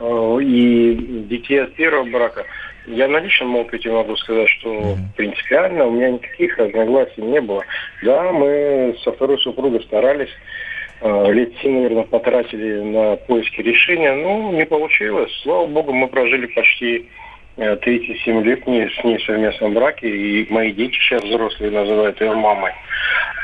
и 0.00 1.24
детей 1.28 1.62
от 1.62 1.74
первого 1.74 2.04
брака– 2.04 2.44
я 2.86 3.08
на 3.08 3.18
личном 3.18 3.56
опыте 3.56 3.90
могу 3.90 4.16
сказать, 4.16 4.48
что 4.48 4.96
принципиально 5.16 5.86
у 5.86 5.92
меня 5.92 6.10
никаких 6.10 6.58
разногласий 6.58 7.22
не 7.22 7.40
было. 7.40 7.64
Да, 8.02 8.30
мы 8.32 8.94
со 9.02 9.12
второй 9.12 9.38
супругой 9.38 9.82
старались, 9.84 10.28
э, 11.00 11.32
лет 11.32 11.52
семь, 11.62 11.76
наверное, 11.76 12.04
потратили 12.04 12.80
на 12.80 13.16
поиски 13.16 13.62
решения, 13.62 14.14
но 14.14 14.52
не 14.52 14.66
получилось. 14.66 15.32
Слава 15.42 15.66
богу, 15.66 15.92
мы 15.92 16.08
прожили 16.08 16.46
почти 16.46 17.08
37 17.56 18.38
э, 18.38 18.42
лет 18.42 18.66
не, 18.66 18.88
с 18.88 19.04
ней 19.04 19.18
в 19.18 19.24
совместном 19.24 19.74
браке, 19.74 20.08
и 20.08 20.52
мои 20.52 20.72
дети 20.72 20.94
сейчас 20.94 21.22
взрослые 21.22 21.70
называют 21.70 22.20
ее 22.20 22.34
мамой. 22.34 22.72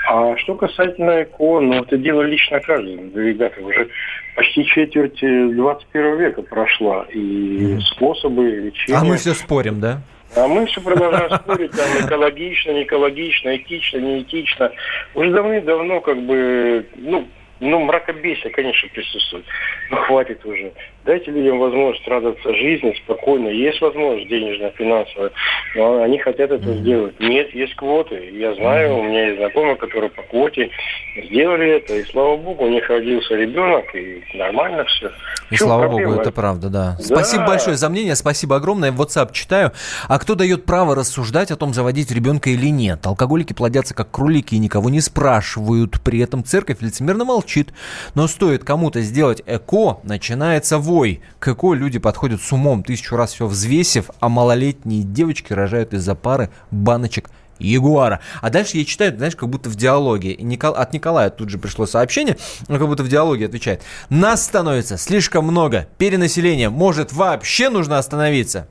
А 0.09 0.37
что 0.39 0.57
касательно 0.57 1.23
ЭКО, 1.23 1.61
ну, 1.61 1.83
это 1.83 1.97
дело 1.97 2.23
лично 2.23 2.59
каждого. 2.61 2.97
Ребята, 3.21 3.61
уже 3.61 3.89
почти 4.35 4.65
четверть 4.67 5.21
21 5.21 6.19
века 6.19 6.43
прошла, 6.43 7.07
и 7.13 7.75
mm. 7.77 7.81
способы 7.81 8.51
лечения... 8.51 8.99
А 8.99 9.05
мы 9.05 9.17
все 9.17 9.35
спорим, 9.35 9.81
да? 9.81 10.03
А 10.37 10.47
мы 10.47 10.67
все 10.67 10.81
продолжаем 10.81 11.31
спорить, 11.39 11.73
там, 11.73 12.07
экологично, 12.07 12.71
не 12.73 12.85
экологично, 12.85 13.57
этично, 13.57 13.99
не 13.99 14.23
этично. 14.23 14.73
Уже 15.15 15.31
давным-давно, 15.33 16.01
как 16.01 16.21
бы, 16.23 16.87
ну, 16.97 17.29
ну, 17.61 17.81
мракобесие, 17.81 18.51
конечно, 18.51 18.89
присутствует. 18.89 19.45
Но 19.91 19.99
хватит 19.99 20.45
уже. 20.45 20.73
Дайте 21.05 21.31
людям 21.31 21.59
возможность 21.59 22.07
радоваться 22.07 22.55
жизни 22.55 22.95
спокойно. 23.05 23.49
Есть 23.49 23.81
возможность 23.81 24.29
денежная, 24.29 24.71
финансовая, 24.73 25.31
но 25.75 26.03
они 26.03 26.19
хотят 26.19 26.51
это 26.51 26.63
mm-hmm. 26.63 26.81
сделать. 26.81 27.21
Нет, 27.21 27.55
есть 27.55 27.75
квоты. 27.77 28.31
Я 28.33 28.55
знаю, 28.55 28.99
у 28.99 29.03
меня 29.03 29.29
есть 29.29 29.39
знакомые, 29.39 29.77
которые 29.77 30.11
по 30.11 30.23
квоте 30.23 30.71
сделали 31.17 31.77
это. 31.77 31.97
И 31.97 32.05
слава 32.05 32.37
богу, 32.37 32.65
у 32.65 32.69
них 32.69 32.89
родился 32.89 33.35
ребенок, 33.35 33.95
и 33.95 34.23
нормально 34.35 34.85
все. 34.85 35.11
И 35.51 35.57
слава 35.57 35.87
проблема? 35.87 36.11
богу, 36.11 36.21
это 36.21 36.33
правда, 36.33 36.69
да. 36.69 36.97
да. 36.99 37.03
Спасибо 37.03 37.47
большое 37.47 37.77
за 37.77 37.89
мнение, 37.89 38.15
спасибо 38.15 38.57
огромное. 38.57 38.93
В 38.93 39.01
WhatsApp 39.01 39.33
читаю. 39.33 39.73
А 40.07 40.19
кто 40.19 40.35
дает 40.35 40.65
право 40.65 40.95
рассуждать 40.95 41.51
о 41.51 41.57
том, 41.57 41.73
заводить 41.73 42.11
ребенка 42.13 42.51
или 42.51 42.67
нет? 42.67 43.07
Алкоголики 43.07 43.53
плодятся 43.53 43.95
как 43.95 44.11
кролики 44.11 44.55
и 44.55 44.59
никого 44.59 44.91
не 44.91 45.01
спрашивают. 45.01 46.01
При 46.03 46.21
этом 46.21 46.45
церковь 46.45 46.79
лицемерно 46.81 47.25
молчит. 47.25 47.71
Но 48.15 48.27
стоит 48.29 48.65
кому-то 48.65 49.01
сделать 49.01 49.43
ЭКО, 49.47 50.01
начинается 50.05 50.79
вой. 50.91 51.21
К 51.39 51.49
ЭКО 51.49 51.75
люди 51.75 51.99
подходят 51.99 52.43
с 52.43 52.53
умом, 52.53 52.83
тысячу 52.83 53.17
раз 53.17 53.33
все 53.33 53.47
взвесив, 53.47 54.11
а 54.19 54.29
малолетние 54.29 55.03
девочки 55.03 55.53
рожают 55.53 55.95
из-за 55.95 56.15
пары 56.15 56.51
баночек 56.71 57.31
Ягуара. 57.61 58.21
А 58.41 58.51
дальше 58.51 58.79
я 58.79 58.85
читаю, 58.85 59.17
знаешь, 59.17 59.37
как 59.37 59.49
будто 59.49 59.71
в 59.71 59.77
диалоге. 59.77 60.35
Никол... 60.37 60.75
От 60.75 60.93
Николая 60.93 61.31
тут 61.31 61.51
же 61.51 61.59
пришло 61.59 61.87
сообщение, 61.87 62.37
он 62.69 62.79
как 62.79 62.89
будто 62.89 63.03
в 63.03 63.09
диалоге 63.09 63.47
отвечает. 63.47 63.83
Нас 64.09 64.45
становится 64.45 64.97
слишком 64.97 65.45
много. 65.45 65.87
Перенаселение. 65.99 66.71
Может, 66.71 67.13
вообще 67.13 67.69
нужно 67.69 67.99
остановиться? 67.99 68.67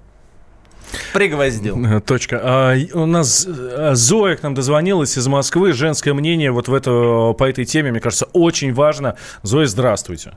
Пригвоздил. 1.14 2.02
Точка. 2.02 2.42
А, 2.44 2.76
у 2.94 3.06
нас 3.06 3.48
а, 3.48 3.92
Зоя 3.94 4.36
к 4.36 4.44
нам 4.44 4.56
дозвонилась 4.56 5.18
из 5.18 5.28
Москвы. 5.28 5.72
Женское 5.72 6.14
мнение 6.14 6.52
вот 6.52 6.68
в 6.68 6.74
эту, 6.74 7.36
по 7.38 7.48
этой 7.48 7.66
теме, 7.66 7.92
мне 7.92 8.00
кажется, 8.00 8.26
очень 8.34 8.74
важно. 8.74 9.16
Зоя, 9.44 9.68
здравствуйте. 9.68 10.34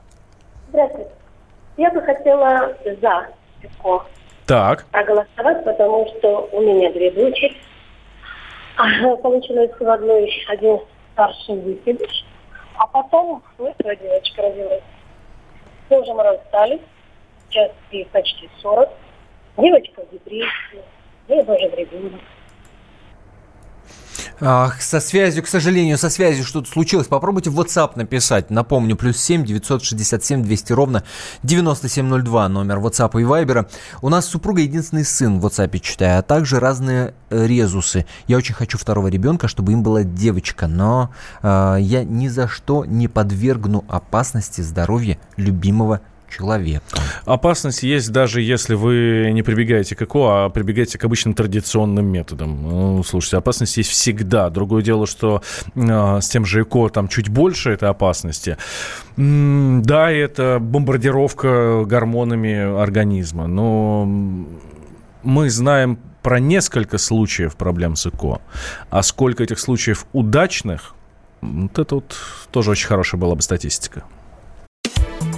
Здравствуйте. 0.69 1.09
Я 1.77 1.89
бы 1.91 2.01
хотела 2.01 2.75
за 2.83 3.29
ЭКО 3.61 4.05
так. 4.45 4.85
проголосовать, 4.91 5.63
потому 5.63 6.07
что 6.07 6.49
у 6.51 6.61
меня 6.61 6.91
две 6.91 7.09
дочери 7.11 7.55
получилось 9.21 9.71
в 9.79 9.89
одной 9.89 10.31
один 10.47 10.79
старший 11.13 11.55
выкидыш, 11.59 12.25
а 12.77 12.87
потом 12.87 13.43
своя 13.57 13.95
девочка 13.95 14.41
родилась. 14.41 14.83
Мы 15.89 16.01
уже 16.01 16.13
мы 16.13 16.23
расстались, 16.23 16.81
сейчас 17.49 17.71
ей 17.91 18.05
почти 18.05 18.49
40. 18.61 18.89
Девочка 19.57 20.01
в 20.01 20.11
депрессии, 20.11 20.81
ей 21.27 21.43
даже 21.43 21.69
ребенок. 21.75 22.21
Со 24.39 24.99
связью, 24.99 25.43
к 25.43 25.47
сожалению, 25.47 25.97
со 25.97 26.09
связью 26.09 26.43
что-то 26.43 26.69
случилось. 26.69 27.07
Попробуйте 27.07 27.49
в 27.49 27.59
WhatsApp 27.59 27.91
написать. 27.95 28.49
Напомню, 28.49 28.95
плюс 28.95 29.17
7 29.17 29.45
967 29.45 30.43
200 30.43 30.73
ровно 30.73 31.03
9702 31.43 32.49
номер 32.49 32.77
WhatsApp 32.77 33.11
и 33.21 33.23
Viber. 33.23 33.67
У 34.01 34.09
нас 34.09 34.25
супруга 34.25 34.61
единственный 34.61 35.05
сын 35.05 35.39
в 35.39 35.45
WhatsApp 35.45 35.79
читаю, 35.79 36.19
а 36.19 36.21
также 36.21 36.59
разные 36.59 37.13
э, 37.29 37.47
резусы. 37.47 38.05
Я 38.27 38.37
очень 38.37 38.53
хочу 38.53 38.77
второго 38.77 39.07
ребенка, 39.07 39.47
чтобы 39.47 39.71
им 39.71 39.83
была 39.83 40.03
девочка, 40.03 40.67
но 40.67 41.11
э, 41.41 41.77
я 41.79 42.03
ни 42.03 42.27
за 42.27 42.47
что 42.47 42.85
не 42.85 43.07
подвергну 43.07 43.85
опасности 43.87 44.61
здоровья 44.61 45.17
любимого 45.37 46.01
человека. 46.33 46.83
Опасность 47.25 47.83
есть 47.83 48.11
даже 48.11 48.41
если 48.41 48.75
вы 48.75 49.29
не 49.33 49.43
прибегаете 49.43 49.95
к 49.95 50.01
ЭКО, 50.01 50.45
а 50.45 50.49
прибегаете 50.49 50.97
к 50.97 51.05
обычным 51.05 51.33
традиционным 51.33 52.05
методам. 52.05 52.63
Ну, 52.63 53.03
слушайте, 53.03 53.37
опасность 53.37 53.77
есть 53.77 53.89
всегда. 53.89 54.49
Другое 54.49 54.83
дело, 54.83 55.07
что 55.07 55.41
э, 55.75 56.19
с 56.21 56.29
тем 56.29 56.45
же 56.45 56.63
ЭКО 56.63 56.89
там 56.89 57.07
чуть 57.07 57.29
больше 57.29 57.71
этой 57.71 57.89
опасности. 57.89 58.57
М 59.17 59.81
да, 59.83 60.11
это 60.11 60.57
бомбардировка 60.59 61.83
гормонами 61.85 62.81
организма, 62.81 63.47
но 63.47 64.05
мы 65.23 65.49
знаем 65.49 65.99
про 66.21 66.39
несколько 66.39 66.97
случаев 66.97 67.55
проблем 67.55 67.95
с 67.95 68.07
ЭКО. 68.07 68.41
А 68.89 69.03
сколько 69.03 69.43
этих 69.43 69.59
случаев 69.59 70.05
удачных, 70.13 70.95
вот 71.41 71.77
это 71.77 71.95
вот 71.95 72.15
тоже 72.51 72.71
очень 72.71 72.87
хорошая 72.87 73.19
была 73.19 73.35
бы 73.35 73.41
статистика. 73.41 74.03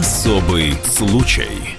Особый 0.00 0.78
случай. 0.82 1.76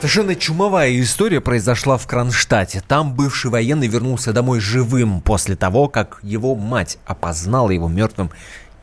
Совершенно 0.00 0.34
чумовая 0.34 1.00
история 1.00 1.40
произошла 1.40 1.96
в 1.96 2.04
Кронштадте. 2.08 2.82
Там 2.88 3.14
бывший 3.14 3.52
военный 3.52 3.86
вернулся 3.86 4.32
домой 4.32 4.58
живым 4.58 5.20
после 5.20 5.54
того, 5.54 5.86
как 5.86 6.18
его 6.24 6.56
мать 6.56 6.98
опознала 7.06 7.70
его 7.70 7.86
мертвым 7.86 8.32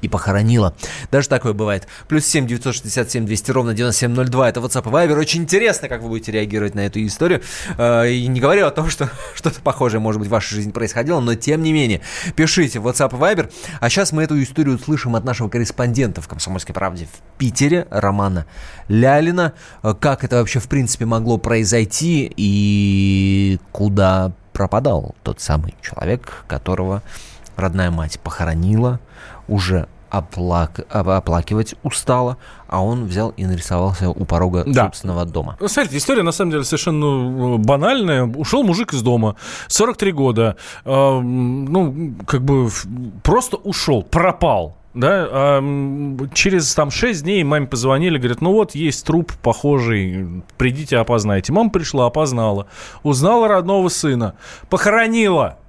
и 0.01 0.07
похоронила. 0.07 0.75
Даже 1.11 1.27
такое 1.29 1.53
бывает. 1.53 1.87
Плюс 2.07 2.25
7 2.25 2.47
967 2.47 3.25
200 3.25 3.51
ровно 3.51 3.73
9702. 3.73 4.49
Это 4.49 4.59
WhatsApp 4.59 4.87
и 4.87 4.91
Viber. 4.91 5.19
Очень 5.19 5.43
интересно, 5.43 5.87
как 5.87 6.01
вы 6.01 6.09
будете 6.09 6.31
реагировать 6.31 6.75
на 6.75 6.81
эту 6.81 7.05
историю. 7.05 7.41
Э, 7.77 8.09
и 8.09 8.27
не 8.27 8.39
говорю 8.39 8.67
о 8.67 8.71
том, 8.71 8.89
что 8.89 9.09
что-то 9.35 9.61
похожее, 9.61 9.99
может 9.99 10.19
быть, 10.19 10.27
в 10.27 10.31
вашей 10.31 10.55
жизни 10.55 10.71
происходило, 10.71 11.19
но 11.19 11.35
тем 11.35 11.63
не 11.63 11.73
менее. 11.73 12.01
Пишите 12.35 12.79
в 12.79 12.87
WhatsApp 12.87 13.15
и 13.15 13.19
Viber. 13.19 13.51
А 13.79 13.89
сейчас 13.89 14.11
мы 14.11 14.23
эту 14.23 14.41
историю 14.41 14.75
услышим 14.75 15.15
от 15.15 15.23
нашего 15.23 15.49
корреспондента 15.49 16.21
в 16.21 16.27
«Комсомольской 16.27 16.73
правде» 16.73 17.05
в 17.05 17.37
Питере, 17.37 17.87
Романа 17.89 18.45
Лялина. 18.87 19.53
Э, 19.83 19.93
как 19.99 20.23
это 20.23 20.37
вообще, 20.37 20.59
в 20.59 20.67
принципе, 20.67 21.05
могло 21.05 21.37
произойти 21.37 22.31
и 22.35 23.59
куда 23.71 24.31
пропадал 24.53 25.15
тот 25.23 25.39
самый 25.39 25.75
человек, 25.81 26.43
которого 26.47 27.03
родная 27.55 27.91
мать 27.91 28.19
похоронила, 28.19 28.99
уже 29.47 29.87
оплак... 30.09 30.79
оплакивать 30.89 31.75
устала, 31.83 32.37
а 32.67 32.83
он 32.83 33.05
взял 33.05 33.29
и 33.37 33.45
нарисовался 33.45 34.09
у 34.09 34.25
порога 34.25 34.63
да. 34.65 34.85
собственного 34.85 35.25
дома. 35.25 35.57
Смотрите, 35.65 35.97
история 35.97 36.23
на 36.23 36.31
самом 36.31 36.51
деле 36.51 36.63
совершенно 36.63 36.99
ну, 36.99 37.57
банальная. 37.57 38.25
Ушел 38.25 38.63
мужик 38.63 38.93
из 38.93 39.01
дома, 39.01 39.35
43 39.67 40.11
года, 40.11 40.57
э, 40.85 41.19
ну, 41.19 42.13
как 42.25 42.43
бы 42.43 42.69
просто 43.23 43.57
ушел, 43.57 44.03
пропал. 44.03 44.77
Да, 44.93 45.27
а 45.29 46.17
через 46.33 46.73
там 46.73 46.89
6 46.89 47.21
дней 47.23 47.43
маме 47.43 47.67
позвонили, 47.67 48.17
говорят, 48.17 48.41
ну 48.41 48.51
вот 48.53 48.73
есть 48.73 49.05
труп 49.05 49.31
похожий, 49.43 50.43
придите 50.57 50.97
опознайте. 50.97 51.53
Мама 51.53 51.69
пришла, 51.69 52.07
опознала, 52.07 52.65
узнала 53.03 53.47
родного 53.47 53.89
сына, 53.89 54.33
похоронила, 54.71 55.59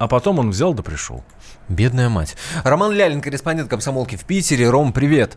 а 0.00 0.08
потом 0.08 0.38
он 0.38 0.50
взял 0.50 0.72
да 0.72 0.82
пришел. 0.82 1.22
Бедная 1.68 2.08
мать. 2.08 2.34
Роман 2.64 2.92
Лялин, 2.92 3.20
корреспондент 3.20 3.68
комсомолки 3.68 4.16
в 4.16 4.24
Питере. 4.24 4.68
Ром, 4.70 4.94
привет. 4.94 5.36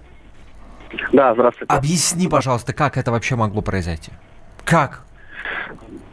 Да, 1.12 1.34
здравствуйте. 1.34 1.72
Объясни, 1.74 2.30
пожалуйста, 2.30 2.74
как 2.74 2.98
это 2.98 3.12
вообще 3.12 3.36
могло 3.36 3.62
произойти? 3.62 4.12
Как? 4.64 5.04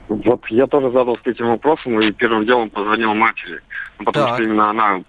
Вот 0.08 0.44
я 0.48 0.66
тоже 0.66 0.90
задался 0.90 1.30
этим 1.30 1.46
вопросом 1.46 2.00
и 2.00 2.10
первым 2.10 2.44
делом 2.44 2.70
позвонил 2.70 3.14
матери. 3.14 3.60
Потому 3.98 4.26
так. 4.26 4.34
что 4.34 4.42
именно 4.42 4.70
она 4.70 5.00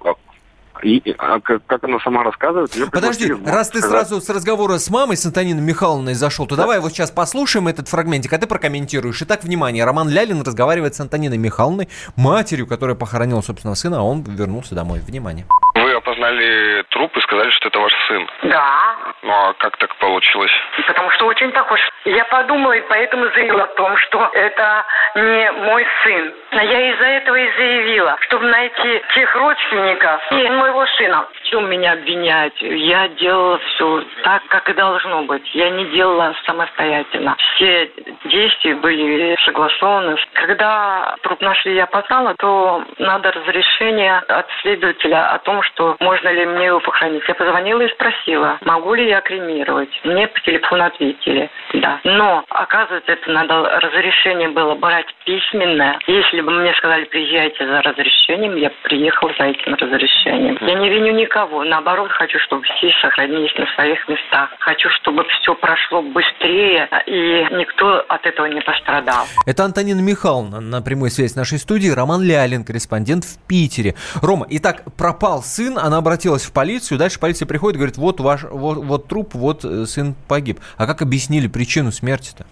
и, 0.84 1.16
а 1.18 1.40
как, 1.40 1.66
как 1.66 1.84
она 1.84 2.00
сама 2.00 2.24
рассказывает... 2.24 2.72
Подожди, 2.92 3.32
раз 3.46 3.70
ты 3.70 3.80
сказать... 3.80 4.08
сразу 4.08 4.22
с 4.22 4.30
разговора 4.30 4.78
с 4.78 4.90
мамой, 4.90 5.18
с 5.18 5.26
Антониной 5.26 5.62
Михайловной 5.62 6.14
зашел, 6.14 6.46
то 6.48 6.56
да. 6.56 6.64
давай 6.64 6.80
вот 6.80 6.92
сейчас 6.92 7.12
послушаем 7.12 7.68
этот 7.68 7.88
фрагментик, 7.88 8.32
а 8.34 8.38
ты 8.38 8.48
прокомментируешь. 8.48 9.22
Итак, 9.22 9.44
внимание, 9.44 9.86
Роман 9.86 10.10
Лялин 10.10 10.42
разговаривает 10.42 10.96
с 10.96 11.00
Антониной 11.00 11.38
Михайловной, 11.38 11.90
матерью, 12.16 12.68
которая 12.68 12.96
похоронила 12.96 13.42
собственного 13.42 13.76
сына, 13.76 14.00
а 14.00 14.04
он 14.04 14.24
вернулся 14.24 14.76
домой. 14.76 15.00
Внимание. 15.00 15.46
Вы 15.76 15.91
опознали 16.02 16.84
труп 16.90 17.16
и 17.16 17.22
сказали, 17.22 17.50
что 17.52 17.70
это 17.70 17.80
ваш 17.80 17.94
сын. 18.08 18.30
Да. 18.44 18.96
Ну 19.24 19.32
а 19.32 19.54
как 19.54 19.78
так 19.78 19.96
получилось? 19.96 20.52
Потому 20.88 21.10
что 21.12 21.26
очень 21.26 21.52
похож. 21.52 21.80
Я 22.06 22.26
подумала 22.26 22.74
и 22.74 22.82
поэтому 22.82 23.30
заявила 23.32 23.64
о 23.64 23.76
том, 23.76 23.96
что 23.98 24.30
это 24.34 24.86
не 25.16 25.52
мой 25.52 25.86
сын. 26.04 26.34
Я 26.54 26.92
из-за 26.92 27.06
этого 27.06 27.36
и 27.36 27.58
заявила, 27.58 28.18
чтобы 28.22 28.46
найти 28.46 29.02
тех 29.14 29.36
родственников 29.36 30.22
и 30.32 30.50
моего 30.50 30.86
сына. 30.98 31.28
В 31.34 31.50
чем 31.50 31.70
меня 31.70 31.94
обвинять? 31.94 32.60
Я 32.62 33.08
делала 33.10 33.60
все 33.60 34.04
так, 34.24 34.44
как 34.48 34.70
и 34.70 34.74
должно 34.74 35.24
быть. 35.24 35.48
Я 35.54 35.70
не 35.70 35.86
делала 35.86 36.36
самостоятельно. 36.46 37.36
Все 37.56 37.92
действия 38.26 38.76
были 38.76 39.38
согласованы. 39.46 40.18
Когда 40.34 41.16
труп 41.22 41.42
нашли, 41.42 41.76
я 41.76 41.84
опознала, 41.84 42.36
то 42.40 42.84
надо 42.98 43.32
разрешение 43.32 44.18
от 44.18 44.48
следователя 44.62 45.32
о 45.32 45.40
том, 45.40 45.62
что 45.64 45.91
можно 46.00 46.30
ли 46.30 46.46
мне 46.46 46.66
его 46.68 46.80
похоронить. 46.80 47.24
Я 47.28 47.36
позвонила 47.36 47.82
и 47.82 47.92
спросила, 47.92 48.58
могу 48.62 48.94
ли 48.94 49.08
я 49.08 49.22
кремировать. 49.22 49.90
Мне 50.04 50.28
по 50.28 50.40
телефону 50.42 50.86
ответили, 50.86 51.50
да. 51.74 52.00
Но, 52.04 52.44
оказывается, 52.50 53.12
это 53.12 53.32
надо 53.32 53.80
разрешение 53.80 54.50
было 54.50 54.76
брать 54.76 55.08
письменное. 55.26 56.00
Если 56.08 56.42
бы 56.42 56.52
мне 56.52 56.74
сказали, 56.74 57.06
приезжайте 57.06 57.66
за 57.66 57.82
разрешением, 57.82 58.56
я 58.56 58.72
приехала 58.84 59.32
за 59.38 59.46
этим 59.46 59.76
разрешением. 59.76 60.58
Я 60.62 60.76
не 60.76 60.90
виню 60.90 61.14
никого. 61.14 61.64
Наоборот, 61.64 62.12
хочу, 62.12 62.40
чтобы 62.40 62.64
все 62.64 62.92
сохранились 63.02 63.54
на 63.58 63.66
своих 63.76 64.08
местах. 64.08 64.50
Хочу, 64.60 64.90
чтобы 65.02 65.26
все 65.26 65.56
прошло 65.56 66.02
быстрее, 66.02 66.90
и 67.06 67.48
никто 67.52 68.04
от 68.08 68.26
этого 68.26 68.48
не 68.48 68.62
пострадал. 68.62 69.26
Это 69.46 69.64
Антонина 69.64 70.02
Михайловна 70.02 70.60
на 70.60 70.82
прямой 70.82 71.10
связи 71.10 71.34
с 71.34 71.36
нашей 71.36 71.58
студии. 71.58 71.90
Роман 71.90 72.22
Лялин, 72.22 72.64
корреспондент 72.64 73.24
в 73.26 73.48
Питере. 73.48 73.96
Рома, 74.22 74.46
итак, 74.50 74.84
пропал 74.98 75.42
сын, 75.42 75.78
она 75.82 75.98
обратилась 75.98 76.44
в 76.44 76.52
полицию, 76.52 76.98
дальше 76.98 77.20
полиция 77.20 77.46
приходит 77.46 77.76
и 77.76 77.80
говорит, 77.80 77.98
вот 77.98 78.20
ваш, 78.20 78.44
вот, 78.44 78.78
вот 78.78 79.08
труп, 79.08 79.34
вот 79.34 79.66
э, 79.66 79.86
сын 79.86 80.16
погиб. 80.28 80.60
А 80.78 80.86
как 80.86 81.02
объяснили 81.02 81.48
причину 81.48 81.92
смерти-то? 81.92 82.46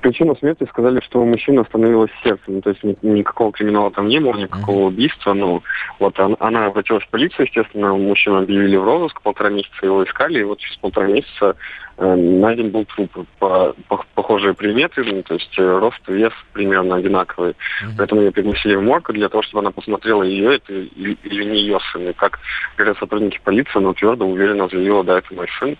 Причину 0.00 0.36
смерти 0.36 0.66
сказали, 0.68 1.00
что 1.00 1.20
у 1.20 1.24
мужчины 1.24 1.60
остановилось 1.60 2.10
сердце. 2.22 2.42
Ну, 2.46 2.60
то 2.60 2.70
есть 2.70 2.82
никакого 3.02 3.52
криминала 3.52 3.90
там 3.90 4.08
не 4.08 4.20
было, 4.20 4.36
никакого 4.36 4.84
uh-huh. 4.84 4.88
убийства. 4.88 5.32
Ну, 5.32 5.62
вот 5.98 6.18
она, 6.18 6.36
она 6.38 6.66
обратилась 6.66 7.04
в 7.04 7.08
полицию, 7.08 7.46
естественно, 7.46 7.94
мужчину 7.94 8.42
объявили 8.42 8.76
в 8.76 8.84
розыск, 8.84 9.20
полтора 9.22 9.50
месяца 9.50 9.74
его 9.82 10.04
искали, 10.04 10.40
и 10.40 10.44
вот 10.44 10.58
через 10.58 10.76
полтора 10.76 11.08
месяца 11.08 11.56
найден 11.98 12.70
был 12.70 12.84
труп. 12.84 13.26
По, 13.38 13.74
по, 13.88 14.04
похожие 14.14 14.54
приметы, 14.54 15.02
ну, 15.02 15.22
то 15.22 15.34
есть 15.34 15.58
э, 15.58 15.78
рост, 15.78 16.00
вес 16.06 16.32
примерно 16.52 16.96
одинаковый. 16.96 17.50
Uh-huh. 17.50 17.92
Поэтому 17.96 18.20
ее 18.22 18.32
пригласили 18.32 18.74
в 18.74 18.82
морг 18.82 19.10
для 19.12 19.28
того, 19.28 19.42
чтобы 19.42 19.60
она 19.60 19.70
посмотрела, 19.70 20.22
ее 20.22 20.56
это 20.56 20.72
или, 20.72 21.16
или 21.22 21.44
не 21.44 21.60
ее 21.60 21.78
сын. 21.92 22.08
И 22.08 22.12
как 22.12 22.38
говорят 22.76 22.98
сотрудники 22.98 23.40
полиции, 23.42 23.76
она 23.78 23.92
твердо 23.94 24.26
уверенно 24.26 24.68
заявила, 24.68 25.04
да, 25.04 25.18
это 25.18 25.34
мой 25.34 25.48
сын 25.58 25.76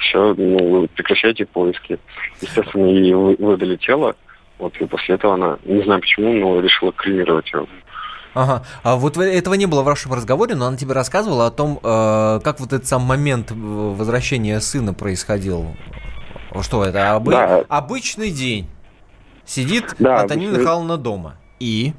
все, 0.00 0.34
ну, 0.36 0.88
прекращайте 0.94 1.46
поиски. 1.46 1.98
Естественно, 2.40 2.86
ей 2.86 3.14
выдали 3.14 3.76
тело, 3.76 4.16
вот, 4.58 4.76
и 4.76 4.86
после 4.86 5.14
этого 5.14 5.34
она, 5.34 5.58
не 5.64 5.82
знаю 5.82 6.00
почему, 6.00 6.32
но 6.32 6.60
решила 6.60 6.92
кремировать 6.92 7.52
его. 7.52 7.66
Ага. 8.34 8.62
А 8.82 8.96
вот 8.96 9.16
этого 9.16 9.54
не 9.54 9.66
было 9.66 9.82
в 9.82 9.84
вашем 9.84 10.12
разговоре, 10.12 10.54
но 10.54 10.66
она 10.66 10.76
тебе 10.76 10.92
рассказывала 10.92 11.46
о 11.46 11.50
том, 11.50 11.80
э, 11.82 12.40
как 12.42 12.60
вот 12.60 12.72
этот 12.72 12.86
сам 12.86 13.02
момент 13.02 13.50
возвращения 13.50 14.60
сына 14.60 14.94
происходил. 14.94 15.74
Что 16.60 16.84
это? 16.84 17.14
Обы... 17.14 17.32
Да. 17.32 17.64
Обычный 17.68 18.30
день. 18.30 18.68
Сидит 19.44 19.94
да, 19.98 20.20
Антонина 20.20 20.50
обычный... 20.50 20.62
Михайловна 20.62 20.96
дома. 20.96 21.36
И? 21.58 21.92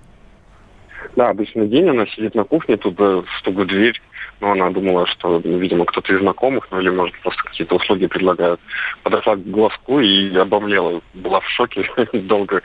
Да, 1.16 1.30
обычный 1.30 1.68
день, 1.68 1.90
она 1.90 2.06
сидит 2.08 2.36
на 2.36 2.44
кухне, 2.44 2.78
тут 2.78 2.98
стук 3.40 3.68
дверь, 3.68 4.02
но 4.42 4.52
она 4.52 4.72
думала, 4.72 5.06
что, 5.08 5.38
видимо, 5.38 5.86
кто-то 5.86 6.14
из 6.14 6.20
знакомых, 6.20 6.68
ну 6.72 6.82
или, 6.82 6.90
может, 6.90 7.16
просто 7.22 7.44
какие-то 7.44 7.76
услуги 7.76 8.08
предлагают. 8.08 8.60
Подошла 9.04 9.36
к 9.36 9.44
глазку 9.46 10.00
и 10.00 10.36
обомлела. 10.36 11.02
Была 11.14 11.40
в 11.40 11.48
шоке, 11.50 11.88
долго 12.14 12.62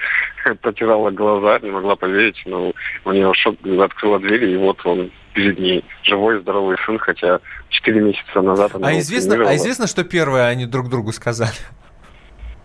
протирала 0.62 1.10
глаза, 1.10 1.58
не 1.60 1.70
могла 1.70 1.94
поверить, 1.94 2.42
но 2.46 2.72
у 3.04 3.12
нее 3.12 3.32
шок 3.34 3.56
открыла 3.80 4.18
дверь, 4.18 4.44
и 4.44 4.56
вот 4.56 4.84
он 4.84 5.10
перед 5.34 5.58
ней 5.58 5.84
живой, 6.02 6.40
здоровый 6.40 6.78
сын, 6.86 6.98
хотя 6.98 7.40
4 7.68 8.00
месяца 8.00 8.40
назад 8.40 8.74
она... 8.74 8.88
А 8.88 8.98
известно, 8.98 9.36
а 9.46 9.54
известно, 9.56 9.86
что 9.86 10.02
первое 10.02 10.48
они 10.48 10.64
друг 10.64 10.88
другу 10.88 11.12
сказали? 11.12 11.52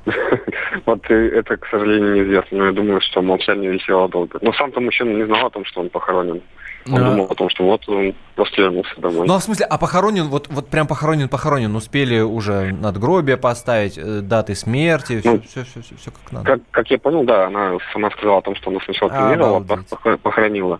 Вот 0.85 1.05
это, 1.09 1.57
к 1.57 1.67
сожалению, 1.67 2.15
неизвестно. 2.15 2.57
Но 2.57 2.65
я 2.67 2.71
думаю, 2.71 3.01
что 3.01 3.21
молчание 3.21 3.71
висело 3.71 4.07
долго. 4.09 4.39
Но 4.41 4.51
сам-то 4.53 4.79
мужчина 4.79 5.11
не 5.11 5.25
знал 5.25 5.45
о 5.45 5.49
том, 5.49 5.65
что 5.65 5.81
он 5.81 5.89
похоронен. 5.89 6.41
Он 6.87 6.95
да. 6.95 7.09
думал 7.11 7.25
о 7.25 7.35
том, 7.35 7.49
что 7.49 7.63
вот 7.63 7.87
он 7.87 8.15
просто 8.35 8.61
вернулся 8.61 8.89
домой. 8.97 9.27
Ну, 9.27 9.33
а 9.35 9.39
в 9.39 9.43
смысле, 9.43 9.65
а 9.65 9.77
похоронен, 9.77 10.29
вот, 10.29 10.47
вот 10.49 10.67
прям 10.67 10.87
похоронен, 10.87 11.29
похоронен, 11.29 11.75
успели 11.75 12.19
уже 12.19 12.71
надгробие 12.71 13.37
поставить, 13.37 13.97
э, 13.97 14.21
даты 14.21 14.55
смерти, 14.55 15.19
все, 15.19 15.31
ну, 15.31 15.41
все, 15.41 15.63
все, 15.63 15.81
все, 15.81 15.95
все 15.95 16.11
как 16.11 16.31
надо. 16.31 16.45
Как, 16.45 16.61
как 16.71 16.91
я 16.91 16.97
понял, 16.97 17.23
да, 17.23 17.47
она 17.47 17.77
сама 17.93 18.09
сказала 18.11 18.39
о 18.39 18.41
том, 18.41 18.55
что 18.55 18.71
она 18.71 18.79
сначала 18.83 19.11
кремировала, 19.11 19.65
а 20.03 20.17
похоронила. 20.17 20.79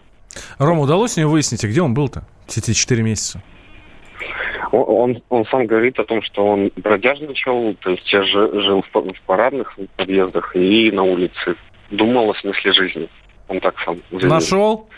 Рома, 0.58 0.82
удалось 0.82 1.18
мне 1.18 1.28
выяснить, 1.28 1.64
где 1.64 1.82
он 1.82 1.94
был-то 1.94 2.24
эти 2.48 2.74
четыре 2.74 3.04
месяца? 3.04 3.42
Он, 4.72 5.22
он 5.30 5.46
сам 5.48 5.68
говорит 5.68 6.00
о 6.00 6.06
том, 6.06 6.22
что 6.22 6.46
он 6.46 6.72
бродяжничал, 6.78 7.76
то 7.82 7.90
есть 7.92 8.12
я 8.14 8.24
жил 8.24 8.84
в, 8.84 8.94
в 8.94 9.22
парадных 9.26 9.78
подъездах 9.98 10.56
и 10.56 10.92
на 10.92 11.04
улице. 11.04 11.56
Думал 11.90 12.32
о 12.32 12.36
смысле 12.36 12.72
жизни. 12.72 13.10
Он 13.50 13.60
так 13.60 13.76
сам 13.84 13.98
заявил. 14.12 14.30
Нашел? 14.30 14.90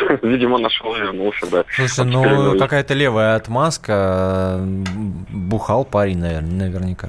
Видимо, 0.22 0.58
нашел 0.58 0.94
и 0.94 1.00
вернулся, 1.00 1.50
да. 1.50 1.64
Слушай, 1.70 2.04
ну 2.04 2.58
какая-то 2.58 2.94
левая 2.94 3.36
отмазка. 3.36 4.60
Бухал 5.30 5.84
парень, 5.84 6.18
наверное, 6.18 6.68
наверняка. 6.68 7.08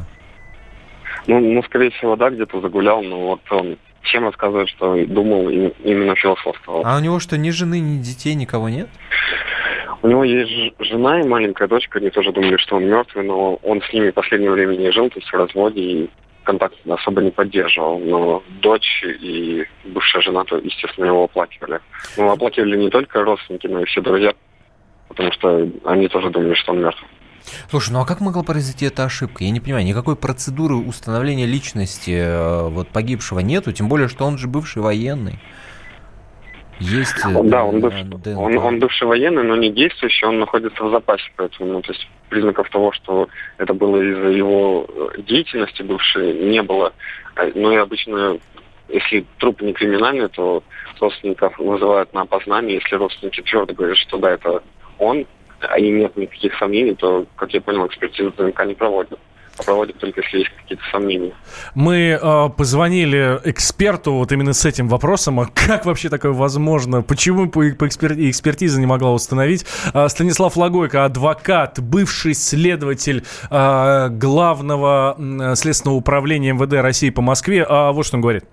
Ну, 1.28 1.40
ну, 1.40 1.62
скорее 1.64 1.92
всего, 1.92 2.16
да, 2.16 2.30
где-то 2.30 2.60
загулял, 2.62 3.04
но 3.04 3.20
вот 3.28 3.42
он 3.52 3.78
чем 4.04 4.26
рассказывает, 4.26 4.70
что 4.70 5.06
думал 5.06 5.50
и 5.50 5.72
именно 5.84 6.16
философствовал. 6.16 6.84
А 6.86 6.98
у 6.98 7.00
него 7.00 7.20
что, 7.20 7.38
ни 7.38 7.50
жены, 7.52 7.80
ни 7.80 8.02
детей, 8.02 8.34
никого 8.34 8.70
нет? 8.70 8.88
У 10.02 10.08
него 10.08 10.24
есть 10.24 10.74
жена 10.80 11.20
и 11.20 11.28
маленькая 11.28 11.68
дочка, 11.68 12.00
они 12.00 12.10
тоже 12.10 12.32
думали, 12.32 12.58
что 12.58 12.78
он 12.78 12.86
мертвый, 12.86 13.26
но 13.26 13.56
он 13.56 13.82
с 13.82 13.94
ними 13.94 14.12
в 14.12 14.14
последнее 14.14 14.52
время 14.52 14.76
не 14.78 14.92
жил, 14.92 15.10
то 15.10 15.20
есть 15.20 15.30
в 15.30 15.36
разводе, 15.36 15.82
и 15.82 16.10
контакт 16.50 16.76
особо 16.90 17.22
не 17.22 17.30
поддерживал. 17.30 18.00
Но 18.00 18.44
дочь 18.62 19.04
и 19.04 19.66
бывшая 19.86 20.22
жена, 20.22 20.44
то, 20.46 20.58
естественно, 20.58 21.06
его 21.06 21.26
оплакивали. 21.26 21.80
Но 22.18 22.32
оплакивали 22.32 22.76
не 22.76 22.90
только 22.90 23.24
родственники, 23.24 23.68
но 23.68 23.82
и 23.82 23.86
все 23.86 24.02
друзья, 24.02 24.34
потому 25.08 25.32
что 25.34 25.70
они 25.86 26.08
тоже 26.08 26.32
думали, 26.32 26.56
что 26.56 26.72
он 26.72 26.82
мертв. 26.82 27.04
Слушай, 27.70 27.92
ну 27.92 28.02
а 28.02 28.06
как 28.06 28.20
могла 28.20 28.44
произойти 28.44 28.86
эта 28.86 29.06
ошибка? 29.06 29.44
Я 29.44 29.52
не 29.52 29.60
понимаю, 29.60 29.86
никакой 29.86 30.16
процедуры 30.16 30.76
установления 30.76 31.46
личности 31.46 32.12
э, 32.12 32.70
вот 32.70 32.90
погибшего 32.90 33.40
нету, 33.40 33.72
тем 33.72 33.88
более, 33.88 34.08
что 34.08 34.26
он 34.26 34.38
же 34.38 34.48
бывший 34.48 34.82
военный. 34.82 35.40
Есть 36.80 37.16
э, 37.26 37.44
Да, 37.44 37.64
он, 37.64 37.82
быв... 37.82 37.94
он, 38.26 38.58
он 38.58 38.80
бывший 38.80 39.08
военный, 39.08 39.44
но 39.44 39.56
не 39.56 39.70
действующий, 39.70 40.26
он 40.26 40.40
находится 40.40 40.84
в 40.84 40.92
запасе, 40.92 41.30
поэтому, 41.36 41.74
ну, 41.74 41.82
то 41.82 41.92
есть 41.92 42.08
признаков 42.30 42.70
того, 42.70 42.92
что 42.94 43.28
это 43.58 43.74
было 43.74 44.02
из-за 44.02 44.30
его 44.30 44.86
э, 44.88 45.22
деятельности 45.22 45.82
бывшей, 45.82 46.34
не 46.34 46.62
было. 46.62 46.94
А, 47.36 47.50
ну 47.54 47.72
и 47.72 47.76
обычно, 47.76 48.38
если 48.88 49.26
труп 49.40 49.62
не 49.62 49.74
криминальный, 49.74 50.30
то 50.30 50.64
родственников 51.00 51.58
вызывают 51.58 52.14
на 52.14 52.22
опознание. 52.22 52.76
Если 52.76 52.96
родственники 52.96 53.42
твердо 53.42 53.74
говорят, 53.74 53.98
что 53.98 54.18
да, 54.18 54.32
это 54.32 54.64
он, 54.98 55.26
а 55.62 55.78
и 55.78 55.90
нет 55.90 56.16
никаких 56.16 56.58
сомнений, 56.58 56.96
то, 56.96 57.26
как 57.36 57.54
я 57.54 57.62
понял, 57.62 57.88
экспертизу 57.88 58.32
ДНК 58.32 58.66
не 58.66 58.76
проводят 58.76 59.20
проводят 59.64 59.98
только 59.98 60.22
если 60.22 60.40
есть 60.40 60.52
какие-то 60.62 60.84
сомнения. 60.92 61.34
Мы 61.76 62.20
э, 62.22 62.50
позвонили 62.56 63.40
эксперту 63.44 64.14
вот 64.14 64.32
именно 64.32 64.54
с 64.54 64.66
этим 64.66 64.88
вопросом, 64.88 65.40
а 65.40 65.48
как 65.48 65.86
вообще 65.86 66.10
такое 66.10 66.32
возможно, 66.32 67.02
почему 67.02 67.50
по, 67.50 67.62
по 67.78 67.88
экспер, 67.88 68.14
экспертиза 68.14 68.80
не 68.80 68.86
могла 68.86 69.12
установить. 69.12 69.66
Э, 69.94 70.08
Станислав 70.10 70.56
Логойко, 70.58 71.06
адвокат, 71.06 71.80
бывший 71.80 72.34
следователь 72.34 73.24
э, 73.50 74.10
главного 74.10 75.16
э, 75.18 75.56
следственного 75.56 75.98
управления 75.98 76.54
МВД 76.54 76.74
России 76.74 77.10
по 77.10 77.22
Москве, 77.22 77.66
э, 77.68 77.92
вот 77.92 78.06
что 78.06 78.18
он 78.18 78.22
говорит 78.22 78.46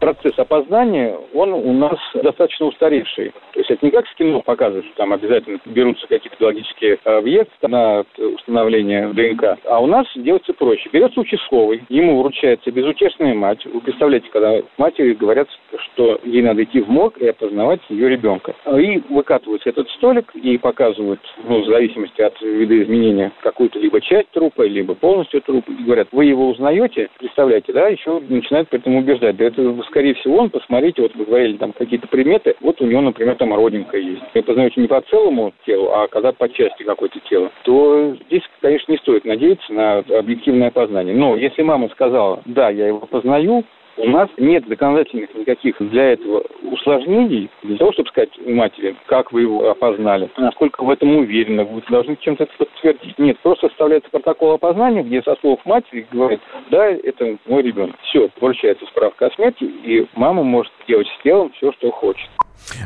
процесс 0.00 0.38
опознания, 0.38 1.16
он 1.34 1.52
у 1.52 1.72
нас 1.72 1.98
достаточно 2.14 2.66
устаревший. 2.66 3.32
То 3.52 3.60
есть 3.60 3.70
это 3.70 3.84
не 3.84 3.92
как 3.92 4.06
в 4.06 4.14
кино 4.14 4.40
показывают, 4.40 4.86
что 4.86 4.96
там 4.96 5.12
обязательно 5.12 5.58
берутся 5.66 6.06
какие-то 6.08 6.36
биологические 6.40 6.98
объекты 7.04 7.68
на 7.68 8.04
установление 8.18 9.08
ДНК. 9.08 9.58
А 9.66 9.80
у 9.80 9.86
нас 9.86 10.06
делается 10.16 10.52
проще. 10.54 10.88
Берется 10.92 11.20
участковый, 11.20 11.82
ему 11.88 12.20
вручается 12.20 12.70
безутешная 12.70 13.34
мать. 13.34 13.64
Вы 13.66 13.80
представляете, 13.80 14.28
когда 14.32 14.60
матери 14.78 15.12
говорят, 15.12 15.48
что 15.76 16.18
ей 16.24 16.42
надо 16.42 16.64
идти 16.64 16.80
в 16.80 16.88
морг 16.88 17.18
и 17.18 17.28
опознавать 17.28 17.80
ее 17.88 18.08
ребенка. 18.08 18.54
И 18.66 19.02
выкатывается 19.10 19.68
этот 19.68 19.88
столик 19.90 20.34
и 20.34 20.56
показывают, 20.58 21.20
ну, 21.44 21.62
в 21.62 21.66
зависимости 21.66 22.22
от 22.22 22.40
вида 22.40 22.82
изменения, 22.82 23.32
какую-то 23.42 23.78
либо 23.78 24.00
часть 24.00 24.30
трупа, 24.30 24.62
либо 24.62 24.94
полностью 24.94 25.42
труп. 25.42 25.64
И 25.68 25.84
говорят, 25.84 26.08
вы 26.12 26.24
его 26.24 26.48
узнаете, 26.48 27.08
представляете, 27.18 27.72
да, 27.72 27.88
еще 27.88 28.20
начинают 28.28 28.68
при 28.68 28.78
этом 28.78 28.96
убеждать. 28.96 29.36
Да 29.36 29.44
это 29.44 29.62
скорее 29.90 30.14
всего, 30.14 30.38
он, 30.38 30.50
посмотрите, 30.50 31.02
вот 31.02 31.14
вы 31.14 31.24
говорили 31.26 31.56
там 31.56 31.72
какие-то 31.72 32.08
приметы, 32.08 32.54
вот 32.60 32.80
у 32.80 32.86
него, 32.86 33.00
например, 33.02 33.36
там 33.36 33.54
родинка 33.54 33.98
есть. 33.98 34.22
Вы 34.34 34.42
познаете 34.42 34.80
не 34.80 34.88
по 34.88 35.00
целому 35.02 35.52
телу, 35.66 35.90
а 35.92 36.08
когда 36.08 36.32
по 36.32 36.48
части 36.48 36.82
какой-то 36.82 37.18
тела, 37.28 37.50
то 37.64 38.16
здесь, 38.26 38.42
конечно, 38.60 38.92
не 38.92 38.98
стоит 38.98 39.24
надеяться 39.24 39.72
на 39.72 39.98
объективное 39.98 40.70
познание. 40.70 41.14
Но 41.14 41.36
если 41.36 41.62
мама 41.62 41.88
сказала, 41.90 42.40
да, 42.46 42.70
я 42.70 42.86
его 42.86 43.00
познаю, 43.00 43.64
у 43.96 44.08
нас 44.08 44.28
нет 44.38 44.66
доказательных 44.68 45.34
никаких 45.34 45.76
для 45.78 46.12
этого 46.12 46.42
усложнений, 46.62 47.50
для 47.62 47.76
того, 47.76 47.92
чтобы 47.92 48.08
сказать 48.10 48.30
матери, 48.46 48.96
как 49.06 49.32
вы 49.32 49.42
его 49.42 49.70
опознали, 49.70 50.30
насколько 50.36 50.82
в 50.82 50.90
этом 50.90 51.16
уверены, 51.16 51.64
вы 51.64 51.82
должны 51.90 52.16
чем-то 52.16 52.44
это 52.44 52.52
подтвердить. 52.58 53.18
Нет, 53.18 53.38
просто 53.40 53.68
составляется 53.68 54.10
протокол 54.10 54.52
опознания, 54.52 55.02
где 55.02 55.22
со 55.22 55.36
слов 55.40 55.60
матери 55.64 56.06
говорит, 56.10 56.40
да, 56.70 56.86
это 56.86 57.36
мой 57.46 57.62
ребенок. 57.62 57.96
Все, 58.04 58.28
получается 58.40 58.86
справка 58.86 59.26
о 59.26 59.34
смерти, 59.34 59.64
и 59.64 60.06
мама 60.14 60.42
может 60.42 60.72
делать 60.86 61.08
с 61.08 61.22
телом 61.22 61.52
все, 61.56 61.72
что 61.72 61.90
хочет. 61.90 62.28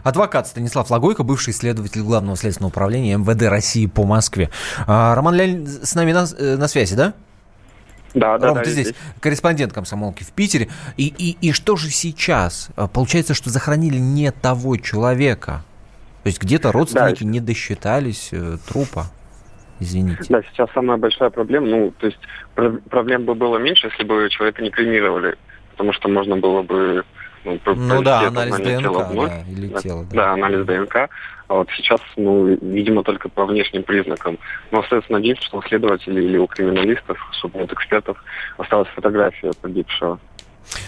Адвокат 0.03 0.47
Станислав 0.47 0.91
Логойко, 0.91 1.25
бывший 1.25 1.53
следователь 1.53 2.03
Главного 2.03 2.37
следственного 2.37 2.71
управления 2.71 3.17
МВД 3.17 3.49
России 3.49 3.87
по 3.87 4.05
Москве. 4.05 4.51
А, 4.87 5.15
Роман 5.15 5.35
Лялин 5.35 5.67
с 5.67 5.95
нами 5.95 6.13
на, 6.13 6.25
э, 6.39 6.57
на 6.57 6.69
связи, 6.69 6.97
да? 6.97 7.15
Да, 8.15 8.39
да, 8.39 8.49
Ром, 8.49 8.57
да. 8.57 8.63
ты 8.63 8.71
здесь, 8.71 8.89
здесь 8.89 8.99
корреспондент 9.21 9.73
комсомолки 9.73 10.23
в 10.23 10.33
Питере. 10.33 10.69
И, 10.97 11.09
и, 11.09 11.37
и 11.41 11.53
что 11.53 11.77
же 11.77 11.91
сейчас? 11.91 12.71
А, 12.77 12.87
получается, 12.87 13.35
что 13.35 13.51
захоронили 13.51 13.99
не 13.99 14.31
того 14.31 14.77
человека. 14.77 15.65
То 16.23 16.29
есть 16.29 16.41
где-то 16.41 16.73
родственники 16.73 17.25
да. 17.25 17.29
не 17.29 17.41
досчитались 17.41 18.31
э, 18.33 18.57
трупа. 18.67 19.07
Извините. 19.81 20.25
Да, 20.29 20.41
сейчас 20.43 20.71
самая 20.73 20.97
большая 20.97 21.31
проблема, 21.31 21.67
ну, 21.67 21.93
то 21.99 22.07
есть 22.07 22.19
проблем 22.89 23.25
бы 23.25 23.35
было 23.35 23.59
меньше, 23.59 23.89
если 23.89 24.05
бы 24.05 24.29
человека 24.31 24.63
не 24.63 24.71
кремировали, 24.71 25.37
потому 25.75 25.93
что 25.93 26.09
можно 26.09 26.37
было 26.37 26.63
бы 26.63 27.05
ну, 27.45 27.59
ну 27.75 28.03
да, 28.03 28.29
анализ 28.29 28.57
ДНК, 28.57 28.81
тела 28.81 29.05
вновь, 29.05 29.31
да, 29.31 29.51
или 29.51 29.67
да, 29.67 29.81
тело. 29.81 30.05
Да. 30.05 30.17
да, 30.17 30.33
анализ 30.33 30.67
ДНК. 30.67 31.11
А 31.47 31.55
вот 31.55 31.69
сейчас, 31.77 32.01
ну, 32.17 32.47
видимо, 32.47 33.03
только 33.03 33.29
по 33.29 33.45
внешним 33.45 33.83
признакам. 33.83 34.39
Но 34.71 34.81
остается 34.81 35.13
надеяться, 35.13 35.45
что 35.45 35.59
у 35.59 35.63
следователей 35.63 36.25
или 36.25 36.39
у 36.39 36.47
криминалистов, 36.47 37.19
экспертов 37.71 38.17
осталась 38.57 38.89
фотография 38.95 39.53
погибшего. 39.61 40.19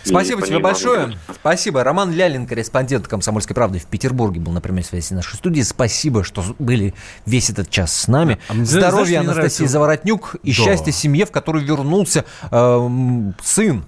Спасибо 0.03 0.41
тебе 0.41 0.59
большое. 0.59 1.13
Спасибо. 1.35 1.85
Роман 1.85 2.11
Лялин, 2.11 2.47
корреспондент 2.47 3.07
«Комсомольской 3.07 3.55
правды» 3.55 3.79
в 3.79 3.87
Петербурге 3.87 4.41
был 4.41 4.53
на 4.53 4.61
прямой 4.63 4.83
связи 4.83 5.13
нашей 5.13 5.35
студии. 5.35 5.61
Спасибо, 5.61 6.25
что 6.25 6.43
были 6.59 6.95
весь 7.27 7.51
этот 7.51 7.69
час 7.69 7.95
с 7.95 8.09
нами. 8.09 8.39
А 8.49 8.55
Здоровья 8.65 9.21
Анастасии 9.21 9.35
нравится... 9.35 9.67
Заворотнюк 9.67 10.37
и 10.43 10.49
да. 10.49 10.55
счастья 10.55 10.93
семье, 10.93 11.27
в 11.27 11.31
которую 11.31 11.67
вернулся 11.67 12.25
э, 12.51 12.89
сын 13.43 13.85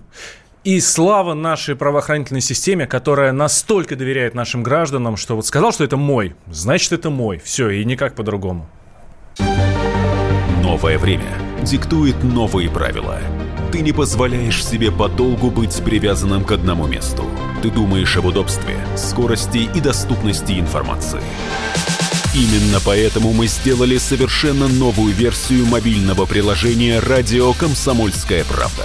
и 0.64 0.80
слава 0.80 1.34
нашей 1.34 1.76
правоохранительной 1.76 2.40
системе, 2.40 2.86
которая 2.86 3.32
настолько 3.32 3.96
доверяет 3.96 4.34
нашим 4.34 4.62
гражданам, 4.62 5.16
что 5.16 5.36
вот 5.36 5.46
сказал, 5.46 5.72
что 5.72 5.84
это 5.84 5.96
мой, 5.96 6.34
значит 6.48 6.92
это 6.92 7.10
мой. 7.10 7.40
Все, 7.42 7.70
и 7.70 7.84
никак 7.84 8.14
по-другому. 8.14 8.68
Новое 10.62 10.98
время 10.98 11.32
диктует 11.62 12.22
новые 12.22 12.70
правила. 12.70 13.18
Ты 13.72 13.80
не 13.80 13.92
позволяешь 13.92 14.64
себе 14.64 14.90
подолгу 14.90 15.50
быть 15.50 15.82
привязанным 15.82 16.44
к 16.44 16.52
одному 16.52 16.86
месту. 16.86 17.24
Ты 17.62 17.70
думаешь 17.70 18.16
об 18.16 18.26
удобстве, 18.26 18.76
скорости 18.96 19.68
и 19.74 19.80
доступности 19.80 20.58
информации. 20.58 21.22
Именно 22.34 22.78
поэтому 22.84 23.32
мы 23.32 23.46
сделали 23.46 23.98
совершенно 23.98 24.68
новую 24.68 25.12
версию 25.14 25.66
мобильного 25.66 26.26
приложения 26.26 27.00
«Радио 27.00 27.52
Комсомольская 27.54 28.44
правда» 28.44 28.84